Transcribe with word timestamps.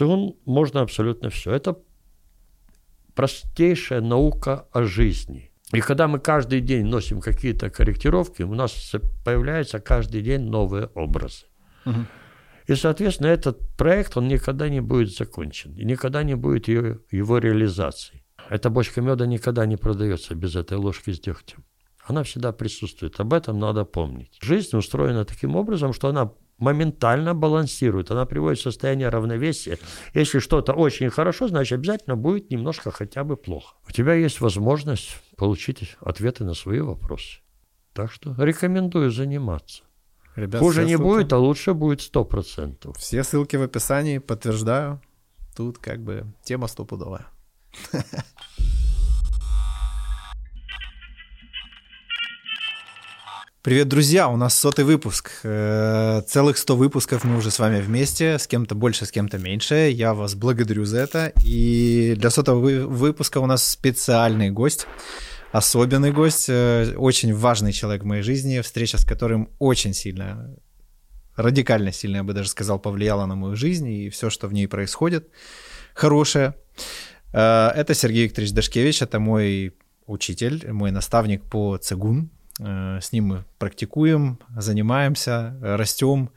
Цигун 0.00 0.34
можно 0.46 0.80
абсолютно 0.80 1.28
все. 1.28 1.52
Это 1.52 1.76
простейшая 3.14 4.00
наука 4.00 4.66
о 4.72 4.84
жизни. 4.84 5.52
И 5.74 5.80
когда 5.80 6.08
мы 6.08 6.18
каждый 6.18 6.62
день 6.62 6.86
носим 6.86 7.20
какие-то 7.20 7.68
корректировки, 7.68 8.42
у 8.42 8.54
нас 8.54 8.94
появляются 9.26 9.78
каждый 9.78 10.22
день 10.22 10.40
новые 10.40 10.86
образы. 10.94 11.44
Угу. 11.84 12.06
И, 12.68 12.74
соответственно, 12.76 13.26
этот 13.26 13.58
проект, 13.76 14.16
он 14.16 14.26
никогда 14.28 14.70
не 14.70 14.80
будет 14.80 15.14
закончен, 15.14 15.76
и 15.76 15.84
никогда 15.84 16.22
не 16.22 16.34
будет 16.34 16.68
его, 16.68 16.96
его 17.10 17.36
реализации. 17.36 18.24
Эта 18.48 18.70
бочка 18.70 19.02
меда 19.02 19.26
никогда 19.26 19.66
не 19.66 19.76
продается 19.76 20.34
без 20.34 20.56
этой 20.56 20.78
ложки 20.78 21.12
с 21.12 21.20
дегтем. 21.20 21.62
Она 22.06 22.22
всегда 22.22 22.52
присутствует. 22.52 23.20
Об 23.20 23.34
этом 23.34 23.58
надо 23.58 23.84
помнить. 23.84 24.38
Жизнь 24.40 24.74
устроена 24.74 25.26
таким 25.26 25.56
образом, 25.56 25.92
что 25.92 26.08
она 26.08 26.32
моментально 26.60 27.34
балансирует, 27.34 28.10
она 28.10 28.26
приводит 28.26 28.58
в 28.60 28.62
состояние 28.62 29.08
равновесия. 29.08 29.78
Если 30.14 30.38
что-то 30.38 30.72
очень 30.72 31.10
хорошо, 31.10 31.48
значит 31.48 31.78
обязательно 31.78 32.16
будет 32.16 32.50
немножко 32.50 32.90
хотя 32.90 33.24
бы 33.24 33.36
плохо. 33.36 33.74
У 33.88 33.92
тебя 33.92 34.14
есть 34.14 34.40
возможность 34.40 35.16
получить 35.36 35.96
ответы 36.00 36.44
на 36.44 36.54
свои 36.54 36.80
вопросы. 36.80 37.40
Так 37.92 38.12
что 38.12 38.34
рекомендую 38.38 39.10
заниматься. 39.10 39.82
Ребят, 40.36 40.60
Хуже 40.60 40.84
не 40.84 40.96
ссылки... 40.96 41.02
будет, 41.02 41.32
а 41.32 41.38
лучше 41.38 41.74
будет 41.74 42.00
сто 42.00 42.24
процентов. 42.24 42.96
Все 42.98 43.24
ссылки 43.24 43.56
в 43.56 43.62
описании, 43.62 44.18
подтверждаю. 44.18 45.00
Тут 45.56 45.78
как 45.78 46.00
бы 46.00 46.26
тема 46.44 46.68
стопудовая. 46.68 47.26
Привет, 53.62 53.88
друзья! 53.88 54.30
У 54.30 54.36
нас 54.36 54.58
сотый 54.58 54.86
выпуск. 54.86 55.32
Э, 55.42 56.22
целых 56.26 56.56
100 56.56 56.76
выпусков 56.76 57.24
мы 57.24 57.36
уже 57.36 57.50
с 57.50 57.58
вами 57.58 57.82
вместе, 57.82 58.38
с 58.38 58.46
кем-то 58.46 58.74
больше, 58.74 59.04
с 59.04 59.10
кем-то 59.10 59.36
меньше. 59.36 59.90
Я 59.92 60.14
вас 60.14 60.34
благодарю 60.34 60.86
за 60.86 61.00
это. 61.00 61.30
И 61.44 62.14
для 62.16 62.30
сотого 62.30 62.58
выпуска 62.86 63.36
у 63.36 63.44
нас 63.44 63.62
специальный 63.62 64.50
гость, 64.50 64.86
особенный 65.52 66.10
гость, 66.10 66.46
э, 66.48 66.94
очень 66.96 67.34
важный 67.34 67.72
человек 67.72 68.02
в 68.02 68.06
моей 68.06 68.22
жизни, 68.22 68.60
встреча 68.60 68.96
с 68.96 69.04
которым 69.04 69.50
очень 69.58 69.92
сильно, 69.92 70.56
радикально 71.36 71.92
сильно, 71.92 72.16
я 72.16 72.24
бы 72.24 72.32
даже 72.32 72.48
сказал, 72.48 72.78
повлияла 72.78 73.26
на 73.26 73.34
мою 73.34 73.56
жизнь 73.56 73.90
и 73.90 74.08
все, 74.08 74.30
что 74.30 74.48
в 74.48 74.54
ней 74.54 74.68
происходит, 74.68 75.28
хорошее. 75.92 76.54
Э, 77.34 77.72
это 77.76 77.92
Сергей 77.92 78.24
Викторович 78.24 78.52
Дашкевич, 78.52 79.02
это 79.02 79.20
мой 79.20 79.74
учитель, 80.06 80.72
мой 80.72 80.92
наставник 80.92 81.44
по 81.44 81.76
цигун, 81.76 82.30
с 82.60 83.12
ним 83.12 83.24
мы 83.26 83.44
практикуем, 83.58 84.38
занимаемся, 84.56 85.56
растем 85.62 86.30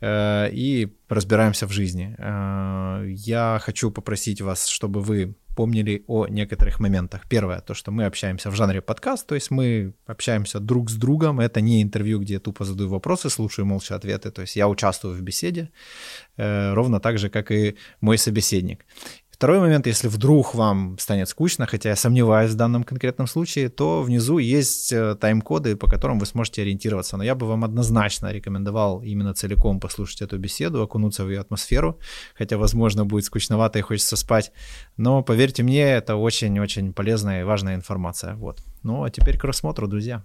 э, 0.00 0.48
и 0.52 0.96
разбираемся 1.08 1.66
в 1.66 1.72
жизни. 1.72 2.14
Э, 2.18 3.04
я 3.08 3.58
хочу 3.60 3.90
попросить 3.90 4.40
вас, 4.40 4.66
чтобы 4.66 5.00
вы 5.00 5.34
помнили 5.56 6.04
о 6.06 6.26
некоторых 6.28 6.80
моментах. 6.80 7.28
Первое, 7.28 7.60
то, 7.60 7.74
что 7.74 7.90
мы 7.90 8.04
общаемся 8.04 8.50
в 8.50 8.54
жанре 8.54 8.80
подкаст, 8.80 9.26
то 9.26 9.34
есть 9.34 9.50
мы 9.50 9.92
общаемся 10.06 10.60
друг 10.60 10.88
с 10.88 10.94
другом. 10.94 11.40
Это 11.40 11.60
не 11.60 11.82
интервью, 11.82 12.20
где 12.20 12.34
я 12.34 12.40
тупо 12.40 12.64
задаю 12.64 12.88
вопросы, 12.88 13.28
слушаю 13.28 13.66
молча 13.66 13.96
ответы. 13.96 14.30
То 14.30 14.42
есть 14.42 14.56
я 14.56 14.68
участвую 14.68 15.14
в 15.14 15.20
беседе, 15.20 15.70
ровно 16.36 17.00
так 17.00 17.18
же, 17.18 17.28
как 17.28 17.50
и 17.50 17.76
мой 18.00 18.16
собеседник. 18.16 18.86
Второй 19.40 19.58
момент, 19.58 19.86
если 19.86 20.08
вдруг 20.08 20.54
вам 20.54 20.98
станет 20.98 21.26
скучно, 21.26 21.66
хотя 21.66 21.88
я 21.88 21.96
сомневаюсь 21.96 22.50
в 22.50 22.56
данном 22.56 22.84
конкретном 22.84 23.26
случае, 23.26 23.70
то 23.70 24.02
внизу 24.02 24.36
есть 24.36 24.92
э, 24.92 25.14
тайм-коды, 25.14 25.76
по 25.76 25.88
которым 25.88 26.18
вы 26.18 26.26
сможете 26.26 26.60
ориентироваться. 26.60 27.16
Но 27.16 27.24
я 27.24 27.34
бы 27.34 27.46
вам 27.46 27.64
однозначно 27.64 28.30
рекомендовал 28.32 29.00
именно 29.02 29.32
целиком 29.32 29.80
послушать 29.80 30.20
эту 30.20 30.36
беседу, 30.36 30.82
окунуться 30.82 31.24
в 31.24 31.30
ее 31.30 31.40
атмосферу, 31.40 31.98
хотя, 32.36 32.58
возможно, 32.58 33.06
будет 33.06 33.24
скучновато 33.24 33.78
и 33.78 33.82
хочется 33.82 34.16
спать. 34.16 34.52
Но 34.98 35.22
поверьте 35.22 35.62
мне, 35.62 35.84
это 35.84 36.16
очень-очень 36.16 36.92
полезная 36.92 37.40
и 37.40 37.44
важная 37.44 37.76
информация. 37.76 38.34
Вот. 38.34 38.62
Ну 38.82 39.04
а 39.04 39.10
теперь 39.10 39.38
к 39.38 39.44
рассмотру, 39.44 39.88
друзья. 39.88 40.22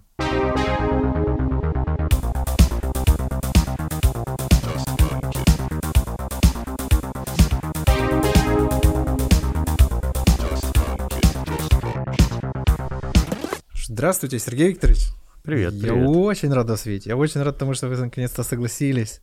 Здравствуйте, 14.06 14.38
Сергей 14.38 14.68
Викторович. 14.68 15.08
Привет, 15.42 15.80
привет. 15.80 15.96
Я 15.96 16.08
очень 16.08 16.52
рад 16.52 16.70
вас 16.70 16.86
видеть. 16.86 17.06
Я 17.06 17.16
очень 17.16 17.42
рад 17.42 17.58
тому, 17.58 17.74
что 17.74 17.88
вы 17.88 17.96
наконец-то 17.96 18.44
согласились. 18.44 19.20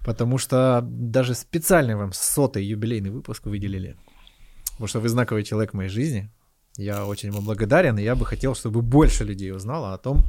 Потому 0.00 0.38
что 0.38 0.80
даже 0.82 1.34
специально 1.34 1.96
вам 1.96 2.12
сотый 2.12 2.64
юбилейный 2.64 3.10
выпуск 3.10 3.46
выделили. 3.46 3.96
Потому 4.72 4.88
что 4.88 4.98
вы 4.98 5.08
знаковый 5.08 5.44
человек 5.44 5.70
в 5.70 5.76
моей 5.76 5.88
жизни. 5.88 6.28
Я 6.76 7.06
очень 7.06 7.30
вам 7.30 7.44
благодарен, 7.44 7.96
и 7.98 8.02
я 8.02 8.16
бы 8.16 8.26
хотел, 8.26 8.56
чтобы 8.56 8.82
больше 8.82 9.22
людей 9.22 9.52
узнало 9.52 9.94
о 9.94 9.98
том, 9.98 10.24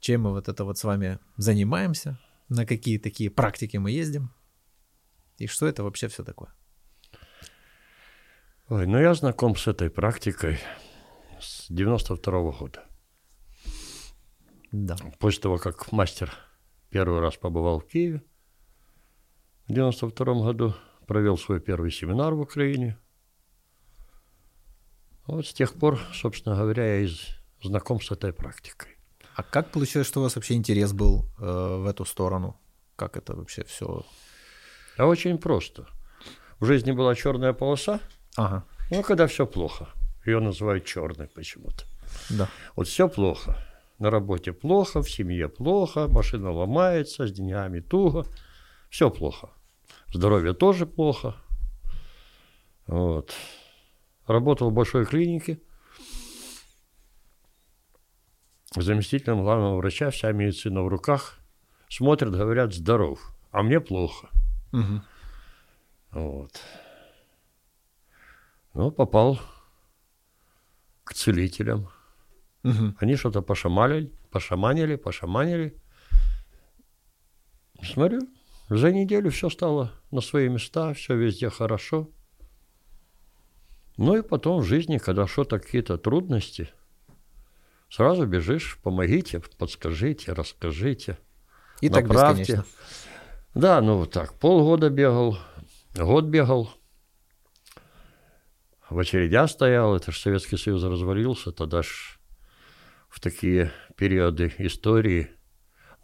чем 0.00 0.22
мы 0.22 0.32
вот 0.32 0.48
это 0.48 0.64
вот 0.64 0.78
с 0.78 0.82
вами 0.82 1.20
занимаемся, 1.36 2.18
на 2.48 2.66
какие 2.66 2.98
такие 2.98 3.30
практики 3.30 3.76
мы 3.76 3.92
ездим, 3.92 4.30
и 5.38 5.46
что 5.46 5.68
это 5.68 5.84
вообще 5.84 6.08
все 6.08 6.24
такое. 6.24 6.48
Ой, 8.68 8.84
ну 8.88 8.98
я 8.98 9.14
знаком 9.14 9.54
с 9.54 9.68
этой 9.68 9.90
практикой 9.90 10.58
с 11.40 11.66
92 11.68 12.32
-го 12.40 12.58
года. 12.58 12.84
Да. 14.72 14.96
После 15.18 15.42
того, 15.42 15.58
как 15.58 15.92
мастер 15.92 16.32
первый 16.90 17.20
раз 17.20 17.36
побывал 17.36 17.80
в 17.80 17.86
Киеве 17.86 18.22
в 19.68 19.72
92 19.72 20.42
году, 20.44 20.74
провел 21.06 21.38
свой 21.38 21.60
первый 21.60 21.90
семинар 21.90 22.34
в 22.34 22.40
Украине. 22.40 22.98
Вот 25.26 25.46
с 25.46 25.52
тех 25.52 25.74
пор, 25.74 25.98
собственно 26.12 26.56
говоря, 26.56 26.84
я 26.84 27.00
и 27.04 27.08
знаком 27.62 28.00
с 28.00 28.10
этой 28.10 28.32
практикой. 28.32 28.96
А 29.34 29.42
как 29.42 29.70
получилось, 29.70 30.06
что 30.06 30.20
у 30.20 30.22
вас 30.22 30.36
вообще 30.36 30.54
интерес 30.54 30.92
был 30.92 31.26
э, 31.38 31.42
в 31.42 31.86
эту 31.86 32.04
сторону? 32.04 32.58
Как 32.96 33.16
это 33.16 33.34
вообще 33.34 33.64
все? 33.64 34.04
А 34.96 35.06
очень 35.06 35.36
просто. 35.38 35.86
В 36.58 36.64
жизни 36.64 36.92
была 36.92 37.14
черная 37.14 37.52
полоса. 37.52 38.00
Ага. 38.36 38.64
Ну, 38.90 39.02
когда 39.02 39.26
все 39.26 39.46
плохо. 39.46 39.88
Ее 40.26 40.40
называют 40.40 40.84
черной 40.84 41.28
почему-то. 41.28 41.84
Да. 42.30 42.48
Вот 42.74 42.88
все 42.88 43.08
плохо. 43.08 43.56
На 43.98 44.10
работе 44.10 44.52
плохо, 44.52 45.00
в 45.00 45.10
семье 45.10 45.48
плохо, 45.48 46.08
машина 46.08 46.50
ломается, 46.50 47.26
с 47.26 47.32
деньгами 47.32 47.80
туго. 47.80 48.26
Все 48.90 49.10
плохо. 49.10 49.50
Здоровье 50.12 50.52
тоже 50.52 50.84
плохо. 50.84 51.36
Вот. 52.86 53.32
Работал 54.26 54.70
в 54.70 54.74
большой 54.74 55.06
клинике. 55.06 55.60
Заместителем 58.74 59.42
главного 59.42 59.76
врача, 59.76 60.10
вся 60.10 60.32
медицина 60.32 60.82
в 60.82 60.88
руках. 60.88 61.38
Смотрят, 61.88 62.34
говорят, 62.34 62.74
здоров. 62.74 63.20
А 63.52 63.62
мне 63.62 63.80
плохо. 63.80 64.28
Угу. 64.72 65.00
Вот. 66.12 66.60
Ну, 68.74 68.90
попал 68.90 69.38
к 71.06 71.14
целителям. 71.14 71.88
Угу. 72.64 72.96
Они 72.98 73.14
что-то 73.14 73.40
пошамалили, 73.40 74.12
пошаманили, 74.30 74.96
пошаманили. 74.96 75.80
Смотрю, 77.80 78.22
за 78.68 78.90
неделю 78.90 79.30
все 79.30 79.48
стало 79.48 79.92
на 80.10 80.20
свои 80.20 80.48
места, 80.48 80.92
все 80.94 81.14
везде 81.14 81.48
хорошо. 81.48 82.10
Ну 83.96 84.16
и 84.16 84.22
потом 84.22 84.60
в 84.60 84.64
жизни, 84.64 84.98
когда 84.98 85.28
что-то 85.28 85.60
какие-то 85.60 85.96
трудности, 85.96 86.70
сразу 87.88 88.26
бежишь, 88.26 88.78
помогите, 88.82 89.40
подскажите, 89.58 90.32
расскажите. 90.32 91.18
И 91.80 91.88
направьте. 91.88 92.08
так 92.08 92.56
бесконечно. 92.56 92.64
Да, 93.54 93.80
ну 93.80 93.98
вот 93.98 94.10
так, 94.10 94.34
полгода 94.34 94.90
бегал, 94.90 95.38
год 95.94 96.24
бегал– 96.24 96.68
в 98.88 98.98
очередях 98.98 99.50
стоял, 99.50 99.96
это 99.96 100.12
же 100.12 100.18
Советский 100.18 100.56
Союз 100.56 100.82
развалился, 100.84 101.52
тогда 101.52 101.82
ж 101.82 102.18
в 103.08 103.20
такие 103.20 103.72
периоды 103.96 104.52
истории 104.58 105.30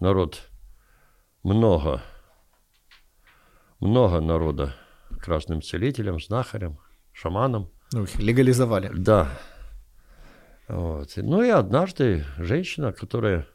народ 0.01 0.51
много, 1.43 2.03
много 3.79 4.21
народа 4.21 4.75
к 5.21 5.29
разным 5.29 5.63
целителям, 5.63 6.21
знахарям, 6.21 6.79
шаманам. 7.13 7.71
Ну, 7.93 8.05
их 8.05 8.19
легализовали. 8.19 8.91
Да. 8.95 9.29
Вот. 10.69 11.13
Ну 11.17 11.43
и 11.43 11.51
однажды 11.51 12.25
женщина, 12.39 12.93
которая, 12.93 13.47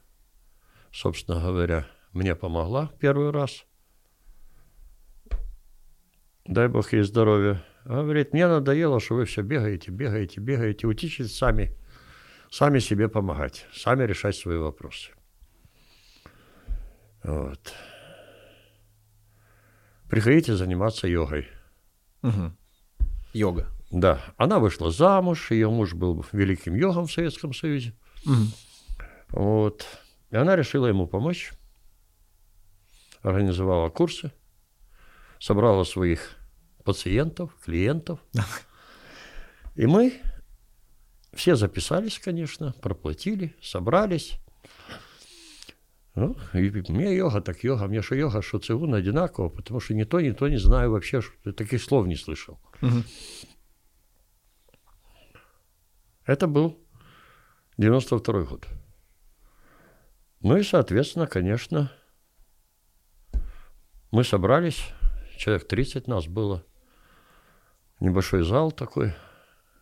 собственно 0.92 1.42
говоря, 1.42 1.88
мне 2.14 2.36
помогла 2.36 2.92
первый 3.00 3.32
раз, 3.32 3.66
дай 6.46 6.68
бог 6.68 6.94
ей 6.94 7.02
здоровья, 7.04 7.64
Говорит, 7.88 8.34
мне 8.34 8.48
надоело, 8.48 9.00
что 9.00 9.16
вы 9.16 9.24
все 9.24 9.44
бегаете, 9.44 9.92
бегаете, 9.92 10.42
бегаете, 10.42 10.88
учитесь 10.88 11.34
сами, 11.34 11.74
сами 12.52 12.80
себе 12.80 13.08
помогать, 13.08 13.66
сами 13.74 14.04
решать 14.04 14.36
свои 14.36 14.58
вопросы. 14.58 15.12
Вот. 17.24 17.74
приходите 20.10 20.56
заниматься 20.58 21.08
йогой. 21.08 21.48
Угу. 22.24 22.52
Йога. 23.32 23.68
Да, 23.90 24.22
она 24.36 24.60
вышла 24.60 24.92
замуж, 24.92 25.52
ее 25.52 25.70
муж 25.70 25.94
был 25.94 26.26
великим 26.34 26.76
йогом 26.76 27.08
в 27.08 27.12
Советском 27.14 27.54
Союзе. 27.54 27.94
Угу. 28.26 29.00
Вот. 29.30 29.86
И 30.32 30.36
она 30.36 30.58
решила 30.58 30.88
ему 30.88 31.08
помочь, 31.08 31.54
организовала 33.22 33.88
курсы, 33.88 34.34
собрала 35.40 35.86
своих 35.86 36.37
пациентов, 36.88 37.54
клиентов. 37.66 38.18
И 39.76 39.86
мы 39.86 40.22
все 41.34 41.58
записались, 41.58 42.18
конечно, 42.18 42.74
проплатили, 42.82 43.54
собрались. 43.62 44.40
Ну, 46.16 46.38
и 46.54 46.72
мне 46.90 47.14
йога, 47.14 47.42
так 47.42 47.62
йога, 47.66 47.88
мне 47.88 48.02
что 48.02 48.16
йога, 48.16 48.42
что 48.42 48.60
цигун 48.60 48.94
одинаково, 48.94 49.50
потому 49.50 49.82
что 49.82 49.96
ни 49.96 50.06
то, 50.06 50.22
ни 50.22 50.32
то 50.32 50.48
не 50.48 50.56
знаю 50.56 50.92
вообще, 50.92 51.20
что, 51.20 51.52
таких 51.52 51.84
слов 51.84 52.08
не 52.08 52.16
слышал. 52.16 52.58
Мгм. 52.80 53.04
Это 56.26 56.48
был 56.48 56.80
92 57.78 58.44
год. 58.44 58.66
Ну 60.40 60.56
и, 60.56 60.64
соответственно, 60.64 61.28
конечно, 61.28 61.92
мы 64.12 64.24
собрались, 64.24 64.82
человек 65.38 65.68
30 65.68 66.08
нас 66.08 66.28
было, 66.28 66.64
небольшой 68.00 68.44
зал 68.44 68.72
такой. 68.72 69.14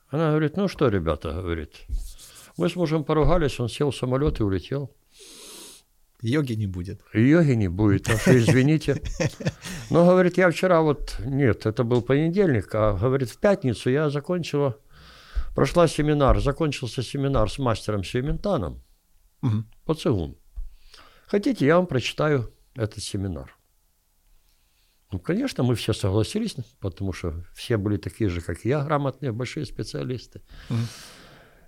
Она 0.09 0.29
говорит, 0.29 0.57
ну 0.57 0.67
что, 0.67 0.87
ребята, 0.87 1.33
говорит, 1.33 1.85
мы 2.57 2.69
с 2.69 2.75
мужем 2.75 3.03
поругались, 3.03 3.59
он 3.59 3.69
сел 3.69 3.91
в 3.91 3.95
самолет 3.95 4.39
и 4.39 4.43
улетел. 4.43 4.95
Йоги 6.21 6.53
не 6.53 6.65
будет. 6.67 7.01
Йоги 7.13 7.51
не 7.51 7.67
будет, 7.67 8.03
так 8.03 8.19
что 8.19 8.37
извините. 8.37 9.01
Но, 9.89 10.05
говорит, 10.05 10.37
я 10.37 10.49
вчера 10.49 10.81
вот, 10.81 11.17
нет, 11.19 11.65
это 11.65 11.83
был 11.83 12.01
понедельник, 12.01 12.73
а, 12.73 12.93
говорит, 12.97 13.29
в 13.29 13.37
пятницу 13.37 13.89
я 13.89 14.09
закончила, 14.09 14.77
прошла 15.53 15.87
семинар, 15.87 16.39
закончился 16.39 17.03
семинар 17.03 17.49
с 17.51 17.59
мастером 17.59 18.03
Сюментаном 18.03 18.81
Мгм. 19.41 19.69
по 19.85 19.93
цигун. 19.93 20.37
Хотите, 21.27 21.65
я 21.65 21.75
вам 21.77 21.85
прочитаю 21.87 22.51
этот 22.75 23.03
семинар. 23.03 23.54
Ну, 25.11 25.19
конечно, 25.19 25.63
мы 25.63 25.75
все 25.75 25.93
согласились, 25.93 26.55
потому 26.79 27.13
что 27.13 27.45
все 27.53 27.77
были 27.77 27.97
такие 27.97 28.29
же, 28.29 28.41
как 28.41 28.65
я, 28.65 28.83
грамотные, 28.83 29.31
большие 29.31 29.65
специалисты. 29.65 30.41
Мгм. 30.69 30.87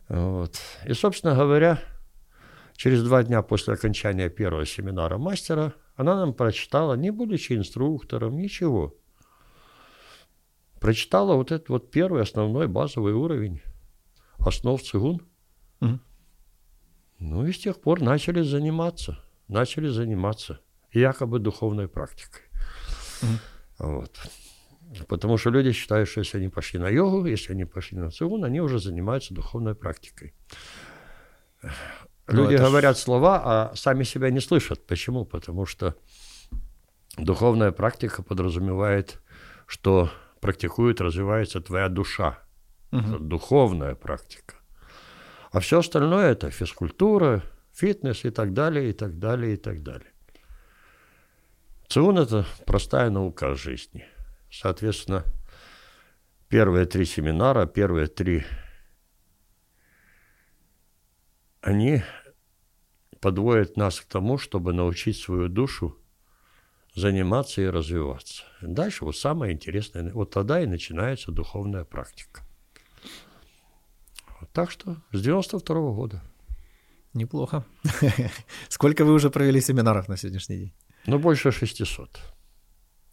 Вот. 0.10 0.60
И, 0.86 0.94
собственно 0.94 1.36
говоря, 1.36 1.80
через 2.76 3.04
два 3.04 3.24
дня 3.24 3.42
после 3.42 3.74
окончания 3.74 4.30
первого 4.30 4.66
семинара 4.66 5.18
мастера 5.18 5.74
она 5.96 6.16
нам 6.16 6.34
прочитала, 6.34 6.96
не 6.96 7.12
будучи 7.12 7.54
инструктором, 7.54 8.38
ничего. 8.38 8.96
Прочитала 10.80 11.36
вот 11.36 11.52
этот 11.52 11.70
вот 11.70 11.92
первый 11.92 12.22
основной 12.22 12.68
базовый 12.68 13.14
уровень 13.14 13.62
основ 14.40 14.82
цигун. 14.82 15.22
Мгм. 15.80 16.02
Ну 17.20 17.46
и 17.46 17.52
с 17.52 17.60
тех 17.60 17.82
пор 17.82 18.02
начали 18.02 18.42
заниматься, 18.42 19.20
начали 19.48 19.88
заниматься 19.88 20.60
якобы 20.92 21.40
духовной 21.40 21.88
практикой. 21.88 22.44
Мгм. 23.22 23.40
Вот. 23.80 24.20
Потому 25.08 25.38
что 25.38 25.50
люди 25.50 25.72
считают, 25.74 26.08
что 26.10 26.22
если 26.22 26.38
они 26.38 26.50
пошли 26.50 26.80
на 26.80 26.88
йогу, 26.90 27.26
если 27.26 27.54
они 27.54 27.66
пошли 27.66 27.98
на 27.98 28.10
цигун, 28.10 28.44
они 28.46 28.62
уже 28.62 28.80
занимаются 28.80 29.34
духовной 29.34 29.76
практикой. 29.76 30.34
Ну, 32.30 32.44
Люди 32.44 32.56
это 32.56 32.64
ж- 32.64 32.68
говорят 32.68 32.98
слова, 32.98 33.42
а 33.44 33.76
сами 33.76 34.04
себя 34.04 34.30
не 34.30 34.40
слышат. 34.42 34.86
Почему? 34.86 35.26
Потому 35.26 35.66
что 35.66 35.96
духовная 37.18 37.72
практика 37.72 38.22
подразумевает, 38.24 39.22
что 39.66 40.10
практикует, 40.42 41.02
развивается 41.02 41.62
твоя 41.62 41.90
душа. 41.90 42.40
Это 42.92 43.20
духовная 43.20 43.96
практика. 43.96 44.56
А 45.52 45.60
все 45.60 45.80
остальное 45.80 46.32
это 46.32 46.52
физкультура, 46.52 47.44
фитнес 47.74 48.26
и 48.26 48.30
так 48.30 48.54
далее, 48.54 48.90
и 48.90 48.94
так 48.94 49.20
далее, 49.20 49.54
и 49.54 49.58
так 49.58 49.82
далее. 49.84 50.12
Цигун– 51.90 52.18
это 52.20 52.46
простая 52.66 53.10
наука 53.10 53.56
жизни. 53.56 54.06
Соответственно, 54.52 55.24
первые 56.50 56.86
три 56.86 57.06
семинара, 57.06 57.66
первые 57.66 58.08
три, 58.08 58.46
они 61.62 62.04
подводят 63.22 63.78
нас 63.78 64.02
к 64.02 64.06
тому, 64.06 64.38
чтобы 64.38 64.74
научить 64.74 65.18
свою 65.18 65.48
душу 65.48 65.98
заниматься 66.94 67.62
и 67.62 67.68
развиваться. 67.68 68.44
Дальше 68.62 69.06
вот 69.06 69.16
самое 69.16 69.54
интересное, 69.54 70.12
вот 70.12 70.32
тогда 70.32 70.62
и 70.62 70.66
начинается 70.66 71.32
духовная 71.32 71.86
практика. 71.86 72.42
Так 74.52 74.72
что 74.72 74.98
с 75.12 75.22
92 75.22 75.76
года. 75.94 76.22
Неплохо. 77.14 77.66
Сколько 78.70 79.06
вы 79.06 79.14
уже 79.14 79.30
провели 79.30 79.62
семинаров 79.62 80.08
на 80.08 80.18
сегодняшний 80.18 80.58
день? 80.58 80.74
Ну, 81.08 81.20
больше 81.20 81.52
600. 81.52 82.20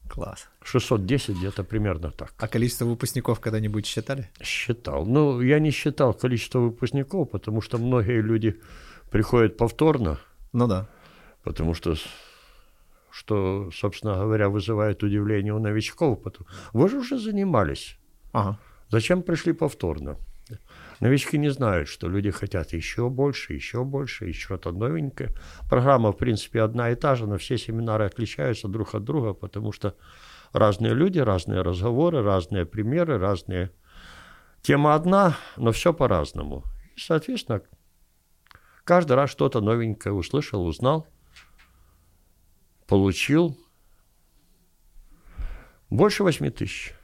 Класс. 0.08 0.48
610 0.62 1.36
где-то 1.38 1.64
примерно 1.64 2.10
так. 2.10 2.34
А 2.38 2.46
количество 2.48 2.84
выпускников 2.84 3.40
когда-нибудь 3.40 3.86
считали? 3.86 4.28
Считал. 4.42 5.06
Ну, 5.06 5.40
я 5.40 5.58
не 5.60 5.70
считал 5.70 6.12
количество 6.14 6.58
выпускников, 6.58 7.30
потому 7.30 7.60
что 7.62 7.78
многие 7.78 8.20
люди 8.20 8.60
приходят 9.10 9.56
повторно, 9.56 10.18
Ну 10.52 10.66
да. 10.66 10.88
потому 11.42 11.74
что, 11.74 11.94
что, 13.10 13.70
собственно 13.72 14.14
говоря, 14.16 14.48
вызывает 14.48 15.02
удивление 15.02 15.54
у 15.54 15.58
новичков. 15.58 16.22
Потом, 16.22 16.46
Вы 16.72 16.88
же 16.88 16.98
уже 16.98 17.18
занимались. 17.18 17.96
Ага. 18.32 18.58
Зачем 18.90 19.22
пришли 19.22 19.52
повторно? 19.52 20.16
Новички 21.00 21.38
не 21.38 21.50
знают, 21.50 21.88
что 21.88 22.08
люди 22.08 22.30
хотят 22.30 22.72
еще 22.72 23.08
больше, 23.08 23.54
еще 23.54 23.84
больше, 23.84 24.26
еще 24.26 24.44
что-то 24.44 24.72
новенькое. 24.72 25.30
Программа, 25.68 26.12
в 26.12 26.16
принципе, 26.16 26.62
одна 26.62 26.90
и 26.90 26.94
та 26.94 27.14
же, 27.14 27.26
но 27.26 27.36
все 27.36 27.58
семинары 27.58 28.04
отличаются 28.04 28.68
друг 28.68 28.94
от 28.94 29.04
друга, 29.04 29.34
потому 29.34 29.72
что 29.72 29.96
разные 30.52 30.94
люди, 30.94 31.18
разные 31.18 31.62
разговоры, 31.62 32.22
разные 32.22 32.64
примеры, 32.64 33.18
разные... 33.18 33.70
Тема 34.62 34.94
одна, 34.94 35.36
но 35.58 35.72
все 35.72 35.92
по-разному. 35.92 36.64
И, 36.96 37.00
соответственно, 37.00 37.60
каждый 38.84 39.12
раз 39.12 39.28
что-то 39.28 39.60
новенькое 39.60 40.14
услышал, 40.14 40.64
узнал, 40.64 41.06
получил. 42.86 43.58
Больше 45.90 46.24
восьми 46.24 46.48
тысяч. 46.48 46.94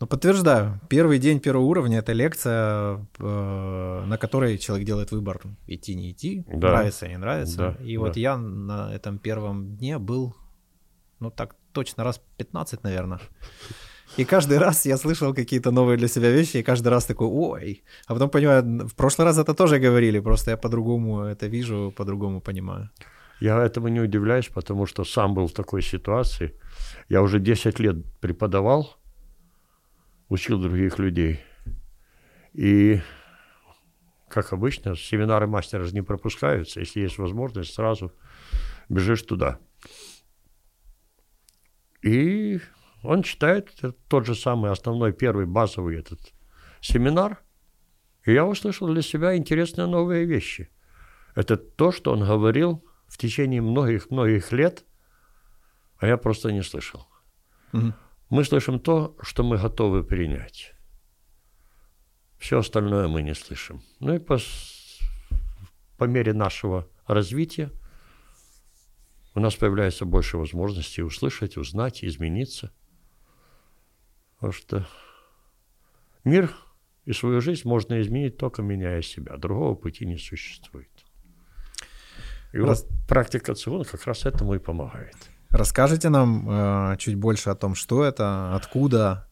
Ну, 0.00 0.06
подтверждаю. 0.06 0.78
Первый 0.90 1.18
день 1.18 1.40
первого 1.40 1.64
уровня— 1.64 1.98
это 2.00 2.12
лекция, 2.12 3.06
э, 3.18 4.04
на 4.06 4.18
которой 4.18 4.58
человек 4.58 4.86
делает 4.86 5.10
выбор, 5.10 5.40
идти, 5.66 5.94
не 5.94 6.10
идти, 6.10 6.44
Да. 6.48 6.68
нравится, 6.70 7.08
не 7.08 7.16
нравится. 7.18 7.56
Да, 7.56 7.84
И 7.84 7.94
да. 7.96 8.00
вот 8.00 8.16
я 8.16 8.36
на 8.36 8.94
этом 8.94 9.18
первом 9.18 9.76
дне 9.76 9.98
был, 9.98 10.34
ну, 11.20 11.30
так 11.30 11.54
точно 11.72 12.04
раз 12.04 12.20
15, 12.36 12.84
наверное. 12.84 13.20
И 14.18 14.24
каждый 14.24 14.58
раз 14.58 14.86
я 14.86 14.96
слышал 14.98 15.34
какие-то 15.34 15.70
новые 15.70 15.96
для 15.96 16.08
себя 16.08 16.30
вещи, 16.30 16.58
и 16.58 16.62
каждый 16.62 16.88
раз 16.88 17.06
такой, 17.06 17.26
ой. 17.28 17.82
А 18.06 18.12
потом 18.14 18.28
понимаю, 18.30 18.86
в 18.88 18.94
прошлый 18.94 19.24
раз 19.24 19.38
это 19.38 19.54
тоже 19.54 19.78
говорили, 19.78 20.20
просто 20.20 20.50
я 20.50 20.56
по-другому 20.56 21.22
это 21.22 21.46
вижу, 21.48 21.92
по-другому 21.96 22.40
понимаю. 22.40 22.90
Я 23.40 23.62
этому 23.64 23.88
не 23.88 24.00
удивляюсь, 24.00 24.48
потому 24.48 24.86
что 24.86 25.04
сам 25.04 25.34
был 25.34 25.46
в 25.46 25.52
такой 25.52 25.82
ситуации. 25.82 26.52
Я 27.10 27.20
уже 27.22 27.38
10 27.40 27.80
лет 27.80 27.96
преподавал, 28.20 28.96
учил 30.28 30.60
других 30.60 30.98
людей. 30.98 31.40
И, 32.52 33.00
как 34.28 34.52
обычно, 34.52 34.96
семинары 34.96 35.46
мастера 35.46 35.84
же 35.84 35.94
не 35.94 36.02
пропускаются. 36.02 36.80
Если 36.80 37.00
есть 37.00 37.18
возможность, 37.18 37.74
сразу 37.74 38.12
бежишь 38.88 39.22
туда. 39.22 39.58
И 42.02 42.60
он 43.02 43.22
читает 43.22 43.72
тот 44.08 44.26
же 44.26 44.34
самый 44.34 44.70
основной 44.70 45.12
первый 45.12 45.46
базовый 45.46 45.98
этот 45.98 46.20
семинар. 46.80 47.42
И 48.24 48.32
я 48.32 48.44
услышал 48.44 48.88
для 48.88 49.02
себя 49.02 49.36
интересные 49.36 49.86
новые 49.86 50.24
вещи. 50.24 50.70
Это 51.34 51.56
то, 51.56 51.92
что 51.92 52.12
он 52.12 52.24
говорил 52.24 52.84
в 53.06 53.18
течение 53.18 53.60
многих-многих 53.60 54.50
лет, 54.52 54.84
а 55.98 56.06
я 56.06 56.16
просто 56.16 56.50
не 56.50 56.62
слышал. 56.62 57.06
Мгм. 57.72 57.94
Мы 58.28 58.44
слышим 58.44 58.80
то, 58.80 59.16
что 59.22 59.44
мы 59.44 59.56
готовы 59.56 60.02
принять. 60.02 60.74
Все 62.38 62.58
остальное 62.58 63.08
мы 63.08 63.22
не 63.22 63.34
слышим. 63.34 63.82
Ну 64.00 64.14
и 64.14 64.18
по, 64.18 64.38
по 65.96 66.04
мере 66.04 66.32
нашего 66.32 66.88
развития 67.06 67.70
у 69.34 69.40
нас 69.40 69.54
появляется 69.54 70.04
больше 70.04 70.38
возможностей 70.38 71.02
услышать, 71.02 71.56
узнать, 71.56 72.04
измениться. 72.04 72.72
Потому 74.34 74.52
что 74.52 74.88
мир 76.24 76.54
и 77.04 77.12
свою 77.12 77.40
жизнь 77.40 77.68
можно 77.68 78.00
изменить 78.00 78.36
только 78.36 78.62
меняя 78.62 79.02
себя. 79.02 79.36
Другого 79.36 79.76
пути 79.76 80.04
не 80.04 80.18
существует. 80.18 80.90
И 82.52 82.58
Раз- 82.58 82.82
вот 82.82 83.08
практика 83.08 83.54
цигун 83.54 83.84
как 83.84 84.04
раз 84.06 84.26
этому 84.26 84.54
и 84.54 84.58
помогает. 84.58 85.16
Расскажите 85.50 86.08
нам 86.08 86.48
э, 86.48 86.96
чуть 86.98 87.14
больше 87.14 87.50
о 87.50 87.54
том, 87.54 87.74
что 87.74 88.04
это, 88.04 88.54
откуда, 88.54 89.28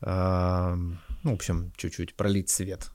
э, 0.00 0.74
ну, 0.74 1.30
в 1.30 1.34
общем, 1.34 1.72
чуть-чуть 1.76 2.14
пролить 2.14 2.50
свет. 2.50 2.90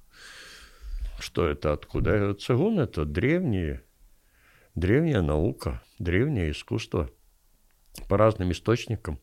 Что 1.20 1.48
это, 1.48 1.74
откуда? 1.74 2.34
Цигун– 2.34 2.80
это 2.82 3.06
древние, 3.06 3.84
древняя 4.76 5.22
наука, 5.22 5.82
древнее 6.00 6.52
искусство. 6.52 7.10
По 8.08 8.18
разным 8.18 8.52
источникам 8.52 9.20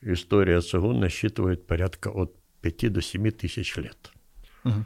история 0.00 0.60
цигун 0.60 1.00
насчитывает 1.00 1.66
порядка 1.66 2.08
от 2.08 2.36
5 2.60 2.92
до 2.92 3.02
7 3.02 3.30
тысяч 3.30 3.76
лет. 3.76 4.12
Угу. 4.64 4.84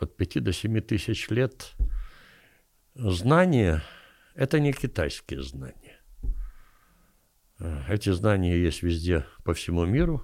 От 0.00 0.16
5 0.16 0.42
до 0.42 0.52
7 0.52 0.80
тысяч 0.80 1.28
лет 1.28 1.72
знания– 2.94 3.82
это 4.34 4.60
не 4.60 4.72
китайские 4.72 5.42
знания. 5.42 6.00
Эти 7.88 8.10
знания 8.10 8.56
есть 8.56 8.82
везде 8.82 9.24
по 9.44 9.54
всему 9.54 9.84
миру, 9.84 10.22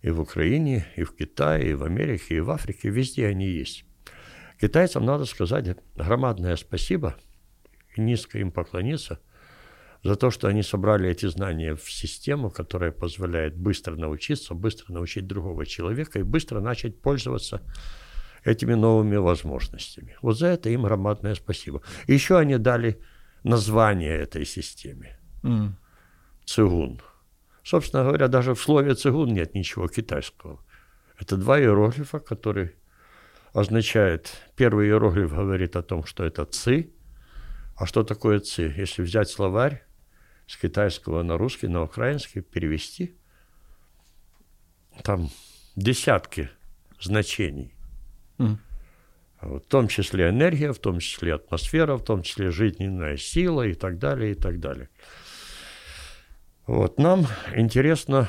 и 0.00 0.10
в 0.10 0.20
Украине, 0.20 0.86
и 0.96 1.04
в 1.04 1.16
Китае, 1.16 1.70
и 1.70 1.74
в 1.74 1.84
Америке, 1.84 2.36
и 2.36 2.40
в 2.40 2.50
Африке, 2.50 2.90
везде 2.90 3.26
они 3.26 3.46
есть. 3.46 3.84
Китайцам 4.60 5.04
надо 5.04 5.24
сказать 5.24 5.78
громадное 5.94 6.56
спасибо 6.56 7.16
и 7.96 8.00
низко 8.00 8.38
им 8.38 8.52
поклониться– 8.52 9.20
за 10.04 10.16
то, 10.16 10.30
что 10.30 10.48
они 10.48 10.62
собрали 10.62 11.08
эти 11.08 11.26
знания 11.26 11.74
в 11.74 11.90
систему, 11.90 12.50
которая 12.50 12.92
позволяет 12.92 13.56
быстро 13.56 13.96
научиться, 13.96 14.54
быстро 14.54 14.92
научить 14.92 15.26
другого 15.26 15.64
человека 15.64 16.18
и 16.18 16.22
быстро 16.22 16.60
начать 16.60 17.00
пользоваться 17.00 17.62
этими 18.44 18.74
новыми 18.74 19.16
возможностями. 19.16 20.16
Вот 20.22 20.38
за 20.38 20.48
это 20.48 20.68
им 20.68 20.82
громадное 20.82 21.34
спасибо. 21.34 21.82
Еще 22.06 22.38
они 22.38 22.58
дали 22.58 23.00
название 23.42 24.16
этой 24.16 24.44
системе. 24.44 25.18
Mm. 25.42 25.72
Цигун. 26.44 27.00
Собственно 27.62 28.04
говоря, 28.04 28.28
даже 28.28 28.54
в 28.54 28.60
слове 28.60 28.94
цигун 28.94 29.32
нет 29.32 29.54
ничего 29.54 29.88
китайского. 29.88 30.60
Это 31.18 31.36
два 31.36 31.58
иероглифа, 31.58 32.18
которые 32.18 32.74
означают... 33.52 34.32
Первый 34.56 34.86
иероглиф 34.86 35.32
говорит 35.32 35.76
о 35.76 35.82
том, 35.82 36.04
что 36.04 36.24
это 36.24 36.44
ци. 36.44 36.92
А 37.76 37.86
что 37.86 38.02
такое 38.02 38.40
ци? 38.40 38.74
Если 38.76 39.02
взять 39.02 39.30
словарь, 39.30 39.84
с 40.46 40.56
китайского 40.56 41.22
на 41.22 41.38
русский, 41.38 41.68
на 41.68 41.82
украинский 41.82 42.42
перевести. 42.42 43.16
Там 45.02 45.30
десятки 45.76 46.50
значений. 47.00 47.73
В 48.38 49.60
том 49.68 49.88
числе 49.88 50.30
энергия, 50.30 50.72
в 50.72 50.78
том 50.78 51.00
числе 51.00 51.34
атмосфера, 51.34 51.96
в 51.96 52.04
том 52.04 52.22
числе 52.22 52.50
жизненная 52.50 53.16
сила 53.16 53.62
и 53.62 53.74
так 53.74 53.98
далее, 53.98 54.32
и 54.32 54.34
так 54.34 54.58
далее. 54.58 54.88
Вот, 56.66 56.98
нам 56.98 57.26
интересна 57.54 58.28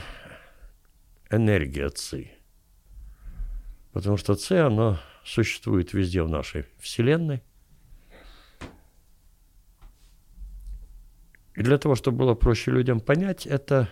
энергия 1.29 1.89
ЦИ. 1.89 2.31
Потому 3.93 4.17
что 4.17 4.35
ЦИ, 4.35 4.55
она 4.55 5.01
существует 5.23 5.93
везде 5.93 6.21
в 6.21 6.29
нашей 6.29 6.65
Вселенной– 6.79 7.41
И 11.55 11.61
для 11.61 11.77
того, 11.77 11.95
чтобы 11.95 12.19
было 12.19 12.33
проще 12.33 12.71
людям 12.71 12.99
понять, 12.99 13.47
это 13.47 13.89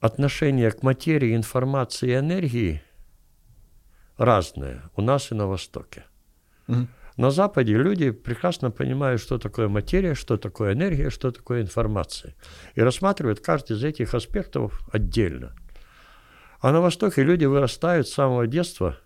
отношение 0.00 0.70
к 0.70 0.82
материи, 0.82 1.34
информации 1.34 2.10
и 2.10 2.16
энергии 2.16 2.82
разное 4.20 4.82
у 4.96 5.02
нас 5.02 5.32
и 5.32 5.34
на 5.34 5.46
Востоке. 5.46 6.04
Угу. 6.68 6.86
На 7.16 7.30
Западе 7.30 7.74
люди 7.74 8.10
прекрасно 8.10 8.70
понимают, 8.70 9.20
что 9.20 9.38
такое 9.38 9.68
материя, 9.68 10.14
что 10.14 10.36
такое 10.36 10.74
энергия, 10.74 11.10
что 11.10 11.30
такое 11.30 11.62
информация. 11.62 12.34
И 12.74 12.82
рассматривают 12.82 13.40
каждый 13.40 13.76
из 13.76 13.84
этих 13.84 14.14
аспектов 14.14 14.80
отдельно. 14.92 15.54
А 16.60 16.70
на 16.70 16.80
Востоке 16.80 17.24
люди 17.24 17.46
вырастают 17.46 18.08
с 18.08 18.12
самого 18.12 18.46
детства. 18.46 18.98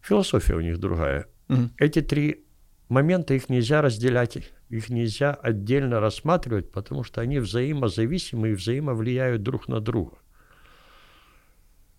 Философия 0.00 0.54
у 0.54 0.60
них 0.60 0.78
другая. 0.78 1.26
Угу. 1.48 1.70
Эти 1.78 2.00
три 2.00 2.46
момента, 2.88 3.34
их 3.34 3.48
нельзя 3.48 3.82
разделять 3.82 4.36
их 4.68 4.88
нельзя 4.88 5.32
отдельно 5.32 6.00
рассматривать, 6.00 6.72
потому 6.72 7.04
что 7.04 7.20
они 7.20 7.38
взаимозависимы 7.38 8.50
и 8.50 8.54
взаимовлияют 8.54 9.42
друг 9.42 9.68
на 9.68 9.80
друга. 9.80 10.18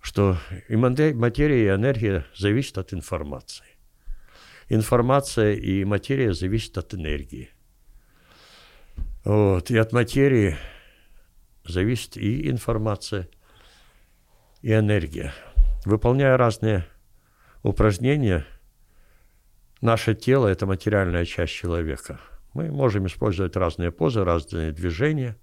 Что 0.08 0.38
и 0.70 0.78
материя, 0.78 1.66
и 1.66 1.76
энергия 1.76 2.26
зависят 2.34 2.78
от 2.78 2.94
информации. 2.94 3.66
Информация 4.70 5.52
и 5.52 5.84
материя 5.84 6.34
зависят 6.34 6.78
от 6.78 6.94
энергии. 6.94 7.50
Вот. 9.26 9.70
И 9.70 9.76
от 9.76 9.92
материи 9.92 10.56
зависит 11.66 12.16
и 12.16 12.50
информация, 12.50 13.28
и 14.62 14.72
энергия. 14.72 15.34
Выполняя 15.84 16.38
разные 16.38 16.88
упражнения, 17.62 18.46
наше 19.82 20.16
тело– 20.16 20.48
это 20.54 20.66
материальная 20.66 21.26
часть 21.26 21.52
человека– 21.52 22.22
мы 22.54 22.72
можем 22.72 23.06
использовать 23.08 23.58
разные 23.58 23.92
позы, 23.92 24.24
разные 24.24 24.72
движения. 24.72 25.38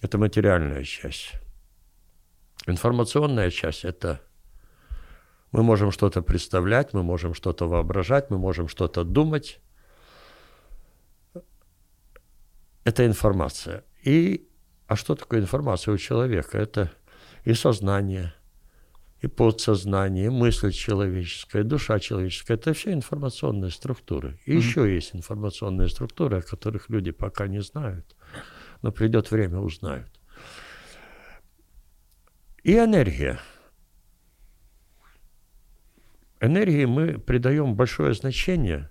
Это 0.00 0.16
материальная 0.16 0.84
часть. 0.84 1.32
Информационная 2.68 3.50
часть– 3.50 3.84
это 3.84 4.20
мы 5.52 5.62
можем 5.62 5.90
что-то 5.90 6.20
представлять, 6.20 6.92
мы 6.92 7.02
можем 7.02 7.32
что-то 7.32 7.66
воображать, 7.66 8.30
мы 8.30 8.38
можем 8.38 8.68
что-то 8.68 9.04
думать. 9.04 9.60
Это 12.84 13.06
информация. 13.06 13.84
И, 14.04 14.46
а 14.86 14.96
что 14.96 15.14
такое 15.14 15.40
информация 15.40 15.94
у 15.94 15.96
человека? 15.98 16.58
Это 16.58 16.92
и 17.44 17.54
сознание, 17.54 18.34
и 19.22 19.26
подсознание, 19.26 20.26
и 20.26 20.28
мысль 20.30 20.70
человеческая, 20.70 21.62
и 21.62 21.64
душа 21.64 21.98
человеческая. 21.98 22.54
Это 22.54 22.74
все 22.74 22.92
информационные 22.92 23.70
структуры. 23.70 24.38
И 24.44 24.52
mm-hmm. 24.52 24.56
еще 24.56 24.94
есть 24.94 25.14
информационные 25.14 25.88
структуры, 25.88 26.38
о 26.38 26.42
которых 26.42 26.90
люди 26.90 27.12
пока 27.12 27.46
не 27.46 27.62
знают, 27.62 28.14
но 28.82 28.92
придет 28.92 29.30
время, 29.30 29.58
узнают. 29.58 30.17
И 32.62 32.76
энергия. 32.76 33.38
Энергии 36.40 36.84
мы 36.84 37.18
придаем 37.18 37.74
большое 37.74 38.14
значение, 38.14 38.90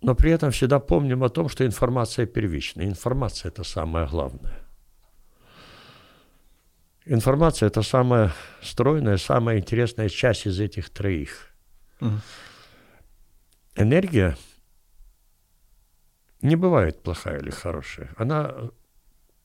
но 0.00 0.14
при 0.14 0.30
этом 0.30 0.50
всегда 0.50 0.80
помним 0.80 1.22
о 1.22 1.28
том, 1.28 1.48
что 1.48 1.64
информация 1.64 2.26
первична. 2.26 2.82
Информация– 2.82 3.48
это 3.50 3.64
самое 3.64 4.06
главное. 4.06 4.58
Информация– 7.04 7.66
это 7.68 7.82
самая 7.82 8.32
стройная, 8.62 9.16
самая 9.16 9.58
интересная 9.58 10.08
часть 10.08 10.46
из 10.46 10.58
этих 10.58 10.90
троих. 10.90 11.50
Угу. 12.00 12.20
Энергия 13.76 14.36
не 16.42 16.56
бывает 16.56 17.02
плохая 17.02 17.38
или 17.38 17.50
хорошая. 17.50 18.10
Она 18.16 18.70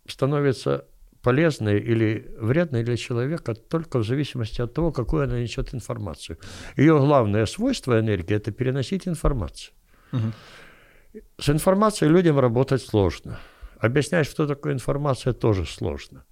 становится 0.08 0.86
полезной 1.22 1.80
или 1.80 2.34
вредной 2.38 2.84
для 2.84 2.98
человека 2.98 3.54
только 3.54 4.00
в 4.00 4.04
зависимости 4.04 4.62
от 4.62 4.74
того, 4.74 4.92
какую 4.92 5.24
она 5.24 5.40
несет 5.40 5.74
информацию. 5.74 6.38
Ее 6.78 6.98
главное 6.98 7.46
свойство 7.46 8.00
энергии– 8.00 8.36
это 8.36 8.52
переносить 8.52 9.08
информацию. 9.08 9.74
Угу. 10.12 11.22
С 11.38 11.50
информацией 11.50 12.10
людям 12.12 12.40
работать 12.40 12.82
сложно. 12.82 13.40
Объяснять, 13.80 14.28
что 14.28 14.48
такое 14.48 14.74
информация, 14.74 15.34
тоже 15.34 15.66
сложно. 15.66 16.24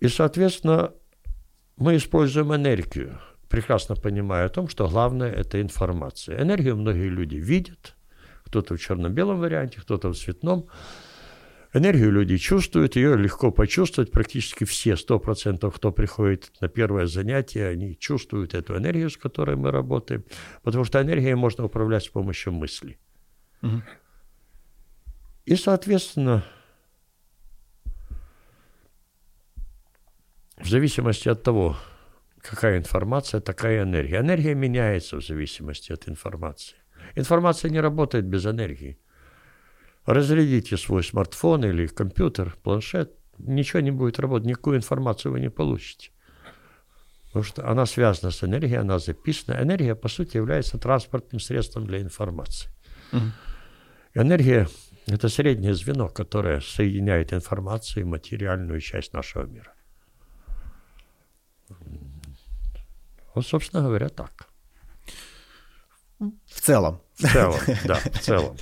И, 0.00 0.08
соответственно, 0.08 0.92
мы 1.76 1.96
используем 1.96 2.54
энергию, 2.54 3.18
прекрасно 3.48 3.96
понимая 3.96 4.46
о 4.46 4.48
том, 4.48 4.68
что 4.68 4.88
главное– 4.88 5.32
это 5.32 5.60
информация. 5.60 6.40
Энергию 6.40 6.76
многие 6.76 7.08
люди 7.08 7.36
видят, 7.36 7.96
кто-то 8.44 8.76
в 8.76 8.80
черно-белом 8.80 9.40
варианте, 9.40 9.80
кто-то 9.80 10.12
в 10.12 10.16
цветном. 10.16 10.66
Энергию 11.74 12.12
люди 12.12 12.36
чувствуют, 12.38 12.94
ее 12.94 13.16
легко 13.16 13.50
почувствовать. 13.50 14.12
Практически 14.12 14.62
все, 14.62 14.96
сто 14.96 15.18
процентов, 15.18 15.74
кто 15.74 15.90
приходит 15.90 16.52
на 16.60 16.68
первое 16.68 17.06
занятие, 17.06 17.66
они 17.66 17.98
чувствуют 17.98 18.54
эту 18.54 18.76
энергию, 18.76 19.10
с 19.10 19.16
которой 19.16 19.56
мы 19.56 19.72
работаем, 19.72 20.24
потому 20.62 20.84
что 20.84 21.02
энергией 21.02 21.34
можно 21.34 21.64
управлять 21.64 22.04
с 22.04 22.08
помощью 22.08 22.52
мысли. 22.52 22.96
Угу. 23.62 23.82
И, 25.46 25.56
соответственно, 25.56 26.44
в 30.56 30.68
зависимости 30.68 31.28
от 31.28 31.42
того, 31.42 31.76
какая 32.40 32.78
информация, 32.78 33.40
такая 33.40 33.82
энергия. 33.82 34.18
Энергия 34.18 34.54
меняется 34.54 35.16
в 35.16 35.26
зависимости 35.26 35.90
от 35.92 36.08
информации. 36.08 36.76
Информация 37.16 37.68
не 37.72 37.80
работает 37.80 38.26
без 38.26 38.46
энергии. 38.46 38.96
Разрядите 40.06 40.76
свой 40.76 41.02
смартфон 41.02 41.64
или 41.64 41.86
компьютер, 41.86 42.56
планшет, 42.62 43.14
ничего 43.38 43.80
не 43.80 43.90
будет 43.90 44.18
работать, 44.18 44.46
никакую 44.46 44.76
информацию 44.76 45.32
вы 45.32 45.40
не 45.40 45.50
получите. 45.50 46.10
Потому 47.26 47.44
что 47.44 47.68
она 47.68 47.86
связана 47.86 48.30
с 48.30 48.44
энергией, 48.44 48.76
она 48.76 48.98
записана. 48.98 49.60
Энергия, 49.60 49.94
по 49.94 50.08
сути, 50.08 50.36
является 50.36 50.78
транспортным 50.78 51.40
средством 51.40 51.86
для 51.86 52.00
информации. 52.00 52.70
Угу. 53.12 53.22
Энергия– 54.14 54.68
это 55.06 55.28
среднее 55.28 55.74
звено, 55.74 56.08
которое 56.08 56.60
соединяет 56.60 57.32
информацию 57.32 58.02
и 58.02 58.06
материальную 58.06 58.80
часть 58.80 59.12
нашего 59.12 59.46
мира. 59.46 59.72
Вот, 63.34 63.44
собственно 63.46 63.82
говоря, 63.82 64.08
так. 64.10 64.48
В 66.20 66.60
целом. 66.60 67.00
В 67.14 67.32
целом, 67.32 67.58
да, 67.84 67.94
в 67.96 68.18
целом. 68.20 68.56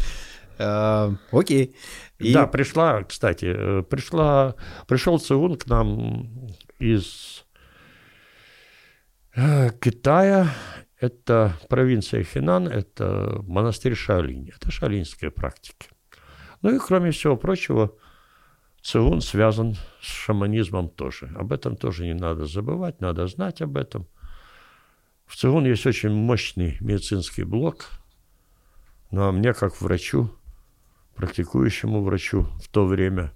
Э, 0.63 1.17
окей. 1.33 1.75
Да, 2.19 2.47
пришла, 2.47 3.03
кстати, 3.03 3.47
э, 3.47 3.83
пришла, 3.83 4.55
пришел 4.87 5.19
Циун 5.19 5.57
к 5.57 5.67
нам 5.67 6.49
из 6.79 7.45
э, 9.35 9.71
Китая. 9.81 10.55
Это 11.01 11.55
провинция 11.69 12.23
Хинан, 12.23 12.69
это 12.69 13.43
монастырь 13.43 13.97
Шаолинь. 13.97 14.51
Это 14.55 14.71
шаолиньские 14.71 15.33
практики. 15.33 15.89
Ну 16.63 16.77
и, 16.77 16.79
кроме 16.79 17.11
всего 17.11 17.37
прочего, 17.37 17.93
Циун 18.83 19.21
связан 19.21 19.75
с 20.01 20.07
шаманизмом 20.07 20.89
тоже. 20.89 21.33
Об 21.35 21.53
этом 21.53 21.77
тоже 21.77 22.05
не 22.05 22.15
надо 22.15 22.47
забывать, 22.47 23.01
надо 23.01 23.27
знать 23.27 23.63
об 23.63 23.77
этом. 23.77 24.07
В 25.27 25.37
ЦИОН 25.37 25.65
есть 25.65 25.87
очень 25.87 26.11
мощный 26.11 26.77
медицинский 26.81 27.45
блок, 27.45 27.89
ну, 29.11 29.23
а 29.29 29.33
мне, 29.33 29.55
как 29.55 29.81
врачу, 29.81 30.31
практикующему 31.15 32.03
врачу 32.03 32.47
в 32.63 32.69
то 32.69 32.87
время, 32.87 33.33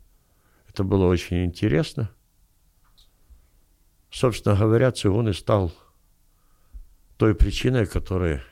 это 0.68 0.84
было 0.84 1.06
очень 1.06 1.44
интересно. 1.44 2.10
Собственно 4.10 4.56
говоря, 4.56 4.92
ЦИОН 4.92 5.30
и 5.30 5.32
стал 5.32 5.72
той 7.16 7.34
причиной, 7.34 7.86
которая 7.86 8.42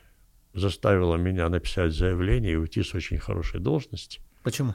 заставила 0.53 1.15
меня 1.15 1.49
написать 1.49 1.93
заявление 1.93 2.53
и 2.53 2.57
уйти 2.57 2.83
с 2.83 2.93
очень 2.93 3.17
хорошей 3.17 3.59
должности. 3.59 4.21
Почему? 4.43 4.73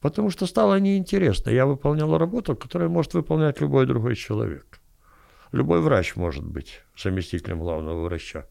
Потому 0.00 0.30
что 0.30 0.46
стало 0.46 0.78
неинтересно. 0.80 1.50
Я 1.50 1.66
выполнял 1.66 2.16
работу, 2.16 2.56
которую 2.56 2.90
может 2.90 3.14
выполнять 3.14 3.60
любой 3.60 3.86
другой 3.86 4.16
человек. 4.16 4.80
Любой 5.52 5.80
врач 5.80 6.16
может 6.16 6.44
быть 6.44 6.82
заместителем 6.96 7.58
главного 7.60 8.04
врача. 8.04 8.46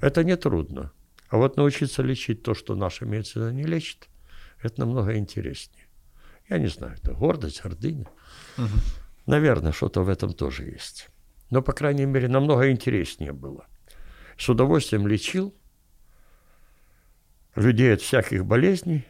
Это 0.00 0.24
не 0.24 0.36
трудно. 0.36 0.92
А 1.28 1.36
вот 1.36 1.56
научиться 1.56 2.02
лечить 2.02 2.42
то, 2.42 2.54
что 2.54 2.74
наша 2.74 3.04
медицина 3.04 3.50
не 3.50 3.64
лечит, 3.64 4.08
это 4.64 4.80
намного 4.80 5.16
интереснее. 5.16 5.86
Я 6.48 6.58
не 6.58 6.68
знаю, 6.68 6.94
это 6.94 7.12
гордость, 7.12 7.62
гордыня. 7.62 8.06
Угу. 8.58 8.68
Наверное, 9.26 9.72
что-то 9.72 10.02
в 10.02 10.08
этом 10.08 10.32
тоже 10.32 10.64
есть. 10.64 11.08
Но, 11.50 11.62
по 11.62 11.72
крайней 11.72 12.04
мере, 12.04 12.28
намного 12.28 12.70
интереснее 12.70 13.32
было. 13.32 13.66
С 14.38 14.48
удовольствием 14.48 15.06
лечил 15.06 15.54
людей 17.54 17.94
от 17.94 18.00
всяких 18.00 18.44
болезней. 18.44 19.06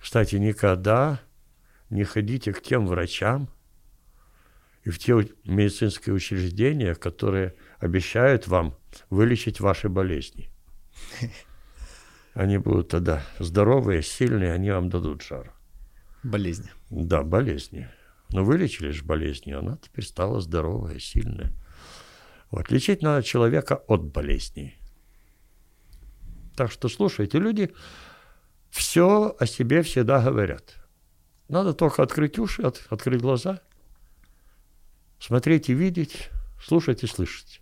Кстати, 0.00 0.36
никогда 0.36 1.20
не 1.90 2.04
ходите 2.04 2.52
к 2.52 2.62
тем 2.62 2.86
врачам, 2.86 3.48
и 4.84 4.90
в 4.90 4.98
те 4.98 5.12
медицинские 5.44 6.14
учреждения, 6.14 6.94
которые 6.94 7.54
обещают 7.78 8.48
вам 8.48 8.76
вылечить 9.10 9.60
ваши 9.60 9.88
болезни. 9.88 10.50
Они 12.34 12.58
будут 12.58 12.88
тогда 12.88 13.22
здоровые, 13.38 14.02
сильные, 14.02 14.52
они 14.52 14.70
вам 14.70 14.88
дадут 14.88 15.22
жар. 15.22 15.52
Болезни. 16.22 16.70
Да, 16.90 17.22
болезни. 17.22 17.88
Но 18.30 18.44
вылечили 18.44 18.90
же 18.90 19.04
болезни, 19.04 19.52
она 19.52 19.78
теперь 19.78 20.04
стала 20.04 20.40
здоровая, 20.40 20.98
сильная. 20.98 21.52
Вот, 22.50 22.70
лечить 22.70 23.02
надо 23.02 23.22
человека 23.22 23.76
от 23.76 24.04
болезней. 24.04 24.76
Так 26.56 26.70
что 26.70 26.88
слушайте, 26.88 27.38
люди 27.38 27.72
все 28.70 29.34
о 29.38 29.46
себе 29.46 29.82
всегда 29.82 30.22
говорят. 30.22 30.76
Надо 31.48 31.72
только 31.74 32.02
открыть 32.02 32.38
уши, 32.38 32.62
от, 32.62 32.86
открыть 32.90 33.20
глаза– 33.20 33.60
Смотреть 35.20 35.68
и 35.68 35.74
видеть, 35.74 36.30
слушать 36.58 37.04
и 37.04 37.06
слышать. 37.06 37.60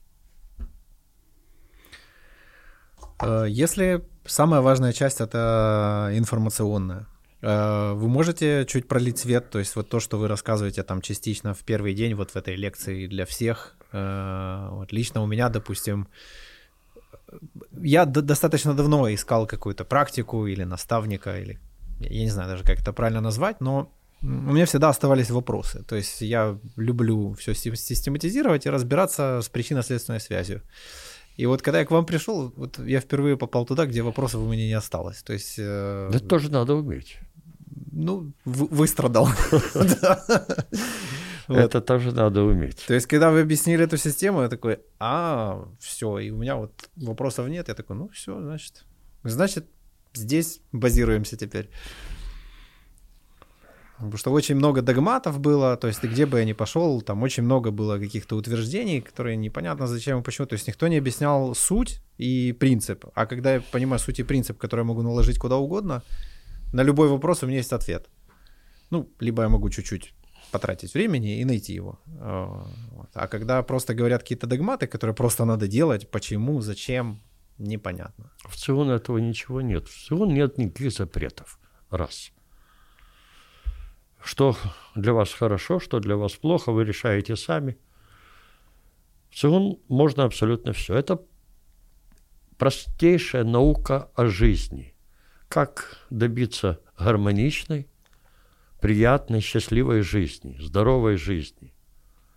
Э, 3.20 3.46
если 3.48 4.09
самая 4.28 4.60
важная 4.60 4.92
часть 4.92 5.20
это 5.20 6.10
информационная, 6.14 7.06
э, 7.42 7.92
вы 7.94 8.08
можете 8.08 8.64
чуть 8.66 8.88
пролить 8.88 9.18
свет, 9.18 9.50
то 9.50 9.58
есть 9.58 9.76
вот 9.76 9.88
то, 9.88 10.00
что 10.00 10.18
вы 10.18 10.28
рассказываете 10.28 10.82
там 10.82 11.00
частично 11.00 11.54
в 11.54 11.58
первый 11.64 11.94
день 11.94 12.14
вот 12.14 12.30
в 12.30 12.36
этой 12.36 12.56
лекции 12.56 13.06
для 13.06 13.24
всех. 13.24 13.76
Э, 13.92 14.68
вот 14.70 14.92
лично 14.92 15.22
у 15.22 15.26
меня, 15.26 15.48
допустим, 15.48 16.08
я 17.82 18.04
достаточно 18.04 18.74
давно 18.74 19.12
искал 19.12 19.46
какую-то 19.46 19.84
практику 19.84 20.46
или 20.46 20.64
наставника, 20.64 21.38
или 21.38 21.58
я 22.00 22.22
не 22.22 22.30
знаю 22.30 22.48
даже, 22.48 22.64
как 22.64 22.80
это 22.80 22.92
правильно 22.92 23.20
назвать, 23.20 23.60
но 23.60 23.90
у 24.22 24.26
меня 24.26 24.66
всегда 24.66 24.88
оставались 24.88 25.30
вопросы. 25.30 25.84
То 25.84 25.96
есть 25.96 26.20
я 26.20 26.58
люблю 26.76 27.34
все 27.34 27.54
систематизировать 27.54 28.66
и 28.66 28.70
разбираться 28.70 29.40
с 29.42 29.48
причинно-следственной 29.48 30.20
связью. 30.20 30.62
И 31.38 31.46
вот 31.46 31.62
когда 31.62 31.79
я 31.79 31.85
к 31.87 31.92
вам 31.92 32.05
пришел, 32.05 32.53
вот 32.57 32.81
я 32.81 33.01
впервые 33.01 33.37
попал 33.37 33.64
туда, 33.64 33.87
где 33.87 34.03
вопросов 34.03 34.40
у 34.42 34.53
меня 34.53 34.66
не 34.66 34.72
осталось. 34.72 35.22
То 35.22 35.33
есть... 35.33 35.55
Э, 35.59 36.11
Это 36.12 36.29
тоже 36.29 36.51
надо 36.51 36.74
уметь. 36.74 37.18
Ну, 37.92 38.33
выстрадал. 38.44 39.29
Это 41.48 41.81
тоже 41.81 42.12
надо 42.12 42.42
уметь. 42.42 42.85
То 42.87 42.94
есть, 42.94 43.07
когда 43.07 43.31
вы 43.31 43.40
объяснили 43.40 43.85
эту 43.85 43.96
систему, 43.98 44.42
я 44.42 44.48
такой, 44.48 44.81
а, 44.98 45.64
все, 45.79 46.18
и 46.18 46.31
у 46.31 46.37
меня 46.37 46.57
вот 46.57 46.90
вопросов 46.96 47.48
нет. 47.48 47.68
Я 47.68 47.74
такой, 47.74 47.96
ну 47.96 48.09
все, 48.09 48.40
значит, 48.40 48.85
значит, 49.22 49.66
здесь 50.14 50.61
базируемся 50.72 51.37
теперь. 51.37 51.70
Потому 53.98 54.16
что 54.16 54.30
очень 54.30 54.54
много 54.54 54.80
догматов 54.80 55.40
было, 55.40 55.76
то 55.76 55.88
есть 55.88 56.00
ты 56.00 56.06
где 56.06 56.24
бы 56.24 56.38
я 56.38 56.44
ни 56.44 56.52
пошел, 56.52 57.02
там 57.02 57.22
очень 57.24 57.42
много 57.42 57.72
было 57.72 57.98
каких-то 57.98 58.37
утверждений, 58.37 59.00
которые 59.00 59.37
непонятно 59.37 59.88
зачем 59.88 60.20
и 60.20 60.22
почему. 60.22 60.46
То 60.46 60.54
есть 60.54 60.68
никто 60.68 60.87
не 60.87 60.98
объяснял 60.98 61.52
суть 61.56 62.00
и 62.16 62.52
принцип. 62.52 63.06
А 63.14 63.26
когда 63.26 63.54
я 63.54 63.61
понимаю 63.61 63.98
суть 63.98 64.20
и 64.20 64.22
принцип, 64.22 64.56
который 64.56 64.80
я 64.80 64.84
могу 64.84 65.02
наложить 65.02 65.38
куда 65.38 65.56
угодно, 65.56 66.02
на 66.72 66.84
любой 66.84 67.08
вопрос 67.08 67.42
у 67.42 67.46
меня 67.46 67.56
есть 67.56 67.72
ответ. 67.72 68.08
Ну, 68.90 69.08
либо 69.18 69.42
я 69.42 69.48
могу 69.48 69.68
чуть-чуть 69.68 70.14
потратить 70.52 70.94
времени 70.94 71.40
и 71.40 71.44
найти 71.44 71.74
его. 71.74 71.98
А, 72.20 72.66
а 73.14 73.26
когда 73.26 73.62
просто 73.62 73.94
говорят 73.94 74.22
какие-то 74.22 74.46
догматы, 74.46 74.87
которые 74.87 75.14
просто 75.14 75.44
надо 75.44 75.66
делать, 75.66 76.08
почему, 76.08 76.61
зачем, 76.61 77.20
непонятно. 77.58 78.30
В 78.48 78.56
ЦИОН 78.56 78.90
этого 78.90 79.18
ничего 79.18 79.61
нет. 79.61 79.88
В 79.88 80.06
ЦИОН 80.06 80.34
нет 80.34 80.56
никаких 80.56 80.92
запретов. 80.92 81.58
Раз 81.90 82.30
что 84.22 84.57
для 84.94 85.12
вас 85.12 85.33
хорошо, 85.33 85.81
что 85.81 86.00
для 86.00 86.16
вас 86.16 86.33
плохо, 86.33 86.72
вы 86.72 86.85
решаете 86.85 87.37
сами. 87.37 87.78
В 89.31 89.37
ЦИГУН 89.37 89.78
можно 89.88 90.24
абсолютно 90.24 90.72
все. 90.72 90.94
Это 90.94 91.20
простейшая 92.57 93.44
наука 93.44 94.11
о 94.14 94.26
жизни. 94.26 94.94
Как 95.48 95.98
добиться 96.11 96.81
гармоничной, 96.98 97.88
приятной, 98.81 99.40
счастливой 99.40 100.02
жизни, 100.02 100.57
здоровой 100.61 101.16
жизни. 101.16 101.72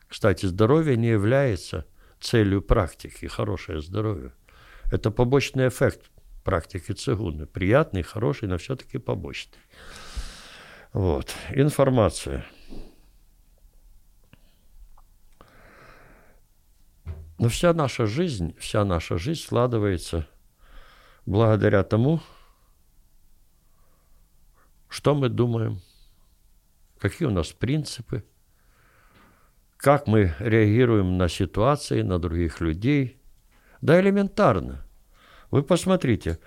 Кстати, 0.07 0.45
здоровье 0.45 0.97
не 0.97 1.09
является 1.09 1.85
целью 2.19 2.61
практики, 2.61 3.25
хорошее 3.25 3.81
здоровье. 3.81 4.33
Это 4.91 5.09
побочный 5.09 5.67
эффект 5.67 6.11
практики 6.43 6.91
цигуны. 6.91 7.45
Приятный, 7.45 8.03
хороший, 8.03 8.47
но 8.47 8.57
все-таки 8.57 8.97
побочный. 8.97 9.57
Вот. 10.93 11.33
Информация. 11.51 12.45
Но 17.37 17.49
вся 17.49 17.73
наша 17.73 18.05
жизнь, 18.05 18.55
вся 18.59 18.85
наша 18.85 19.17
жизнь 19.17 19.41
складывается 19.41 20.27
благодаря 21.25 21.83
тому, 21.83 22.21
что 24.89 25.15
мы 25.15 25.29
думаем, 25.29 25.81
какие 26.99 27.27
у 27.27 27.31
нас 27.31 27.51
принципы, 27.51 28.23
как 29.77 30.05
мы 30.05 30.35
реагируем 30.39 31.17
на 31.17 31.29
ситуации, 31.29 32.01
на 32.01 32.19
других 32.19 32.61
людей. 32.61 33.19
Да 33.81 33.99
элементарно. 33.99 34.85
Вы 35.49 35.63
посмотрите, 35.63 36.37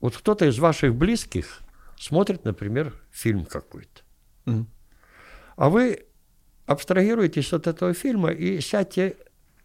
вот 0.00 0.16
кто-то 0.16 0.46
из 0.46 0.58
ваших 0.58 0.94
близких 0.94 1.63
смотрит, 2.04 2.44
например, 2.44 2.92
фильм 3.10 3.46
какой-то. 3.46 4.02
Mm. 4.46 4.64
А 5.56 5.68
вы 5.68 6.06
абстрагируетесь 6.66 7.52
от 7.52 7.66
этого 7.66 7.94
фильма 7.94 8.30
и 8.30 8.60
сядьте 8.60 9.16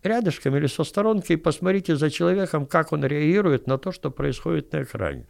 рядышком 0.03 0.55
или 0.55 0.67
со 0.67 0.83
сторонки 0.83 1.33
и 1.33 1.37
посмотрите 1.37 1.95
за 1.95 2.09
человеком, 2.09 2.65
как 2.65 2.93
он 2.93 3.05
реагирует 3.05 3.67
на 3.67 3.77
то, 3.77 3.91
что 3.91 4.11
происходит 4.11 4.71
на 4.73 4.83
экране. 4.83 5.27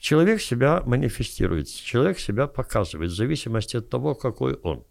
Человек 0.00 0.40
себя 0.40 0.82
манифестирует, 0.86 1.68
человек 1.68 2.18
себя 2.18 2.46
показывает 2.46 3.10
в 3.10 3.16
зависимости 3.16 3.76
от 3.76 3.88
того, 3.88 4.14
какой 4.14 4.54
он. 4.54 4.84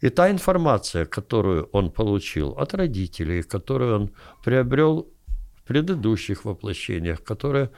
И 0.00 0.08
та 0.08 0.30
информация, 0.30 1.04
которую 1.04 1.68
он 1.72 1.90
получил 1.90 2.50
от 2.58 2.74
родителей, 2.74 3.42
которую 3.42 3.94
он 3.96 4.10
приобрел 4.44 5.06
в 5.56 5.62
предыдущих 5.62 6.44
воплощениях, 6.44 7.22
которую 7.22 7.70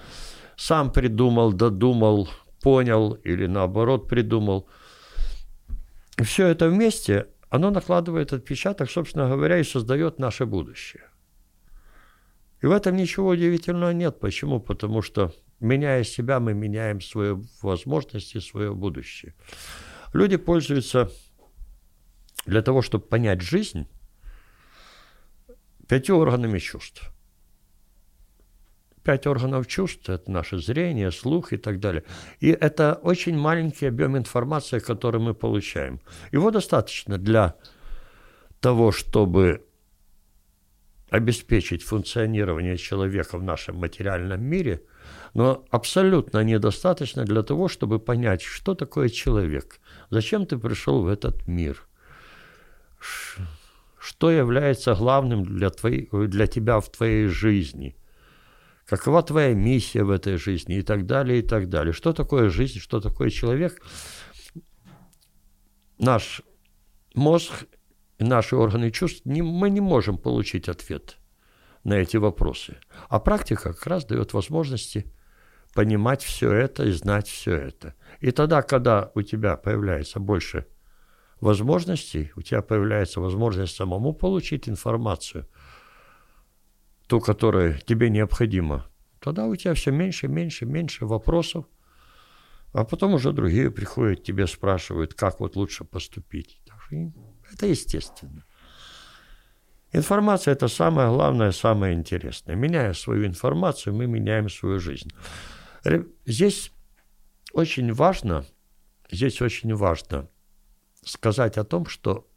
сам 0.58 0.92
придумал, 0.92 1.52
додумал, 1.52 2.28
понял 2.60 3.12
или 3.24 3.46
наоборот 3.46 4.08
придумал, 4.08 4.68
все 6.22 6.48
это 6.48 6.68
вместе, 6.68 7.28
оно 7.48 7.70
накладывает 7.70 8.32
отпечаток, 8.32 8.90
собственно 8.90 9.28
говоря, 9.28 9.58
и 9.58 9.64
создает 9.64 10.18
наше 10.18 10.46
будущее. 10.46 11.04
И 12.60 12.66
в 12.66 12.72
этом 12.72 12.96
ничего 12.96 13.28
удивительного 13.28 13.92
нет. 13.92 14.18
Почему? 14.18 14.58
Потому 14.58 15.00
что, 15.00 15.32
меняя 15.60 16.02
себя, 16.02 16.40
мы 16.40 16.54
меняем 16.54 17.00
свои 17.00 17.36
возможности, 17.62 18.40
свое 18.40 18.74
будущее. 18.74 19.34
Люди 20.12 20.36
пользуются 20.36 21.08
для 22.46 22.62
того, 22.62 22.82
чтобы 22.82 23.04
понять 23.04 23.42
жизнь, 23.42 23.86
пятью 25.86 26.18
органами 26.18 26.58
чувств. 26.58 27.12
Пять 29.08 29.26
органов 29.26 29.66
чувств– 29.66 30.06
это 30.10 30.30
наше 30.30 30.58
зрение, 30.58 31.10
слух 31.10 31.54
и 31.54 31.56
так 31.56 31.80
далее. 31.80 32.04
И 32.40 32.50
это 32.50 33.00
очень 33.02 33.38
маленький 33.38 33.86
объем 33.86 34.18
информации, 34.18 34.80
который 34.80 35.18
мы 35.18 35.32
получаем. 35.32 35.98
Его 36.30 36.50
достаточно 36.50 37.16
для 37.16 37.54
того, 38.60 38.92
чтобы 38.92 39.64
обеспечить 41.08 41.82
функционирование 41.82 42.76
человека 42.76 43.38
в 43.38 43.42
нашем 43.42 43.76
материальном 43.76 44.42
мире, 44.42 44.82
но 45.32 45.64
абсолютно 45.70 46.44
недостаточно 46.44 47.24
для 47.24 47.42
того, 47.42 47.68
чтобы 47.68 47.98
понять, 47.98 48.42
что 48.42 48.74
такое 48.74 49.08
человек, 49.08 49.80
зачем 50.10 50.44
ты 50.44 50.58
пришел 50.58 51.00
в 51.00 51.08
этот 51.08 51.48
мир, 51.48 51.82
что 53.98 54.30
является 54.30 54.94
главным 54.94 55.44
для, 55.44 55.70
твоей, 55.70 56.10
для 56.12 56.46
тебя 56.46 56.78
в 56.80 56.90
твоей 56.90 57.28
жизни, 57.28 57.96
какова 58.88 59.22
твоя 59.22 59.54
миссия 59.54 60.02
в 60.02 60.10
этой 60.10 60.36
жизни 60.36 60.78
и 60.78 60.82
так 60.82 61.06
далее, 61.06 61.40
и 61.40 61.42
так 61.42 61.68
далее. 61.68 61.92
Что 61.92 62.12
такое 62.12 62.48
жизнь, 62.48 62.78
что 62.78 63.00
такое 63.00 63.30
человек. 63.30 63.82
Наш 65.98 66.42
мозг 67.14 67.66
наши 68.18 68.56
органы 68.56 68.90
чувств, 68.90 69.24
не, 69.26 69.42
мы 69.42 69.70
не 69.70 69.80
можем 69.80 70.18
получить 70.18 70.68
ответ 70.68 71.18
на 71.84 71.94
эти 71.94 72.16
вопросы. 72.16 72.76
А 73.08 73.20
практика 73.20 73.72
как 73.72 73.86
раз 73.86 74.04
дает 74.04 74.32
возможности 74.32 75.12
понимать 75.74 76.22
все 76.22 76.52
это 76.52 76.84
и 76.84 76.92
знать 76.92 77.28
все 77.28 77.54
это. 77.54 77.94
И 78.20 78.30
тогда, 78.30 78.62
когда 78.62 79.10
у 79.14 79.22
тебя 79.22 79.56
появляется 79.56 80.18
больше 80.18 80.66
возможностей, 81.40 82.32
у 82.36 82.42
тебя 82.42 82.62
появляется 82.62 83.20
возможность 83.20 83.76
самому 83.76 84.12
получить 84.12 84.68
информацию, 84.68 85.46
ту, 87.08 87.20
которая 87.20 87.78
тебе 87.78 88.10
необходима, 88.10 88.86
тогда 89.18 89.46
у 89.46 89.56
тебя 89.56 89.74
все 89.74 89.90
меньше, 89.90 90.28
меньше, 90.28 90.66
меньше 90.66 91.06
вопросов, 91.06 91.64
а 92.72 92.84
потом 92.84 93.14
уже 93.14 93.32
другие 93.32 93.70
приходят, 93.70 94.22
тебе 94.22 94.46
спрашивают, 94.46 95.14
как 95.14 95.40
вот 95.40 95.56
лучше 95.56 95.84
поступить. 95.84 96.60
Это 97.52 97.66
естественно. 97.66 98.44
Информация– 99.90 100.52
это 100.54 100.68
самое 100.68 101.08
главное, 101.08 101.50
самое 101.50 101.94
интересное. 101.94 102.56
Меняя 102.56 102.92
свою 102.92 103.24
информацию, 103.26 103.94
мы 103.94 104.06
меняем 104.06 104.50
свою 104.50 104.78
жизнь. 104.78 105.10
Здесь 106.26 106.72
очень 107.54 107.92
важно, 107.94 108.44
здесь 109.10 109.40
очень 109.40 109.74
важно 109.74 110.28
сказать 111.02 111.56
о 111.56 111.64
том, 111.64 111.86
что 111.86 112.28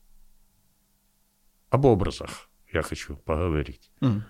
об 1.69 1.86
образах 1.86 2.49
я 2.71 2.81
хочу 2.84 3.17
поговорить. 3.17 3.91
Mm. 3.99 4.21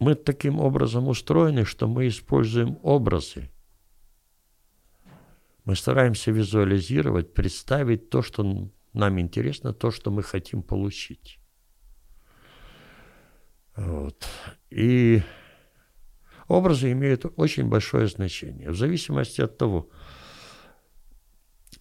Мы 0.00 0.14
таким 0.14 0.58
образом 0.58 1.08
устроены, 1.08 1.64
что 1.64 1.86
мы 1.86 2.08
используем 2.08 2.78
образы. 2.82 3.50
Мы 5.64 5.76
стараемся 5.76 6.30
визуализировать, 6.30 7.32
представить 7.32 8.10
то, 8.10 8.20
что 8.20 8.70
нам 8.92 9.20
интересно, 9.20 9.72
то, 9.72 9.90
что 9.90 10.10
мы 10.10 10.22
хотим 10.22 10.62
получить. 10.62 11.38
Вот. 13.76 14.26
И 14.70 15.22
образы 16.48 16.92
имеют 16.92 17.24
очень 17.36 17.68
большое 17.68 18.06
значение. 18.08 18.70
В 18.70 18.76
зависимости 18.76 19.40
от 19.40 19.56
того, 19.56 19.88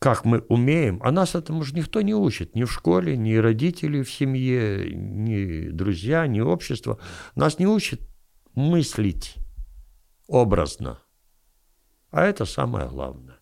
как 0.03 0.25
мы 0.25 0.39
умеем, 0.49 0.99
а 1.01 1.11
нас 1.11 1.33
этому 1.33 1.63
же 1.63 1.73
никто 1.73 2.01
не 2.01 2.13
учит, 2.13 2.55
ни 2.55 2.65
в 2.65 2.71
школе, 2.73 3.15
ни 3.15 3.35
родители 3.35 4.03
в 4.03 4.11
семье, 4.11 4.93
ни 4.93 5.69
друзья, 5.69 6.27
ни 6.27 6.41
общество. 6.41 6.99
Нас 7.35 7.57
не 7.57 7.67
учат 7.67 8.01
мыслить 8.53 9.35
образно. 10.27 10.99
А 12.11 12.25
это 12.25 12.43
самое 12.43 12.89
главное. 12.89 13.39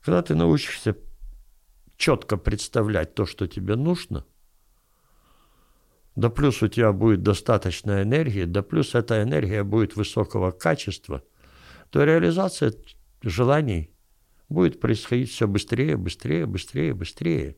Когда 0.00 0.22
ты 0.22 0.34
научишься 0.34 0.96
четко 1.98 2.38
представлять 2.38 3.14
то, 3.14 3.26
что 3.26 3.46
тебе 3.46 3.76
нужно– 3.76 4.24
да 6.16 6.30
плюс 6.30 6.62
у 6.62 6.68
тебя 6.68 6.92
будет 6.92 7.22
достаточно 7.22 8.00
энергии, 8.02 8.44
да 8.44 8.62
плюс 8.62 8.94
эта 8.94 9.20
энергия 9.20 9.64
будет 9.64 9.96
высокого 9.96 10.52
качества, 10.52 11.24
то 11.90 12.04
реализация 12.04 12.72
желаний 13.20 13.93
будет 14.48 14.80
происходить 14.80 15.30
все 15.30 15.46
быстрее, 15.46 15.96
быстрее, 15.96 16.46
быстрее, 16.46 16.94
быстрее. 16.94 17.56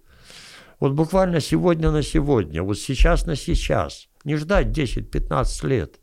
Вот 0.78 0.92
буквально 0.92 1.40
сегодня 1.40 1.90
на 1.90 2.02
сегодня, 2.02 2.62
вот 2.62 2.78
сейчас 2.78 3.26
на 3.26 3.36
сейчас. 3.36 4.08
Не 4.24 4.36
ждать 4.36 4.68
10-15 4.68 5.66
лет. 5.66 6.00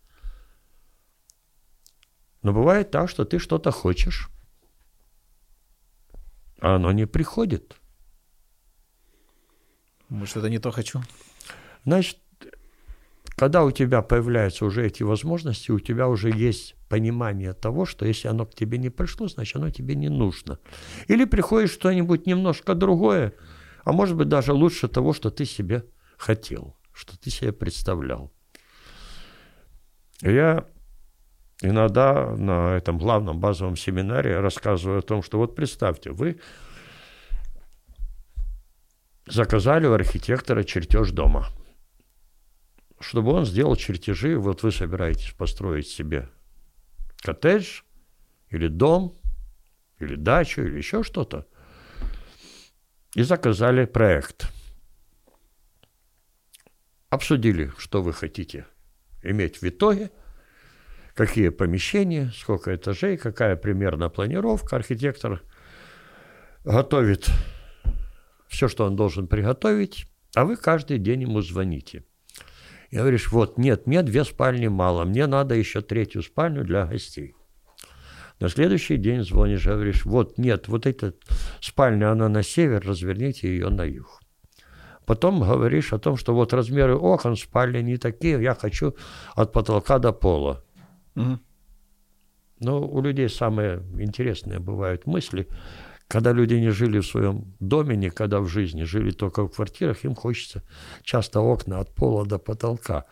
Но 2.41 2.53
бывает 2.53 2.91
так, 2.91 3.09
что 3.09 3.23
ты 3.25 3.39
что-то 3.39 3.71
хочешь, 3.71 4.29
а 6.59 6.75
оно 6.75 6.91
не 6.91 7.07
приходит. 7.07 7.75
Может, 10.09 10.37
это 10.37 10.49
не 10.49 10.59
то 10.59 10.71
хочу? 10.71 11.01
Значит, 11.85 12.19
когда 13.35 13.63
у 13.63 13.71
тебя 13.71 14.01
появляются 14.01 14.65
уже 14.65 14.85
эти 14.85 15.03
возможности, 15.03 15.71
у 15.71 15.79
тебя 15.79 16.07
уже 16.07 16.29
есть 16.29 16.75
понимание 16.87 17.53
того, 17.53 17.85
что 17.85 18.05
если 18.05 18.27
оно 18.27 18.45
к 18.45 18.53
тебе 18.53 18.77
не 18.77 18.89
пришло, 18.89 19.27
значит 19.27 19.55
оно 19.55 19.69
тебе 19.71 19.95
не 19.95 20.09
нужно. 20.09 20.59
Или 21.07 21.25
приходит 21.25 21.71
что-нибудь 21.71 22.27
немножко 22.27 22.75
другое, 22.75 23.33
а 23.83 23.91
может 23.91 24.15
быть 24.15 24.29
даже 24.29 24.53
лучше 24.53 24.87
того, 24.87 25.13
что 25.13 25.31
ты 25.31 25.45
себе 25.45 25.85
хотел, 26.17 26.77
что 26.93 27.19
ты 27.19 27.31
себе 27.31 27.51
представлял. 27.51 28.31
Я 30.21 30.65
иногда 31.61 32.35
на 32.37 32.77
этом 32.77 32.99
главном 32.99 33.39
базовом 33.39 33.75
семинаре 33.75 34.39
рассказываю 34.39 34.99
о 34.99 35.01
том, 35.01 35.23
что 35.23 35.39
вот 35.39 35.55
представьте, 35.55 36.11
вы 36.11 36.39
заказали 39.25 39.87
у 39.87 39.93
архитектора 39.93 40.63
чертеж 40.63 41.11
дома– 41.11 41.47
чтобы 43.03 43.33
он 43.33 43.45
сделал 43.45 43.75
чертежи. 43.75 44.37
Вот 44.37 44.63
вы 44.63 44.71
собираетесь 44.71 45.31
построить 45.31 45.87
себе 45.87 46.29
коттедж 47.21 47.81
или 48.49 48.67
дом, 48.67 49.19
или 49.99 50.15
дачу, 50.15 50.61
или 50.61 50.77
еще 50.77 51.03
что-то. 51.03 51.45
И 53.15 53.23
заказали 53.23 53.85
проект. 53.85 54.47
Обсудили, 57.09 57.71
что 57.77 58.01
вы 58.01 58.13
хотите 58.13 58.65
иметь 59.21 59.61
в 59.61 59.63
итоге, 59.63 60.09
какие 61.13 61.49
помещения, 61.49 62.31
сколько 62.35 62.75
этажей, 62.75 63.17
какая 63.17 63.55
примерно 63.55 64.09
планировка. 64.09 64.77
Архитектор 64.77 65.43
готовит 66.63 67.29
все, 68.47 68.67
что 68.67 68.85
он 68.85 68.95
должен 68.95 69.27
приготовить, 69.27 70.07
а 70.35 70.45
вы 70.45 70.55
каждый 70.55 70.97
день 70.97 71.23
ему 71.23 71.41
звоните– 71.41 72.05
и 72.93 72.95
говоришь, 72.95 73.31
вот, 73.31 73.57
нет, 73.57 73.87
мне 73.87 74.03
две 74.03 74.23
спальни 74.23 74.67
мало, 74.67 75.03
мне 75.03 75.25
надо 75.25 75.55
еще 75.55 75.81
третью 75.81 76.21
спальню 76.21 76.63
для 76.63 76.85
гостей. 76.85 77.33
На 78.39 78.49
следующий 78.49 78.97
день 78.97 79.23
звонишь, 79.23 79.65
говоришь, 79.65 80.05
вот, 80.05 80.37
нет, 80.37 80.67
вот 80.67 80.85
эта 80.85 81.15
спальня, 81.59 82.11
она 82.11 82.29
на 82.29 82.43
север, 82.43 82.85
разверните 82.85 83.47
ее 83.47 83.69
на 83.69 83.83
юг. 83.83 84.21
Потом 85.07 85.39
говоришь 85.39 85.91
о 85.91 85.97
том, 85.97 86.17
что 86.17 86.35
вот 86.35 86.53
размеры 86.53 86.95
окон 86.95 87.35
спальни 87.35 87.79
не 87.79 87.97
такие, 87.97 88.39
я 88.39 88.53
хочу 88.53 88.95
от 89.33 89.51
потолка 89.51 89.97
до 89.97 90.13
пола. 90.13 90.63
Угу. 91.15 91.39
Но 92.59 92.87
у 92.87 93.01
людей 93.01 93.27
самые 93.27 93.81
интересные 93.97 94.59
бывают 94.59 95.07
мысли– 95.07 95.47
когда 96.07 96.33
люди 96.33 96.55
не 96.55 96.69
жили 96.71 96.99
в 96.99 97.05
своем 97.05 97.55
доме 97.59 97.95
никогда 97.95 98.39
в 98.39 98.47
жизни, 98.47 98.83
жили 98.83 99.11
только 99.11 99.43
в 99.43 99.49
квартирах, 99.49 100.05
им 100.05 100.15
хочется 100.15 100.63
часто 101.03 101.39
окна 101.41 101.79
от 101.79 101.93
пола 101.95 102.25
до 102.25 102.39
потолка. 102.39 103.05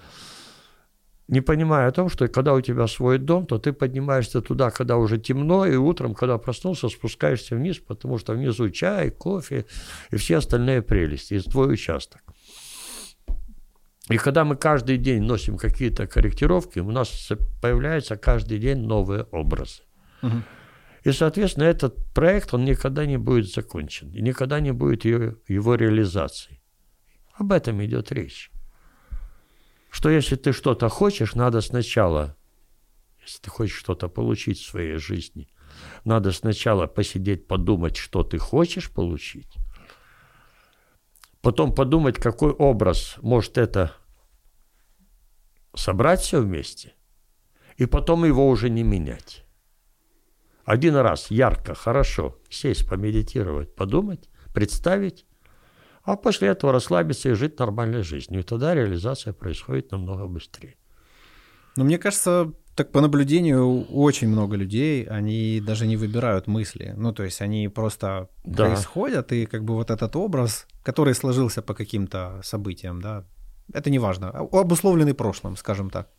не 1.27 1.41
понимая 1.41 1.87
о 1.87 1.91
том, 1.91 2.09
что 2.09 2.27
когда 2.27 2.53
у 2.53 2.61
тебя 2.61 2.87
свой 2.87 3.17
дом, 3.17 3.45
то 3.45 3.57
ты 3.57 3.71
поднимаешься 3.71 4.41
туда, 4.41 4.69
когда 4.69 4.97
уже 4.97 5.17
темно, 5.17 5.65
и 5.65 5.77
утром, 5.77 6.13
когда 6.13 6.37
проснулся, 6.37 6.89
спускаешься 6.89 7.55
вниз, 7.55 7.79
потому 7.79 8.17
что 8.17 8.33
внизу 8.33 8.69
чай, 8.69 9.11
кофе 9.11 9.65
и 10.11 10.17
все 10.17 10.37
остальные 10.37 10.81
прелести, 10.81 11.35
и 11.35 11.39
твой 11.39 11.73
участок. 11.73 12.21
И 14.09 14.17
когда 14.17 14.43
мы 14.43 14.57
каждый 14.57 14.97
день 14.97 15.23
носим 15.23 15.57
какие-то 15.57 16.05
корректировки, 16.05 16.79
у 16.79 16.91
нас 16.91 17.29
появляются 17.61 18.17
каждый 18.17 18.59
день 18.59 18.79
новые 18.79 19.23
образы. 19.31 19.83
Угу. 20.21 20.43
И, 21.03 21.11
соответственно, 21.11 21.63
этот 21.63 21.97
проект, 22.13 22.53
он 22.53 22.63
никогда 22.63 23.05
не 23.05 23.17
будет 23.17 23.51
закончен, 23.51 24.11
и 24.11 24.21
никогда 24.21 24.59
не 24.59 24.71
будет 24.71 25.03
его, 25.03 25.35
его 25.47 25.75
реализации. 25.75 26.61
Об 27.33 27.51
этом 27.51 27.83
идет 27.83 28.11
речь. 28.11 28.51
Что 29.89 30.09
если 30.09 30.35
ты 30.35 30.53
что-то 30.53 30.89
хочешь, 30.89 31.33
надо 31.33 31.61
сначала, 31.61 32.37
если 33.19 33.39
ты 33.41 33.49
хочешь 33.49 33.77
что-то 33.77 34.09
получить 34.09 34.59
в 34.59 34.69
своей 34.69 34.97
жизни, 34.97 35.49
надо 36.05 36.31
сначала 36.31 36.85
посидеть, 36.85 37.47
подумать, 37.47 37.97
что 37.97 38.23
ты 38.23 38.37
хочешь 38.37 38.91
получить, 38.91 39.55
потом 41.41 41.73
подумать, 41.73 42.17
какой 42.17 42.51
образ 42.51 43.15
может 43.21 43.57
это 43.57 43.95
собрать 45.73 46.21
все 46.21 46.41
вместе, 46.41 46.93
и 47.77 47.87
потом 47.87 48.23
его 48.23 48.47
уже 48.47 48.69
не 48.69 48.83
менять. 48.83 49.45
Один 50.65 50.95
раз 50.95 51.31
ярко, 51.31 51.73
хорошо 51.73 52.37
сесть, 52.49 52.87
помедитировать, 52.87 53.75
подумать, 53.75 54.29
представить, 54.53 55.25
а 56.03 56.15
после 56.15 56.49
этого 56.49 56.73
расслабиться 56.73 57.29
и 57.29 57.33
жить 57.33 57.59
нормальной 57.59 58.03
жизнью. 58.03 58.41
И 58.41 58.43
тогда 58.43 58.73
реализация 58.73 59.33
происходит 59.33 59.91
намного 59.91 60.27
быстрее. 60.27 60.75
Но 61.77 61.83
мне 61.83 61.97
кажется, 61.97 62.53
так 62.75 62.91
по 62.91 63.01
наблюдению 63.01 63.85
очень 63.85 64.27
много 64.27 64.55
людей, 64.55 65.05
они 65.05 65.61
даже 65.65 65.87
не 65.87 65.97
выбирают 65.97 66.47
мысли. 66.47 66.93
Ну, 66.97 67.13
то 67.13 67.23
есть 67.23 67.41
они 67.41 67.67
просто 67.67 68.29
да. 68.43 68.65
происходят, 68.65 69.31
и 69.31 69.45
как 69.45 69.63
бы 69.63 69.75
вот 69.75 69.91
этот 69.91 70.15
образ, 70.15 70.67
который 70.83 71.13
сложился 71.13 71.61
по 71.61 71.73
каким-то 71.73 72.41
событиям, 72.43 73.01
да, 73.01 73.25
это 73.73 73.89
не 73.89 73.99
важно, 73.99 74.29
обусловленный 74.29 75.13
прошлым, 75.13 75.55
скажем 75.55 75.89
так, 75.89 76.09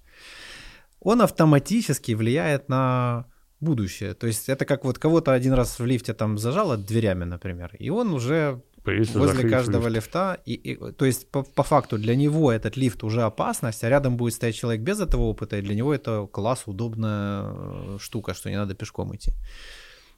он 1.00 1.20
автоматически 1.20 2.12
влияет 2.12 2.68
на 2.68 3.26
будущее. 3.62 4.14
То 4.14 4.26
есть 4.26 4.48
это 4.48 4.64
как 4.64 4.84
вот 4.84 4.98
кого-то 4.98 5.32
один 5.32 5.52
раз 5.52 5.78
в 5.78 5.86
лифте 5.86 6.12
там 6.14 6.38
зажало 6.38 6.76
дверями, 6.76 7.24
например, 7.24 7.74
и 7.78 7.90
он 7.90 8.12
уже 8.12 8.60
Боится 8.84 9.18
возле 9.18 9.48
каждого 9.48 9.88
лифт. 9.88 10.06
лифта. 10.06 10.40
И, 10.44 10.54
и, 10.54 10.92
то 10.92 11.04
есть 11.04 11.30
по, 11.30 11.42
по 11.42 11.62
факту 11.62 11.98
для 11.98 12.16
него 12.16 12.50
этот 12.50 12.76
лифт 12.76 13.04
уже 13.04 13.22
опасность, 13.22 13.84
а 13.84 13.88
рядом 13.88 14.16
будет 14.16 14.34
стоять 14.34 14.56
человек 14.56 14.82
без 14.82 15.00
этого 15.00 15.22
опыта, 15.22 15.56
и 15.56 15.62
для 15.62 15.74
него 15.74 15.94
это 15.94 16.26
класс, 16.26 16.64
удобная 16.66 17.44
э, 17.44 17.98
штука, 18.00 18.34
что 18.34 18.50
не 18.50 18.56
надо 18.56 18.74
пешком 18.74 19.14
идти. 19.14 19.32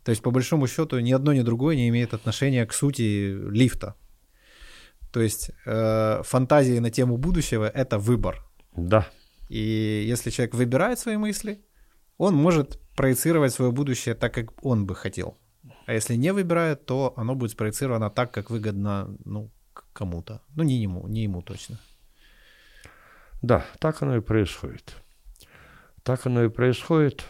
То 0.04 0.10
есть 0.10 0.22
по 0.22 0.30
большому 0.30 0.66
счету 0.66 0.98
ни 1.00 1.12
одно, 1.12 1.32
ни 1.32 1.42
другое 1.42 1.76
не 1.76 1.88
имеет 1.88 2.14
отношения 2.14 2.66
к 2.66 2.72
сути 2.72 3.34
лифта. 3.50 3.94
То 5.12 5.20
есть 5.20 5.50
э, 5.66 6.22
фантазии 6.24 6.78
на 6.78 6.90
тему 6.90 7.16
будущего— 7.16 7.68
это 7.74 7.98
выбор. 7.98 8.44
Да. 8.76 9.06
И 9.48 10.04
если 10.08 10.30
человек 10.30 10.54
выбирает 10.54 10.98
свои 10.98 11.16
мысли, 11.16 11.60
он 12.18 12.34
может 12.34 12.80
проецировать 12.94 13.52
свое 13.52 13.72
будущее 13.72 14.14
так, 14.14 14.34
как 14.34 14.64
он 14.64 14.86
бы 14.86 14.94
хотел. 14.94 15.36
А 15.86 15.92
если 15.92 16.14
не 16.14 16.32
выбирает, 16.32 16.86
то 16.86 17.12
оно 17.16 17.34
будет 17.34 17.50
спроецировано 17.52 18.10
так, 18.10 18.32
как 18.32 18.50
выгодно 18.50 19.16
ну, 19.24 19.50
кому-то. 19.92 20.40
Ну, 20.54 20.62
не 20.62 20.76
ему, 20.76 21.06
не 21.08 21.22
ему 21.22 21.42
точно. 21.42 21.78
Да, 23.42 23.64
так 23.78 24.02
оно 24.02 24.16
и 24.16 24.20
происходит. 24.20 24.94
Так 26.02 26.26
оно 26.26 26.44
и 26.44 26.48
происходит. 26.48 27.24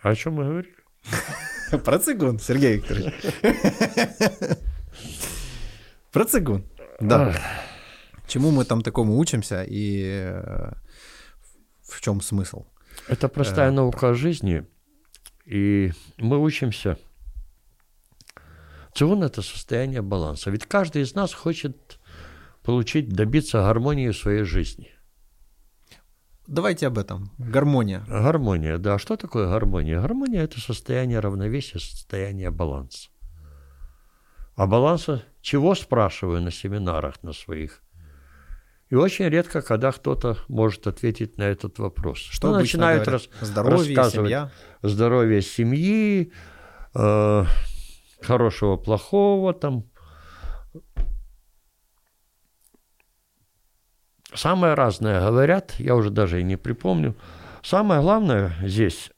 О 0.00 0.14
чем 0.14 0.34
мы 0.34 0.44
говорили? 0.44 0.74
Про 1.84 1.98
цигун, 1.98 2.38
Сергей 2.38 2.76
Викторович. 2.76 3.14
Про 6.12 6.24
цигун. 6.24 6.64
Да. 7.00 7.34
Чему 8.26 8.50
мы 8.50 8.64
там 8.64 8.82
такому 8.82 9.18
учимся 9.18 9.62
и 9.62 10.04
э, 10.04 10.72
в 11.82 12.00
чем 12.00 12.20
смысл? 12.20 12.64
Это 13.08 13.28
простая 13.28 13.68
э, 13.68 13.72
наука 13.72 14.14
жизни, 14.14 14.64
и 15.44 15.92
мы 16.18 16.38
учимся. 16.38 16.98
Цигун– 18.94 19.22
это 19.24 19.42
состояние 19.42 20.02
баланса. 20.02 20.50
Ведь 20.50 20.66
каждый 20.66 21.02
из 21.02 21.14
нас 21.14 21.32
хочет 21.32 21.98
получить, 22.62 23.08
добиться 23.08 23.58
гармонии 23.58 24.10
в 24.10 24.16
своей 24.16 24.44
жизни. 24.44 24.90
Давайте 26.46 26.86
об 26.86 26.98
этом. 26.98 27.30
Гармония. 27.38 28.04
Гармония, 28.08 28.78
да. 28.78 28.98
Что 28.98 29.16
такое 29.16 29.48
гармония? 29.48 30.00
Гармония– 30.00 30.42
это 30.44 30.60
состояние 30.60 31.20
равновесия, 31.20 31.78
состояние 31.78 32.50
баланса. 32.50 33.08
А 34.54 34.66
баланса 34.66 35.24
чего, 35.40 35.74
спрашиваю 35.74 36.42
на 36.42 36.50
семинарах 36.50 37.22
на 37.22 37.32
своих? 37.32 37.81
И 38.92 38.94
очень 38.94 39.24
редко, 39.24 39.62
когда 39.62 39.90
кто-то 39.90 40.36
может 40.48 40.86
ответить 40.86 41.38
на 41.38 41.44
этот 41.44 41.78
вопрос. 41.78 42.18
Что 42.18 42.50
ну, 42.50 42.58
начинают 42.58 43.08
рас, 43.08 43.26
здоровье, 43.40 43.96
рассказывать 43.96 44.28
семья? 44.28 44.50
здоровье 44.82 45.40
семьи, 45.40 46.30
э, 46.94 47.44
хорошего, 48.20 48.76
плохого 48.76 49.54
там. 49.54 49.88
Самое 54.34 54.74
разное 54.74 55.26
говорят, 55.26 55.74
я 55.78 55.96
уже 55.96 56.10
даже 56.10 56.42
и 56.42 56.44
не 56.44 56.56
припомню. 56.56 57.16
Самое 57.62 58.02
главное 58.02 58.54
здесь 58.60 59.10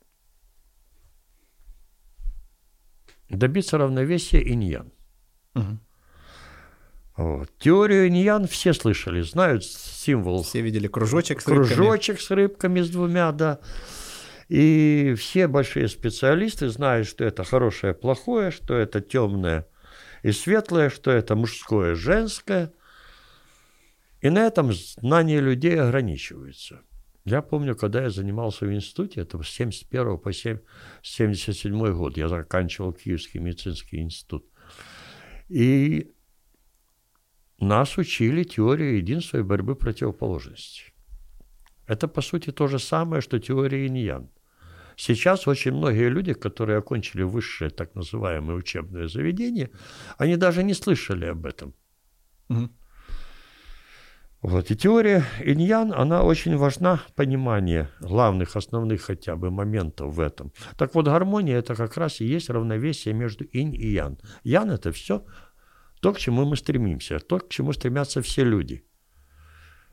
добиться 3.29 3.77
равновесия 3.77 4.41
иньян. 4.41 4.93
Угу. 5.57 5.79
Вот. 7.16 7.48
Теорию 7.59 8.09
иньян 8.09 8.46
все 8.46 8.72
слышали, 8.72 9.20
знают 9.20 9.64
символ. 9.64 10.42
Все 10.42 10.61
видели 10.61 10.88
кружочек 10.88 11.40
с 11.40 11.46
рыбками. 11.46 11.74
Кружочек 11.74 12.20
с 12.20 12.31
рыбками 12.31 12.81
с 12.81 12.90
двумя, 12.90 13.31
да. 13.33 13.61
И 14.48 15.14
все 15.16 15.46
большие 15.46 15.88
специалисты 15.88 16.68
знают, 16.68 17.07
что 17.07 17.24
это 17.24 17.44
хорошее, 17.44 17.94
плохое, 17.94 18.50
что 18.50 18.74
это 18.74 19.00
темное 19.00 19.66
и 20.22 20.33
светлое, 20.33 20.90
что 20.90 21.11
это 21.11 21.37
мужское, 21.37 21.94
женское. 21.94 22.72
И 24.20 24.31
на 24.31 24.46
этом 24.46 24.72
знания 24.72 25.40
людей 25.40 25.79
ограничиваются. 25.79 26.81
Я 27.24 27.42
помню, 27.42 27.74
когда 27.77 28.03
я 28.03 28.11
занимался 28.11 28.66
в 28.66 28.72
институте, 28.72 29.20
это 29.20 29.42
с 29.42 29.48
71 29.48 30.18
по 30.18 30.33
77 30.33 31.92
год, 31.92 32.16
я 32.16 32.29
заканчивал 32.29 32.92
Киевский 32.92 33.40
медицинский 33.40 33.98
институт. 33.98 34.46
И 35.48 36.13
нас 37.64 37.98
учили 37.98 38.44
теории 38.44 38.96
единства 38.96 39.38
и 39.38 39.42
борьбы 39.42 39.74
противоположностей. 39.74 40.94
Это, 41.87 42.09
по 42.09 42.22
сути, 42.22 42.50
то 42.50 42.68
же 42.68 42.79
самое, 42.79 43.20
что 43.20 43.38
теория 43.38 43.87
иньян. 43.87 44.31
Сейчас 44.96 45.48
очень 45.48 45.72
многие 45.72 46.09
люди, 46.09 46.33
которые 46.35 46.79
окончили 46.79 47.22
высшее 47.22 47.70
так 47.70 47.94
называемое 47.94 48.57
учебное 48.57 49.09
заведение, 49.09 49.70
они 50.18 50.37
даже 50.37 50.62
не 50.62 50.74
слышали 50.74 51.27
об 51.27 51.46
этом. 51.46 51.74
Угу. 52.48 52.70
Вот. 54.42 54.70
И 54.70 54.77
теория 54.77 55.24
иньян, 55.40 55.92
она 55.92 56.22
очень 56.22 56.57
важна, 56.57 57.00
понимание 57.16 57.88
главных, 58.00 58.57
основных 58.57 59.00
хотя 59.00 59.37
бы 59.37 59.50
моментов 59.50 60.14
в 60.14 60.20
этом. 60.20 60.53
Так 60.77 60.94
вот, 60.94 61.07
гармония– 61.07 61.59
это 61.59 61.74
как 61.74 61.96
раз 61.96 62.20
и 62.20 62.27
есть 62.27 62.50
равновесие 62.50 63.14
между 63.14 63.44
инь 63.44 63.74
и 63.74 63.87
ян. 63.87 64.18
Ян– 64.42 64.70
это 64.70 64.92
все 64.92 65.24
то, 66.05 66.12
к 66.12 66.19
чему 66.19 66.45
мы 66.45 66.57
стремимся, 66.57 67.19
то, 67.19 67.38
к 67.38 67.49
чему 67.49 67.73
стремятся 67.73 68.21
все 68.21 68.45
люди. 68.45 68.85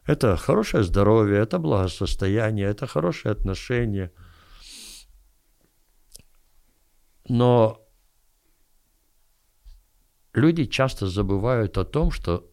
Это 0.05 0.35
хорошее 0.35 0.83
здоровье, 0.83 1.39
это 1.39 1.57
благосостояние, 1.57 2.67
это 2.67 2.85
хорошие 2.85 3.31
отношения. 3.31 4.11
Но 7.29 7.87
люди 10.33 10.65
часто 10.65 11.07
забывают 11.07 11.77
о 11.77 11.85
том, 11.85 12.11
что 12.11 12.51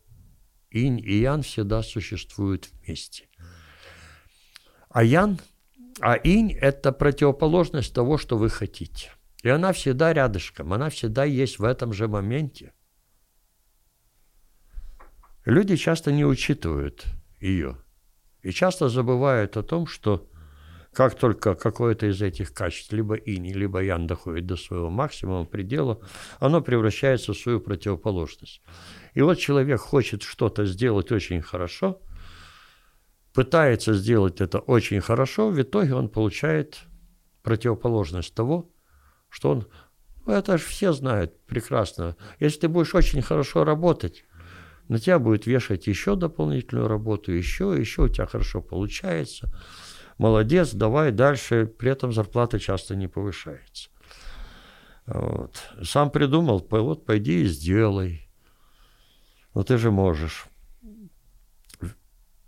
инь 0.70 1.00
и 1.00 1.18
ян 1.18 1.42
всегда 1.42 1.82
существуют 1.82 2.68
вместе. 2.70 3.28
А 4.88 5.02
ян, 5.02 5.40
а 6.00 6.14
инь– 6.14 6.52
это 6.60 6.92
противоположность 6.92 7.92
того, 7.92 8.18
что 8.18 8.38
вы 8.38 8.50
хотите. 8.50 9.10
И 9.42 9.48
она 9.48 9.72
всегда 9.72 10.12
рядышком, 10.12 10.72
она 10.72 10.90
всегда 10.90 11.24
есть 11.24 11.58
в 11.58 11.64
этом 11.64 11.92
же 11.92 12.06
моменте. 12.06 12.72
Люди 15.48 15.76
часто 15.76 16.12
не 16.12 16.26
учитывают 16.26 17.06
ее 17.40 17.78
и 18.42 18.50
часто 18.52 18.90
забывают 18.90 19.56
о 19.56 19.62
том, 19.62 19.86
что 19.86 20.28
Как 20.92 21.14
только 21.14 21.54
какое-то 21.54 22.06
из 22.06 22.20
этих 22.22 22.52
качеств, 22.52 22.92
либо 22.92 23.14
инь, 23.14 23.52
либо 23.52 23.82
ян 23.82 24.06
доходит 24.06 24.46
до 24.46 24.56
своего 24.56 24.90
максимума, 24.90 25.44
предела, 25.44 26.00
оно 26.40 26.60
превращается 26.60 27.32
в 27.32 27.38
свою 27.38 27.60
противоположность. 27.60 28.62
И 29.14 29.22
вот 29.22 29.38
человек 29.38 29.80
хочет 29.80 30.22
что-то 30.22 30.64
сделать 30.66 31.12
очень 31.12 31.42
хорошо, 31.42 32.00
пытается 33.32 33.94
сделать 33.94 34.40
это 34.40 34.58
очень 34.58 35.00
хорошо, 35.00 35.50
в 35.50 35.60
итоге 35.60 35.94
он 35.94 36.08
получает 36.08 36.80
противоположность 37.42 38.34
того, 38.34 38.70
что 39.28 39.50
он... 39.50 39.66
Ну, 40.26 40.32
это 40.32 40.58
же 40.58 40.64
все 40.64 40.92
знают 40.92 41.40
прекрасно. 41.46 42.16
Если 42.40 42.60
ты 42.60 42.68
будешь 42.68 42.94
очень 42.94 43.22
хорошо 43.22 43.64
работать, 43.64 44.24
на 44.88 44.98
тебя 44.98 45.18
будет 45.18 45.46
вешать 45.46 45.86
еще 45.86 46.16
дополнительную 46.16 46.88
работу, 46.88 47.30
еще, 47.32 47.76
еще 47.78 48.02
у 48.02 48.08
тебя 48.08 48.26
хорошо 48.26 48.62
получается. 48.62 49.52
Молодец, 50.16 50.72
давай 50.72 51.12
дальше. 51.12 51.66
При 51.66 51.90
этом 51.90 52.12
зарплата 52.12 52.58
часто 52.58 52.96
не 52.96 53.06
повышается. 53.06 53.90
Вот. 55.06 55.56
Сам 55.82 56.10
придумал, 56.10 56.66
вот 56.70 57.04
пойди 57.04 57.42
и 57.42 57.46
сделай. 57.46 58.28
Но 59.54 59.62
ты 59.62 59.76
же 59.76 59.90
можешь. 59.90 60.46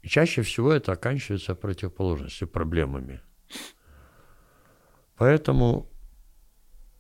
чаще 0.02 0.42
всего 0.42 0.72
это 0.72 0.92
оканчивается 0.92 1.54
противоположностью, 1.54 2.48
проблемами. 2.48 3.20
Поэтому 5.16 5.89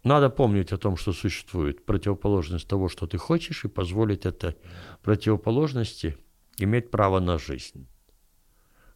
надо 0.04 0.30
помнить 0.30 0.72
о 0.72 0.78
том, 0.78 0.96
что 0.96 1.12
существует 1.12 1.84
противоположность 1.84 2.68
того, 2.68 2.88
что 2.88 3.06
ты 3.06 3.18
хочешь, 3.18 3.64
и 3.64 3.68
позволить 3.68 4.26
этой 4.26 4.56
противоположности 5.02 6.16
иметь 6.58 6.90
право 6.90 7.20
на 7.20 7.38
жизнь. 7.38 7.86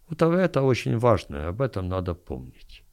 Вот 0.09 0.23
это 0.23 0.63
очень 0.63 0.99
важно, 0.99 1.49
об 1.49 1.63
этом 1.63 1.89
надо 1.89 2.15
помнить. 2.15 2.85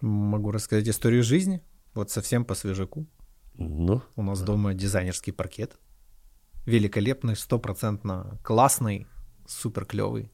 Могу 0.00 0.50
рассказать 0.50 0.88
историю 0.88 1.22
жизни, 1.22 1.62
вот 1.94 2.10
совсем 2.10 2.44
по 2.44 2.54
свежаку. 2.54 3.06
Ну, 3.56 4.02
У 4.16 4.22
нас 4.22 4.42
дома 4.42 4.74
дизайнерский 4.74 5.32
паркет. 5.32 5.78
Великолепный, 6.66 7.36
стопроцентно 7.36 8.38
классный, 8.42 9.06
супер 9.46 9.84
клевый. 9.84 10.32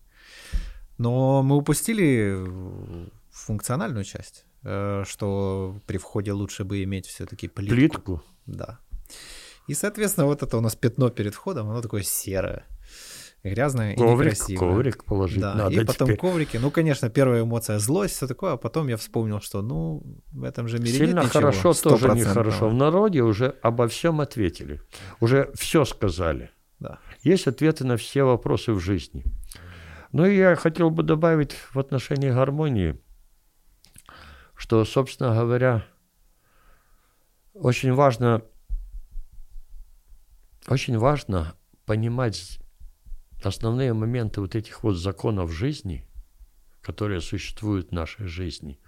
Но 0.96 1.42
мы 1.42 1.56
упустили 1.56 3.08
функциональную 3.30 4.04
часть. 4.04 4.46
Э, 4.62 5.04
что 5.06 5.76
при 5.86 5.96
входе 5.96 6.32
лучше 6.32 6.64
бы 6.64 6.82
иметь 6.82 7.06
все-таки 7.06 7.48
плитку. 7.48 7.74
Плитку? 7.74 8.22
Да. 8.46 8.78
И, 9.66 9.74
соответственно, 9.74 10.26
вот 10.26 10.42
это 10.42 10.56
у 10.58 10.60
нас 10.60 10.76
пятно 10.76 11.10
перед 11.10 11.34
входом, 11.34 11.70
оно 11.70 11.80
такое 11.80 12.02
серое, 12.02 12.66
грязное 13.42 13.94
коврик, 13.94 14.10
и 14.10 14.30
некрасивое. 14.30 14.58
Коврик 14.58 15.04
положить 15.04 15.40
да, 15.40 15.54
надо 15.54 15.80
и 15.80 15.84
потом 15.84 16.08
теперь. 16.08 16.20
коврики. 16.20 16.56
Ну, 16.58 16.70
конечно, 16.70 17.08
первая 17.08 17.42
эмоция 17.42 17.78
злость, 17.78 18.16
все 18.16 18.26
такое, 18.26 18.52
а 18.52 18.56
потом 18.56 18.88
я 18.88 18.96
вспомнил, 18.96 19.40
что, 19.40 19.62
ну, 19.62 20.02
в 20.32 20.44
этом 20.44 20.68
же 20.68 20.78
мире 20.78 20.92
Сильно 20.92 21.20
нет 21.20 21.24
ничего 21.24 21.40
хорошо 21.40 21.72
тоже 21.72 22.08
нехорошо. 22.10 22.68
В 22.68 22.74
народе 22.74 23.22
уже 23.22 23.56
обо 23.62 23.88
всем 23.88 24.20
ответили. 24.20 24.82
Уже 25.20 25.50
все 25.54 25.84
сказали. 25.84 26.50
Да. 26.80 26.98
Есть 27.22 27.46
ответы 27.46 27.84
на 27.84 27.96
все 27.96 28.24
вопросы 28.24 28.72
в 28.72 28.80
жизни. 28.80 29.24
Ну 30.12 30.26
и 30.26 30.36
я 30.36 30.56
хотел 30.56 30.90
бы 30.90 31.02
добавить 31.02 31.52
в 31.72 31.78
отношении 31.78 32.30
гармонии, 32.30 33.00
что, 34.60 34.84
собственно 34.84 35.34
говоря, 35.34 35.86
очень 37.54 37.94
важно, 37.94 38.42
очень 40.68 40.98
важно 40.98 41.54
понимать 41.86 42.60
основные 43.42 43.94
моменты 43.94 44.42
вот 44.42 44.54
этих 44.54 44.82
вот 44.82 44.96
законов 44.96 45.50
жизни, 45.50 46.06
которые 46.82 47.22
существуют 47.22 47.88
в 47.88 47.92
нашей 47.92 48.26
жизни, 48.26 48.78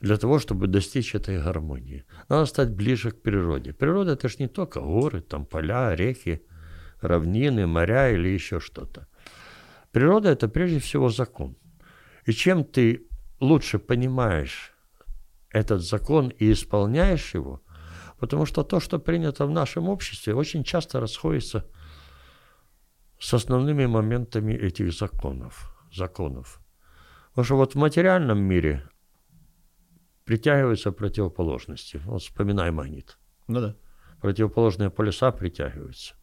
для 0.00 0.18
того, 0.18 0.38
чтобы 0.38 0.66
достичь 0.66 1.14
этой 1.14 1.42
гармонии. 1.42 2.04
Надо 2.28 2.44
стать 2.44 2.70
ближе 2.70 3.10
к 3.10 3.22
природе. 3.22 3.72
Природа– 3.72 4.12
это 4.12 4.28
же 4.28 4.36
не 4.38 4.48
только 4.48 4.80
горы, 4.82 5.22
там 5.22 5.46
поля, 5.46 5.96
реки, 5.96 6.42
равнины, 7.00 7.66
моря 7.66 8.10
или 8.10 8.28
еще 8.28 8.60
что-то. 8.60 9.08
Природа– 9.92 10.28
это 10.30 10.46
прежде 10.46 10.78
всего 10.78 11.08
закон. 11.08 11.56
И 12.26 12.32
чем 12.32 12.64
ты 12.64 13.08
лучше 13.40 13.78
понимаешь 13.78 14.73
этот 15.54 15.82
закон 15.82 16.28
и 16.28 16.52
исполняешь 16.52 17.32
его, 17.34 17.62
потому 18.18 18.44
что 18.44 18.64
то, 18.64 18.80
что 18.80 18.98
принято 18.98 19.46
в 19.46 19.50
нашем 19.50 19.88
обществе, 19.88 20.34
очень 20.34 20.64
часто 20.64 21.00
расходится 21.00 21.64
с 23.20 23.32
основными 23.32 23.86
моментами 23.86 24.52
этих 24.52 24.92
законов. 24.92 25.74
законов. 25.92 26.60
Потому 27.30 27.44
что 27.44 27.56
вот 27.56 27.74
в 27.74 27.78
материальном 27.78 28.38
мире 28.38 28.88
притягиваются 30.24 30.90
противоположности. 30.90 32.00
Вот 32.04 32.22
вспоминай 32.22 32.70
магнит. 32.72 33.16
Ну 33.46 33.60
да. 33.60 33.76
Противоположные 34.20 34.90
полюса 34.90 35.30
притягиваются. 35.30 36.14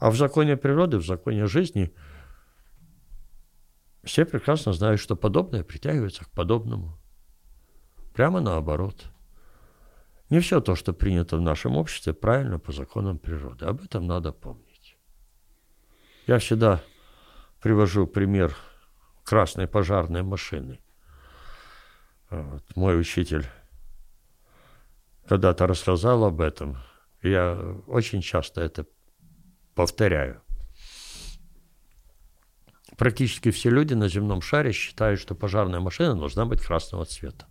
А 0.00 0.10
в 0.10 0.16
законе 0.16 0.56
природы, 0.56 0.98
в 0.98 1.06
законе 1.06 1.46
жизни 1.46 1.94
все 4.02 4.24
прекрасно 4.24 4.72
знают, 4.72 5.00
что 5.00 5.14
подобное 5.14 5.62
притягивается 5.62 6.24
к 6.24 6.30
подобному. 6.30 6.98
Прямо 8.14 8.40
наоборот. 8.40 9.06
Не 10.30 10.38
все 10.40 10.60
то, 10.60 10.76
что 10.76 10.92
принято 10.92 11.36
в 11.36 11.40
нашем 11.40 11.76
обществе, 11.76 12.14
правильно 12.14 12.58
по 12.58 12.72
законам 12.72 13.18
природы. 13.18 13.66
Об 13.66 13.82
этом 13.82 14.06
надо 14.06 14.32
помнить. 14.32 14.96
Я 16.26 16.38
всегда 16.38 16.80
привожу 17.60 18.06
пример 18.06 18.56
красной 19.24 19.66
пожарной 19.66 20.22
машины. 20.22 20.80
Вот. 22.30 22.62
Мой 22.76 22.98
учитель 22.98 23.46
когда-то 25.28 25.66
рассказал 25.66 26.24
об 26.24 26.40
этом. 26.40 26.78
Я 27.20 27.54
очень 27.88 28.22
часто 28.22 28.60
это 28.60 28.86
повторяю. 29.74 30.40
Практически 32.96 33.50
все 33.50 33.70
люди 33.70 33.94
на 33.94 34.08
земном 34.08 34.40
шаре 34.40 34.70
считают, 34.70 35.18
что 35.18 35.34
пожарная 35.34 35.80
машина 35.80 36.14
должна 36.14 36.46
быть 36.46 36.62
красного 36.62 37.04
цвета. 37.06 37.46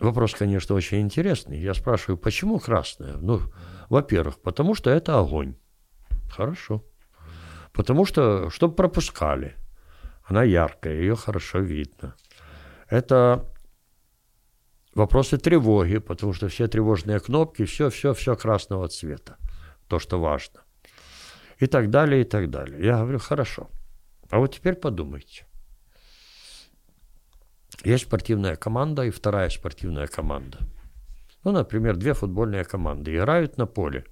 Вопрос, 0.00 0.34
конечно, 0.34 0.74
очень 0.74 1.00
интересный. 1.00 1.58
Я 1.58 1.74
спрашиваю, 1.74 2.18
почему 2.18 2.58
красная? 2.58 3.16
Ну, 3.16 3.40
во-первых, 3.88 4.40
потому 4.40 4.74
что 4.74 4.90
это 4.90 5.18
огонь. 5.18 5.54
Хорошо. 6.30 6.84
Потому 7.72 8.04
что, 8.06 8.50
чтобы 8.50 8.74
пропускали. 8.74 9.54
Она 10.24 10.42
яркая, 10.42 10.94
ее 10.94 11.16
хорошо 11.16 11.58
видно. 11.58 12.14
Это 12.88 13.44
вопросы 14.94 15.38
тревоги, 15.38 15.98
потому 15.98 16.32
что 16.32 16.48
все 16.48 16.66
тревожные 16.66 17.20
кнопки, 17.20 17.64
все, 17.64 17.90
все, 17.90 18.14
все 18.14 18.36
красного 18.36 18.88
цвета. 18.88 19.36
То, 19.88 19.98
что 19.98 20.20
важно. 20.20 20.60
И 21.58 21.66
так 21.66 21.90
далее, 21.90 22.22
и 22.22 22.24
так 22.24 22.50
далее. 22.50 22.84
Я 22.84 22.98
говорю, 22.98 23.18
хорошо. 23.18 23.68
А 24.30 24.38
вот 24.38 24.54
теперь 24.54 24.74
подумайте. 24.74 25.46
Есть 27.84 28.04
спортивная 28.04 28.56
команда 28.56 29.02
и 29.04 29.10
вторая 29.10 29.48
спортивная 29.50 30.06
команда. 30.06 30.58
Ну, 31.44 31.52
например, 31.52 31.96
две 31.96 32.14
футбольные 32.14 32.64
команды 32.64 33.14
играют 33.14 33.58
на 33.58 33.66
поле. 33.66 34.04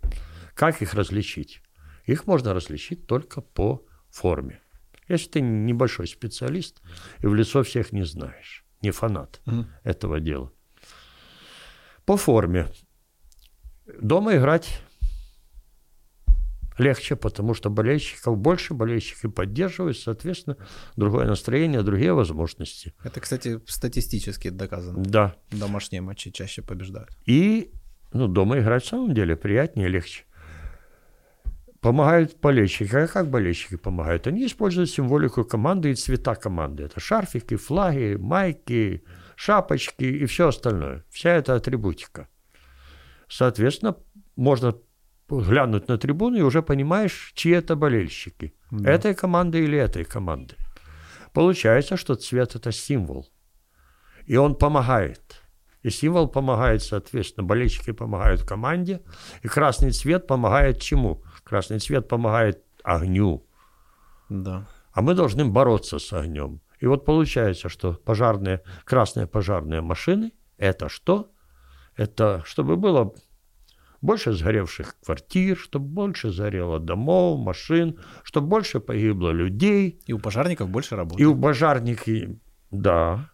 Как 0.54 0.82
их 0.82 0.92
различить? 0.94 1.62
Их 2.04 2.26
можно 2.26 2.52
различить 2.52 3.06
только 3.06 3.40
по 3.40 3.82
форме. 4.10 4.60
Если 5.08 5.28
ты 5.30 5.40
небольшой 5.40 6.06
специалист 6.06 6.82
и 7.20 7.26
в 7.26 7.34
лицо 7.34 7.62
всех 7.62 7.92
не 7.92 8.04
знаешь, 8.04 8.64
не 8.82 8.90
фанат 8.90 9.40
Мгм. 9.46 9.68
этого 9.84 10.20
дела. 10.20 10.52
По 12.04 12.16
форме. 12.16 12.68
Дома 14.00 14.36
играть 14.36 14.82
легче, 16.78 17.16
потому 17.16 17.54
что 17.54 17.70
болельщиков 17.70 18.36
больше, 18.36 18.74
болельщики 18.74 19.28
поддерживают, 19.28 19.98
соответственно, 19.98 20.56
другое 20.96 21.26
настроение, 21.26 21.82
другие 21.82 22.12
возможности. 22.12 22.94
Это, 23.04 23.20
кстати, 23.20 23.60
статистически 23.66 24.50
доказано. 24.50 25.02
Да. 25.02 25.36
Домашние 25.50 26.00
матчи 26.00 26.30
чаще 26.30 26.62
побеждают. 26.62 27.10
И 27.26 27.72
ну, 28.12 28.28
дома 28.28 28.58
играть 28.58 28.84
в 28.84 28.88
самом 28.88 29.14
деле 29.14 29.36
приятнее, 29.36 29.88
легче. 29.88 30.24
Помогают 31.80 32.38
болельщики. 32.40 32.94
А 32.94 33.08
как 33.08 33.28
болельщики 33.28 33.76
помогают? 33.76 34.26
Они 34.26 34.46
используют 34.46 34.90
символику 34.90 35.44
команды 35.44 35.90
и 35.90 35.94
цвета 35.94 36.36
команды. 36.36 36.84
Это 36.84 37.00
шарфики, 37.00 37.56
флаги, 37.56 38.16
майки, 38.16 39.02
шапочки 39.34 40.04
и 40.04 40.26
все 40.26 40.48
остальное. 40.48 41.04
Вся 41.10 41.30
эта 41.30 41.56
атрибутика. 41.56 42.28
Соответственно, 43.28 43.96
можно 44.36 44.76
глянуть 45.40 45.88
на 45.88 45.98
трибуну 45.98 46.38
и 46.38 46.42
уже 46.42 46.62
понимаешь, 46.62 47.32
чьи 47.34 47.52
это 47.52 47.76
болельщики. 47.76 48.52
Да. 48.70 48.90
Этой 48.90 49.14
команды 49.14 49.64
или 49.64 49.78
этой 49.78 50.04
команды. 50.04 50.56
Получается, 51.32 51.96
что 51.96 52.14
цвет– 52.14 52.54
это 52.56 52.72
символ. 52.72 53.26
И 54.26 54.36
он 54.36 54.54
помогает. 54.54 55.42
И 55.82 55.90
символ 55.90 56.28
помогает, 56.28 56.82
соответственно, 56.82 57.46
болельщики 57.46 57.92
помогают 57.92 58.42
команде, 58.42 59.00
и 59.42 59.48
красный 59.48 59.90
цвет 59.90 60.26
помогает 60.26 60.80
чему? 60.80 61.22
Красный 61.44 61.78
цвет 61.78 62.08
помогает 62.08 62.62
огню. 62.84 63.44
Да. 64.28 64.66
а 64.92 65.02
мы 65.02 65.14
должны 65.14 65.44
бороться 65.44 65.98
с 65.98 66.12
огнем. 66.12 66.60
И 66.80 66.86
вот 66.86 67.04
получается, 67.04 67.68
что 67.68 67.94
пожарные, 67.94 68.60
красные 68.84 69.26
пожарные 69.26 69.80
машины– 69.80 70.32
это 70.58 70.88
что? 70.88 71.30
Это 71.96 72.42
чтобы 72.44 72.76
было 72.76 73.12
больше 74.02 74.32
сгоревших 74.32 74.96
квартир, 75.00 75.56
чтобы 75.56 75.86
больше 75.86 76.30
сгорело 76.30 76.78
домов, 76.78 77.40
машин, 77.40 77.98
чтобы 78.24 78.48
больше 78.48 78.80
погибло 78.80 79.30
людей. 79.30 80.00
И 80.06 80.12
у 80.12 80.18
пожарников 80.18 80.68
больше 80.68 80.96
работы. 80.96 81.22
И 81.22 81.24
у 81.24 81.40
пожарников, 81.40 82.36
да, 82.70 83.30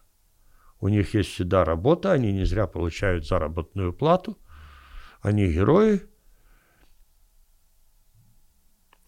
у 0.79 0.87
них 0.87 1.13
есть 1.15 1.31
всегда 1.31 1.65
работа, 1.65 2.11
они 2.11 2.31
не 2.31 2.45
зря 2.45 2.67
получают 2.67 3.27
заработную 3.27 3.91
плату, 3.93 4.37
они 5.21 5.47
герои. 5.47 6.01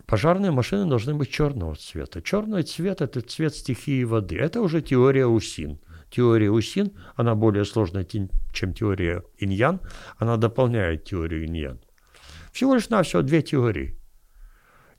Пожарные 0.07 0.51
машины 0.51 0.89
должны 0.89 1.13
быть 1.13 1.29
черного 1.29 1.75
цвета. 1.75 2.21
Черный 2.21 2.63
цвет– 2.63 3.01
это 3.01 3.21
цвет 3.21 3.55
стихии 3.55 4.03
воды. 4.03 4.35
Это 4.35 4.61
уже 4.61 4.81
теория 4.81 5.25
УСИН. 5.25 5.79
Теория 6.11 6.51
УСИН, 6.51 6.91
она 7.15 7.35
более 7.35 7.63
сложная, 7.63 8.05
чем 8.05 8.73
теория 8.73 9.23
иньян. 9.37 9.79
Она 10.17 10.35
дополняет 10.35 11.05
теорию 11.05 11.45
иньян. 11.45 11.79
Всего 12.51 12.75
лишь 12.75 12.89
навсего 12.89 13.21
две 13.21 13.41
теории. 13.41 13.97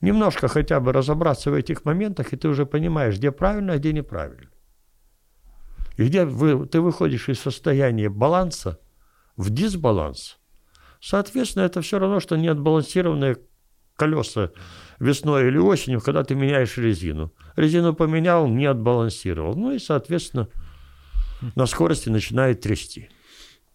Немножко 0.00 0.48
хотя 0.48 0.80
бы 0.80 0.92
разобраться 0.92 1.50
в 1.50 1.54
этих 1.54 1.84
моментах, 1.84 2.32
и 2.32 2.36
ты 2.36 2.48
уже 2.48 2.64
понимаешь, 2.64 3.18
где 3.18 3.30
правильно, 3.30 3.74
а 3.74 3.78
где 3.78 3.92
неправильно. 3.92 4.50
И 5.98 6.06
где 6.06 6.24
вы, 6.24 6.66
ты 6.66 6.80
выходишь 6.80 7.28
из 7.28 7.38
состояния 7.38 8.08
баланса 8.08 8.80
в 9.36 9.50
дисбаланс. 9.50 10.38
Соответственно, 11.00 11.64
это 11.64 11.82
все 11.82 11.98
равно, 11.98 12.20
что 12.20 12.36
неотбалансированные 12.36 13.36
колеса 13.96 14.50
весной 14.98 15.48
или 15.48 15.58
осенью, 15.58 16.00
когда 16.00 16.24
ты 16.24 16.34
меняешь 16.34 16.78
резину. 16.78 17.34
Резину 17.54 17.94
поменял, 17.94 18.48
не 18.48 18.64
отбалансировал. 18.64 19.54
Ну 19.54 19.72
и, 19.72 19.78
соответственно, 19.78 20.48
на 21.54 21.66
скорости 21.66 22.08
начинает 22.08 22.60
трясти. 22.60 23.08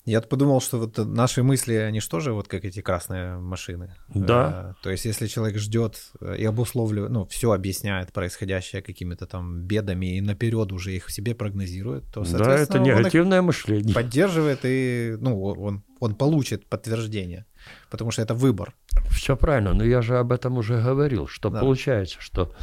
Я 0.08 0.22
подумал, 0.22 0.62
что 0.62 0.80
вот 0.80 0.98
наши 0.98 1.44
мысли, 1.44 1.74
они 1.74 2.00
что 2.00 2.22
же 2.22 2.32
вот 2.32 2.48
как 2.48 2.64
эти 2.64 2.80
красные 2.80 3.40
машины? 3.40 3.94
Да. 4.08 4.76
Э, 4.80 4.82
то 4.82 4.90
есть 4.90 5.04
если 5.04 5.28
человек 5.28 5.58
ждет 5.58 6.14
и 6.38 6.46
обусловливает, 6.46 7.12
ну, 7.12 7.26
все 7.26 7.52
объясняет 7.52 8.14
происходящее 8.14 8.82
какими-то 8.82 9.26
там 9.26 9.64
бедами 9.64 10.16
и 10.16 10.22
наперед 10.22 10.72
уже 10.72 10.96
их 10.96 11.10
себе 11.10 11.36
прогнозирует, 11.36 12.06
то, 12.14 12.24
Да, 12.24 12.58
это 12.58 12.80
негативное 12.80 13.42
мышление. 13.42 13.94
Поддерживает 13.94 14.60
и, 14.64 15.18
ну, 15.20 15.44
он, 15.44 15.84
он 16.00 16.16
получит 16.16 16.68
подтверждение, 16.68 17.46
потому 17.90 18.12
что 18.12 18.22
это 18.22 18.34
выбор. 18.34 18.76
Все 19.10 19.36
правильно, 19.36 19.74
но 19.74 19.84
я 19.84 20.02
же 20.02 20.20
об 20.20 20.32
этом 20.32 20.58
уже 20.58 20.82
говорил, 20.82 21.28
что 21.28 21.50
да. 21.50 21.60
получается, 21.60 22.16
что 22.22 22.56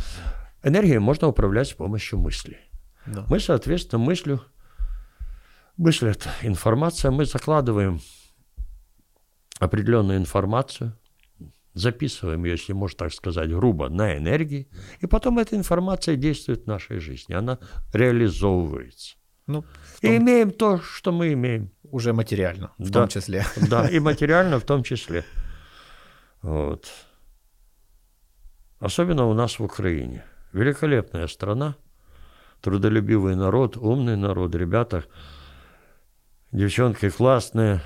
энергией 0.63 0.99
можно 0.99 1.29
управлять 1.29 1.69
с 1.69 1.75
помощью 1.75 2.19
мысли. 2.19 2.57
Да. 3.05 3.27
Мы, 3.29 3.39
соответственно, 3.39 4.03
мыслью 4.03 4.41
Это 5.79 6.31
информация. 6.43 7.11
Мы 7.11 7.25
закладываем 7.25 8.01
определенную 9.59 10.19
информацию, 10.19 10.97
записываем 11.75 12.45
ее, 12.45 12.53
если 12.53 12.73
можно 12.73 12.99
так 12.99 13.13
сказать, 13.13 13.51
грубо, 13.51 13.89
на 13.89 14.17
энергии, 14.17 14.69
и 15.01 15.07
потом 15.07 15.39
эта 15.39 15.57
информация 15.57 16.17
действует 16.17 16.65
в 16.65 16.67
нашей 16.67 16.99
жизни, 17.01 17.35
она 17.35 17.59
реализовывается. 17.93 19.17
Ну, 19.47 19.63
том... 20.01 20.11
И 20.11 20.17
имеем 20.17 20.51
то, 20.51 20.81
что 20.81 21.13
мы 21.13 21.33
имеем. 21.33 21.71
Уже 21.83 22.13
материально, 22.13 22.73
в 22.79 22.91
да, 22.91 23.01
том 23.01 23.09
числе. 23.09 23.45
Да, 23.69 23.87
и 23.89 23.99
материально 24.01 24.59
в 24.59 24.65
том 24.65 24.83
числе. 24.83 25.25
Вот. 26.43 26.89
Особенно 28.79 29.27
у 29.27 29.35
нас 29.35 29.59
в 29.59 29.65
Украине. 29.65 30.25
Великолепная 30.53 31.27
страна, 31.27 31.77
трудолюбивый 32.61 33.35
народ, 33.35 33.77
умный 33.77 34.17
народ, 34.17 34.55
ребята– 34.55 35.05
Девчонки 36.55 37.11
классные, 37.11 37.81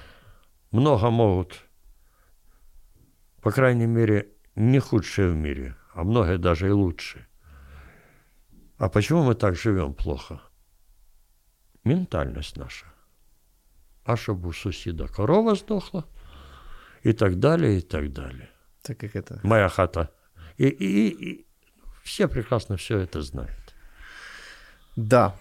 много 0.72 1.08
могут. 1.08 1.64
По 3.40 3.50
крайней 3.50 3.86
мере, 3.86 4.28
не 4.56 4.78
худшие 4.78 5.30
в 5.30 5.34
мире, 5.34 5.74
а 5.94 6.04
многие 6.04 6.36
даже 6.36 6.68
и 6.68 6.70
лучше. 6.70 7.26
А 8.76 8.90
почему 8.90 9.24
мы 9.24 9.34
так 9.34 9.56
живем 9.56 9.94
плохо? 9.94 10.42
Ментальность 11.82 12.58
наша. 12.58 12.84
А 14.04 14.18
чтобы 14.18 14.50
у 14.50 14.52
соседа 14.52 15.08
корова 15.08 15.54
сдохла, 15.54 16.04
и 17.02 17.14
так 17.14 17.38
далее, 17.38 17.78
и 17.78 17.80
так 17.80 18.12
далее. 18.12 18.50
Так 18.82 18.98
как 18.98 19.16
это? 19.16 19.40
Моя 19.44 19.70
хата. 19.70 20.12
И, 20.58 20.68
и, 20.68 21.08
и 21.08 21.46
все 22.02 22.28
прекрасно 22.28 22.76
все 22.76 22.98
это 22.98 23.22
знают. 23.22 23.74
Да. 24.94 25.34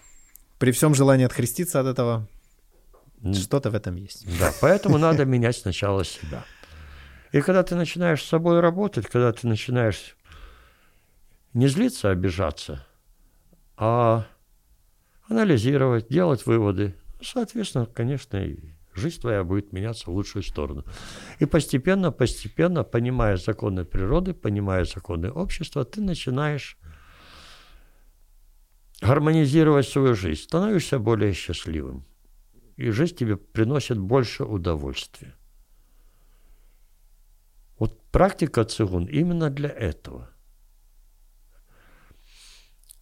При 0.58 0.72
всем 0.72 0.94
желании 0.94 1.26
отхреститься 1.26 1.78
от 1.78 1.86
этого, 1.86 2.26
что-то 3.34 3.70
в 3.70 3.74
этом 3.74 3.96
есть. 3.96 4.26
Да, 4.38 4.52
поэтому 4.60 4.98
надо 4.98 5.24
менять 5.24 5.56
сначала 5.56 6.04
себя. 6.04 6.44
И 7.32 7.40
когда 7.40 7.62
ты 7.62 7.74
начинаешь 7.74 8.22
с 8.22 8.28
собой 8.28 8.60
работать, 8.60 9.06
когда 9.06 9.32
ты 9.32 9.46
начинаешь 9.46 10.16
не 11.52 11.68
злиться, 11.68 12.08
а 12.08 12.12
обижаться, 12.12 12.86
а 13.76 14.26
анализировать, 15.28 16.08
делать 16.08 16.46
выводы, 16.46 16.94
соответственно, 17.22 17.86
конечно, 17.86 18.36
и 18.38 18.72
жизнь 18.94 19.20
твоя 19.20 19.44
будет 19.44 19.72
меняться 19.72 20.10
в 20.10 20.14
лучшую 20.14 20.42
сторону. 20.42 20.84
И 21.38 21.46
постепенно, 21.46 22.12
постепенно, 22.12 22.82
понимая 22.82 23.36
законы 23.36 23.84
природы, 23.84 24.32
понимая 24.32 24.84
законы 24.84 25.30
общества, 25.30 25.84
ты 25.84 26.00
начинаешь 26.00 26.78
гармонизировать 29.00 29.86
свою 29.86 30.14
жизнь, 30.14 30.42
становишься 30.42 30.98
более 30.98 31.32
счастливым 31.32 32.04
и 32.78 32.90
жизнь 32.90 33.16
тебе 33.16 33.36
приносит 33.36 33.98
больше 33.98 34.44
удовольствия. 34.44 35.34
Вот 37.78 38.00
практика 38.12 38.64
цигун 38.64 39.06
именно 39.06 39.50
для 39.50 39.68
этого. 39.68 40.30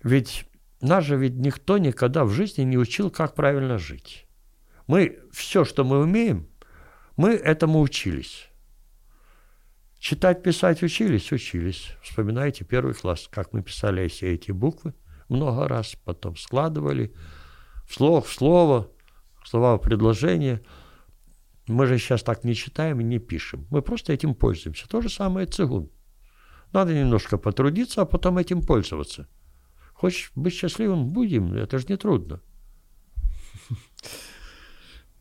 Ведь 0.03 0.47
нас 0.81 1.05
же 1.05 1.17
ведь 1.17 1.35
никто 1.35 1.77
никогда 1.77 2.25
в 2.25 2.31
жизни 2.31 2.63
не 2.63 2.79
учил, 2.79 3.11
как 3.11 3.35
правильно 3.35 3.79
жить. 3.79 4.27
Мы 4.87 5.21
все, 5.31 5.67
что 5.67 5.85
мы 5.85 5.99
умеем, 5.99 6.49
мы 7.19 7.31
этому 7.35 7.81
учились. 7.81 8.49
Читать, 9.99 10.43
писать 10.43 10.83
учились, 10.83 11.33
учились. 11.33 11.91
Вспоминайте 12.03 12.65
первый 12.65 12.95
класс, 12.95 13.29
как 13.31 13.53
мы 13.53 13.63
писали 13.63 14.09
все 14.09 14.33
эти 14.33 14.53
буквы 14.53 14.95
много 15.29 15.69
раз, 15.69 15.97
потом 16.03 16.37
складывали 16.37 17.13
слово, 17.91 18.23
в 18.23 18.29
слово, 18.33 18.91
слова 19.47 19.79
предложения. 19.79 20.63
Мы 21.69 21.87
же 21.87 21.99
сейчас 21.99 22.23
так 22.23 22.45
не 22.45 22.55
читаем 22.55 23.01
и 23.01 23.05
не 23.05 23.19
пишем. 23.19 23.67
Мы 23.71 23.83
просто 23.83 24.13
этим 24.13 24.35
пользуемся. 24.35 24.89
То 24.89 25.01
же 25.01 25.09
самое 25.09 25.47
цигун. 25.47 25.91
Надо 26.73 26.95
немножко 26.95 27.39
потрудиться, 27.39 28.03
а 28.03 28.07
потом 28.07 28.39
этим 28.39 28.63
пользоваться. 28.63 29.29
Хочешь 29.95 30.31
быть 30.35 30.55
счастливым? 30.55 31.11
Будем. 31.11 31.55
Это 31.55 31.79
же 31.79 31.87
не 31.89 31.97
трудно. 31.97 32.41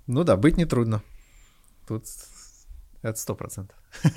Ну 0.07 0.23
да, 0.23 0.37
быть 0.37 0.57
не 0.57 0.65
трудно. 0.65 1.01
Тут 1.87 2.05
это 3.09 3.19
сто 3.19 3.35
процентов. 3.35 3.77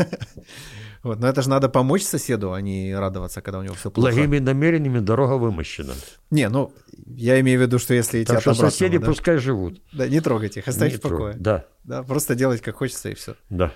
Вот, 1.05 1.21
но 1.21 1.29
это 1.29 1.43
же 1.43 1.49
надо 1.49 1.69
помочь 1.69 2.03
соседу, 2.03 2.53
а 2.53 2.61
не 2.61 2.93
радоваться, 2.93 3.41
когда 3.41 3.61
у 3.61 3.63
него 3.63 3.75
все 3.75 3.89
плохо. 3.89 4.11
Благими 4.11 4.41
намерениями 4.41 4.99
дорога 4.99 5.35
вымощена. 5.35 5.95
Не, 6.31 6.49
ну, 6.49 6.73
я 7.07 7.39
имею 7.39 7.61
в 7.61 7.63
виду, 7.63 7.79
что 7.79 7.95
если 7.95 8.25
так 8.25 8.41
что 8.41 8.53
соседи 8.53 8.99
да? 8.99 9.07
пускай 9.07 9.39
живут. 9.39 9.81
Да, 9.93 10.09
не 10.09 10.21
трогайте 10.21 10.59
их, 10.59 10.67
оставьте 10.67 10.99
в 10.99 11.01
покое. 11.01 11.35
Да. 11.39 11.67
Да, 11.85 12.03
просто 12.03 12.35
делать 12.35 12.63
как 12.63 12.77
хочется 12.77 13.11
и 13.11 13.15
все. 13.15 13.37
Да. 13.49 13.73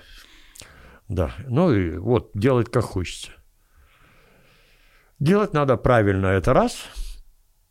Да. 1.07 1.31
Ну 1.47 1.73
и 1.73 1.97
вот, 1.97 2.31
делать 2.33 2.69
как 2.69 2.83
хочется. 2.83 3.31
Делать 5.19 5.53
надо 5.53 5.77
правильно, 5.77 6.27
это 6.27 6.53
раз. 6.53 6.85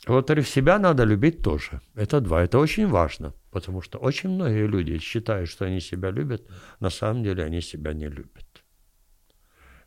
Во-вторых, 0.07 0.49
себя 0.49 0.79
надо 0.79 1.05
любить 1.05 1.43
тоже. 1.43 1.81
Это 1.95 2.21
два. 2.21 2.43
Это 2.43 2.59
очень 2.59 2.89
важно, 2.89 3.35
потому 3.53 3.83
что 3.83 3.99
очень 3.99 4.31
многие 4.31 4.67
люди 4.67 4.99
считают, 4.99 5.49
что 5.49 5.67
они 5.67 5.79
себя 5.79 6.11
любят, 6.11 6.51
на 6.81 6.91
самом 6.91 7.23
деле 7.23 7.45
они 7.45 7.61
себя 7.61 7.93
не 7.93 8.09
любят. 8.09 8.65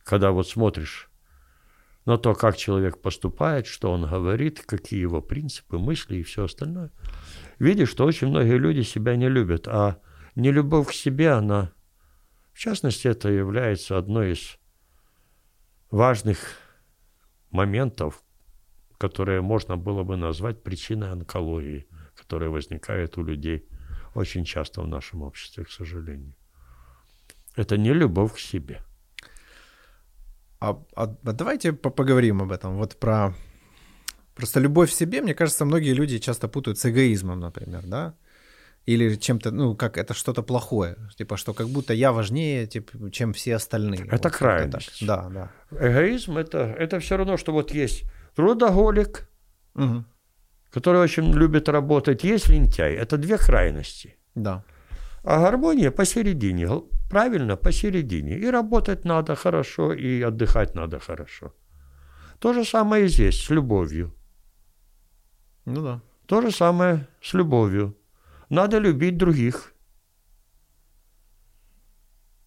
Когда 0.03 0.31
вот 0.31 0.47
смотришь 0.47 1.09
на 2.05 2.19
то, 2.19 2.35
как 2.35 2.55
человек 2.55 3.01
поступает, 3.01 3.65
что 3.65 3.91
он 3.91 4.05
говорит, 4.07 4.63
какие 4.63 5.01
его 5.01 5.19
принципы, 5.19 5.79
мысли 5.79 6.17
и 6.17 6.23
все 6.23 6.43
остальное, 6.43 6.91
видишь, 7.57 7.89
что 7.89 8.05
очень 8.05 8.27
многие 8.27 8.59
люди 8.59 8.81
себя 8.81 9.15
не 9.15 9.27
любят, 9.27 9.67
а 9.67 9.99
нелюбовь 10.35 10.89
к 10.89 10.93
себе, 10.93 11.31
она, 11.31 11.71
в 12.53 12.59
частности, 12.59 13.07
это 13.07 13.29
является 13.29 13.97
одной 13.97 14.33
из 14.33 14.59
важных 15.89 16.37
моментов, 17.49 18.21
которые 18.99 19.41
можно 19.41 19.75
было 19.75 20.03
бы 20.03 20.17
назвать 20.17 20.61
причиной 20.61 21.11
онкологии, 21.11 21.87
которая 22.15 22.49
возникает 22.49 23.17
у 23.17 23.23
людей 23.23 23.67
очень 24.15 24.45
часто 24.45 24.81
в 24.81 24.87
нашем 24.87 25.21
обществе, 25.21 25.63
к 25.63 25.71
сожалению. 25.71 26.33
Это 27.55 27.77
не 27.77 27.93
любовь 27.93 28.33
к 28.33 28.39
себе– 28.39 28.81
а, 30.59 30.81
а, 30.95 31.03
а 31.03 31.33
давайте 31.33 31.73
поговорим 31.73 32.41
об 32.41 32.51
этом, 32.51 32.77
вот 32.77 32.95
про 32.95 33.35
Просто 34.35 34.59
любовь 34.59 34.89
в 34.89 34.93
себе, 34.93 35.21
мне 35.21 35.33
кажется, 35.33 35.63
многие 35.65 35.93
люди 35.93 36.19
часто 36.19 36.49
путают 36.49 36.77
с 36.77 36.85
эгоизмом, 36.85 37.39
например, 37.39 37.83
да? 37.85 38.15
Или 38.85 39.15
чем-то, 39.15 39.51
ну, 39.51 39.75
как 39.75 39.97
это 39.97 40.13
что-то 40.13 40.43
плохое. 40.43 40.97
Типа, 41.17 41.37
что 41.37 41.53
как 41.53 41.69
будто 41.69 41.93
я 41.93 42.11
важнее, 42.11 42.67
типа, 42.67 43.11
чем 43.11 43.31
все 43.31 43.55
остальные. 43.55 44.05
Это 44.11 44.27
вот 44.27 44.37
крайность. 44.37 45.05
Да, 45.07 45.29
да. 45.29 45.51
Эгоизм 45.71 46.37
это, 46.37 46.75
это 46.77 46.99
все 46.99 47.15
равно, 47.15 47.37
что 47.37 47.53
вот 47.53 47.71
есть 47.71 48.03
трудоголик, 48.35 49.29
угу. 49.73 50.03
Который 50.75 51.01
очень 51.01 51.33
любит 51.33 51.69
работать, 51.69 52.25
есть 52.25 52.49
лентяй. 52.49 52.95
Это 52.95 53.17
две 53.17 53.37
крайности. 53.37 54.17
Да. 54.35 54.63
А 55.23 55.39
гармония 55.39 55.91
посередине. 55.91 56.67
Правильно, 57.09 57.55
посередине. 57.55 58.37
И 58.37 58.51
работать 58.51 59.05
надо 59.05 59.35
хорошо, 59.35 59.93
и 59.93 60.21
отдыхать 60.21 60.75
надо 60.75 60.99
хорошо. 60.99 61.53
То 62.39 62.53
же 62.53 62.65
самое 62.65 63.05
и 63.05 63.07
здесь, 63.07 63.41
с 63.41 63.49
любовью. 63.51 64.13
Ну 65.65 65.81
да. 65.81 66.01
То 66.25 66.41
же 66.41 66.51
самое 66.51 67.07
с 67.21 67.33
любовью. 67.33 67.95
Надо 68.49 68.79
любить 68.79 69.17
других. 69.17 69.73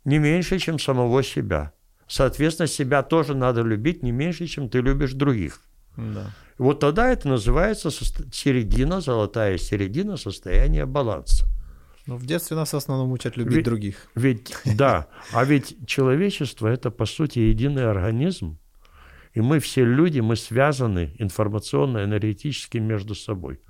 Не 0.04 0.18
меньше, 0.18 0.58
чем 0.58 0.78
самого 0.78 1.22
себя. 1.22 1.72
Соответственно, 2.08 2.68
себя 2.68 3.02
тоже 3.02 3.34
надо 3.34 3.62
любить 3.62 4.02
не 4.02 4.12
меньше, 4.12 4.46
чем 4.46 4.68
ты 4.68 4.82
любишь 4.82 5.14
других. 5.14 5.62
Да. 5.98 6.30
Вот 6.58 6.80
тогда 6.80 7.08
это 7.10 7.28
называется 7.28 7.90
середина, 7.90 9.00
золотая 9.00 9.58
середина 9.58 10.16
состояния 10.16 10.86
баланса. 10.86 11.44
Но 12.06 12.16
в 12.16 12.24
детстве 12.24 12.56
нас 12.56 12.72
в 12.72 12.76
основном 12.76 13.12
учат 13.12 13.36
любить 13.36 13.56
ведь, 13.56 13.64
других. 13.64 14.06
Ведь, 14.14 14.56
да, 14.64 15.08
а 15.32 15.44
ведь 15.44 15.76
человечество– 15.86 16.66
это, 16.68 16.90
по 16.90 17.04
сути, 17.04 17.40
единый 17.40 17.90
организм. 17.90 18.58
И 19.34 19.40
мы 19.40 19.58
все 19.58 19.84
люди, 19.84 20.20
мы 20.20 20.36
связаны 20.36 21.14
информационно-энергетически 21.18 22.78
между 22.78 23.14
собой. 23.14 23.60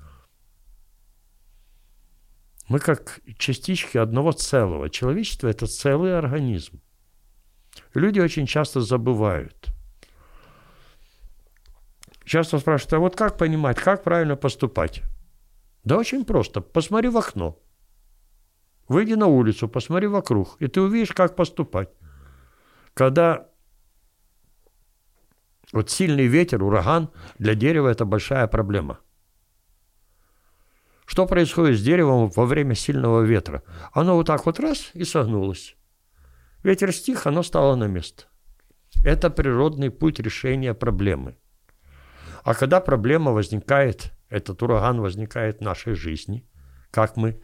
Мы 2.68 2.78
как 2.78 3.20
частички 3.38 3.96
одного 3.98 4.32
целого. 4.32 4.88
Человечество– 4.90 5.48
это 5.48 5.66
целый 5.66 6.16
организм. 6.16 6.80
Люди 7.94 8.20
очень 8.20 8.46
часто 8.46 8.82
забывают. 8.82 9.68
Часто 12.28 12.58
спрашивают, 12.58 12.92
а 12.92 12.98
вот 12.98 13.16
как 13.16 13.38
понимать, 13.38 13.78
как 13.78 14.04
правильно 14.04 14.36
поступать? 14.36 15.02
Да 15.84 15.96
очень 15.96 16.26
просто. 16.26 16.60
Посмотри 16.60 17.08
в 17.08 17.16
окно. 17.16 17.58
Выйди 18.86 19.14
на 19.14 19.28
улицу, 19.28 19.66
посмотри 19.66 20.08
вокруг, 20.08 20.60
и 20.60 20.66
ты 20.66 20.82
увидишь, 20.82 21.12
как 21.14 21.36
поступать. 21.36 21.88
Когда 22.92 23.48
вот 25.72 25.88
сильный 25.88 26.26
ветер, 26.26 26.62
ураган, 26.62 27.10
для 27.38 27.54
дерева 27.54 27.88
это 27.88 28.04
большая 28.04 28.46
проблема. 28.46 28.98
Что 31.06 31.26
происходит 31.26 31.78
с 31.78 31.82
деревом 31.82 32.28
во 32.28 32.44
время 32.44 32.74
сильного 32.74 33.22
ветра? 33.22 33.62
Оно 33.92 34.16
вот 34.16 34.26
так 34.26 34.44
вот 34.44 34.60
раз 34.60 34.90
и 34.92 35.04
согнулось. 35.04 35.76
Ветер 36.62 36.92
стих, 36.92 37.26
оно 37.26 37.42
стало 37.42 37.74
на 37.74 37.84
место. 37.84 38.24
Это 39.02 39.30
природный 39.30 39.90
путь 39.90 40.20
решения 40.20 40.74
проблемы. 40.74 41.38
А 42.48 42.54
когда 42.54 42.80
проблема 42.80 43.32
возникает, 43.32 44.12
этот 44.30 44.62
ураган 44.62 45.02
возникает 45.02 45.58
в 45.58 45.60
нашей 45.60 45.92
жизни, 45.92 46.48
как 46.90 47.18
мы 47.18 47.42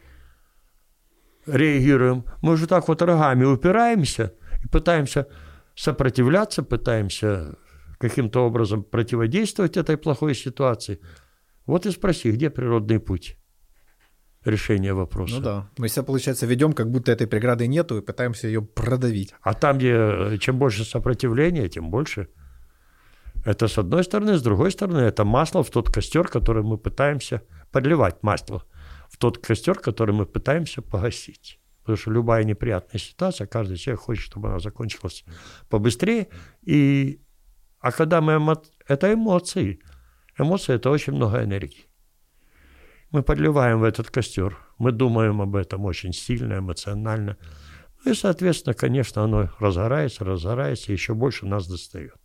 реагируем. 1.45 2.25
Мы 2.41 2.53
уже 2.53 2.65
так 2.65 2.87
вот 2.87 3.03
рогами 3.03 3.43
упираемся 3.43 4.33
и 4.63 4.67
пытаемся 4.67 5.27
сопротивляться, 5.75 6.63
пытаемся 6.63 7.55
каким-то 7.99 8.47
образом 8.47 8.83
противодействовать 8.83 9.77
этой 9.77 9.95
плохой 9.95 10.33
ситуации. 10.33 10.99
Вот 11.67 11.85
и 11.85 11.91
спроси, 11.91 12.31
где 12.31 12.49
природный 12.49 12.99
путь 12.99 13.37
решения 14.43 14.95
вопроса. 14.95 15.35
Ну 15.35 15.41
да. 15.41 15.69
Мы 15.77 15.87
себя, 15.87 16.01
получается, 16.01 16.47
ведем, 16.47 16.73
как 16.73 16.89
будто 16.89 17.11
этой 17.11 17.27
преграды 17.27 17.67
нету, 17.67 17.99
и 17.99 18.01
пытаемся 18.01 18.47
ее 18.47 18.63
продавить. 18.63 19.35
А 19.41 19.53
там, 19.53 19.77
где 19.77 20.39
чем 20.39 20.57
больше 20.57 20.83
сопротивления, 20.83 21.69
тем 21.69 21.91
больше. 21.91 22.27
Это 23.45 23.67
с 23.67 23.77
одной 23.77 24.03
стороны, 24.03 24.37
с 24.37 24.41
другой 24.41 24.71
стороны, 24.71 24.97
это 24.97 25.23
масло 25.23 25.63
в 25.63 25.69
тот 25.69 25.89
костер, 25.89 26.27
который 26.27 26.63
мы 26.63 26.79
пытаемся 26.79 27.43
подливать 27.71 28.23
масло 28.23 28.63
в 29.07 29.17
тот 29.17 29.37
костер, 29.37 29.75
который 29.75 30.15
мы 30.15 30.25
пытаемся 30.25 30.81
погасить. 30.81 31.59
Потому 31.81 31.97
что 31.97 32.11
любая 32.11 32.43
неприятная 32.43 32.99
ситуация, 32.99 33.45
каждый 33.45 33.77
человек 33.77 34.01
хочет, 34.01 34.23
чтобы 34.23 34.49
она 34.49 34.59
закончилась 34.59 35.23
побыстрее. 35.69 36.29
И... 36.63 37.21
А 37.79 37.91
когда 37.91 38.19
мы... 38.19 38.33
Эмо... 38.33 38.59
Это 38.87 39.13
эмоции. 39.13 39.79
Эмоции– 40.39 40.73
это 40.75 40.89
очень 40.89 41.13
много 41.13 41.43
энергии. 41.43 41.85
Мы 43.11 43.21
подливаем 43.21 43.79
в 43.79 43.83
этот 43.83 44.09
костер. 44.09 44.57
Мы 44.79 44.91
думаем 44.91 45.39
об 45.39 45.55
этом 45.55 45.85
очень 45.85 46.13
сильно, 46.13 46.57
эмоционально. 46.57 47.37
Ну 48.03 48.11
и, 48.11 48.15
соответственно, 48.15 48.73
конечно, 48.73 49.23
оно 49.23 49.51
разгорается, 49.59 50.25
разгорается, 50.25 50.91
и 50.91 50.95
еще 50.95 51.13
больше 51.13 51.45
нас 51.45 51.67
достает. 51.67 52.24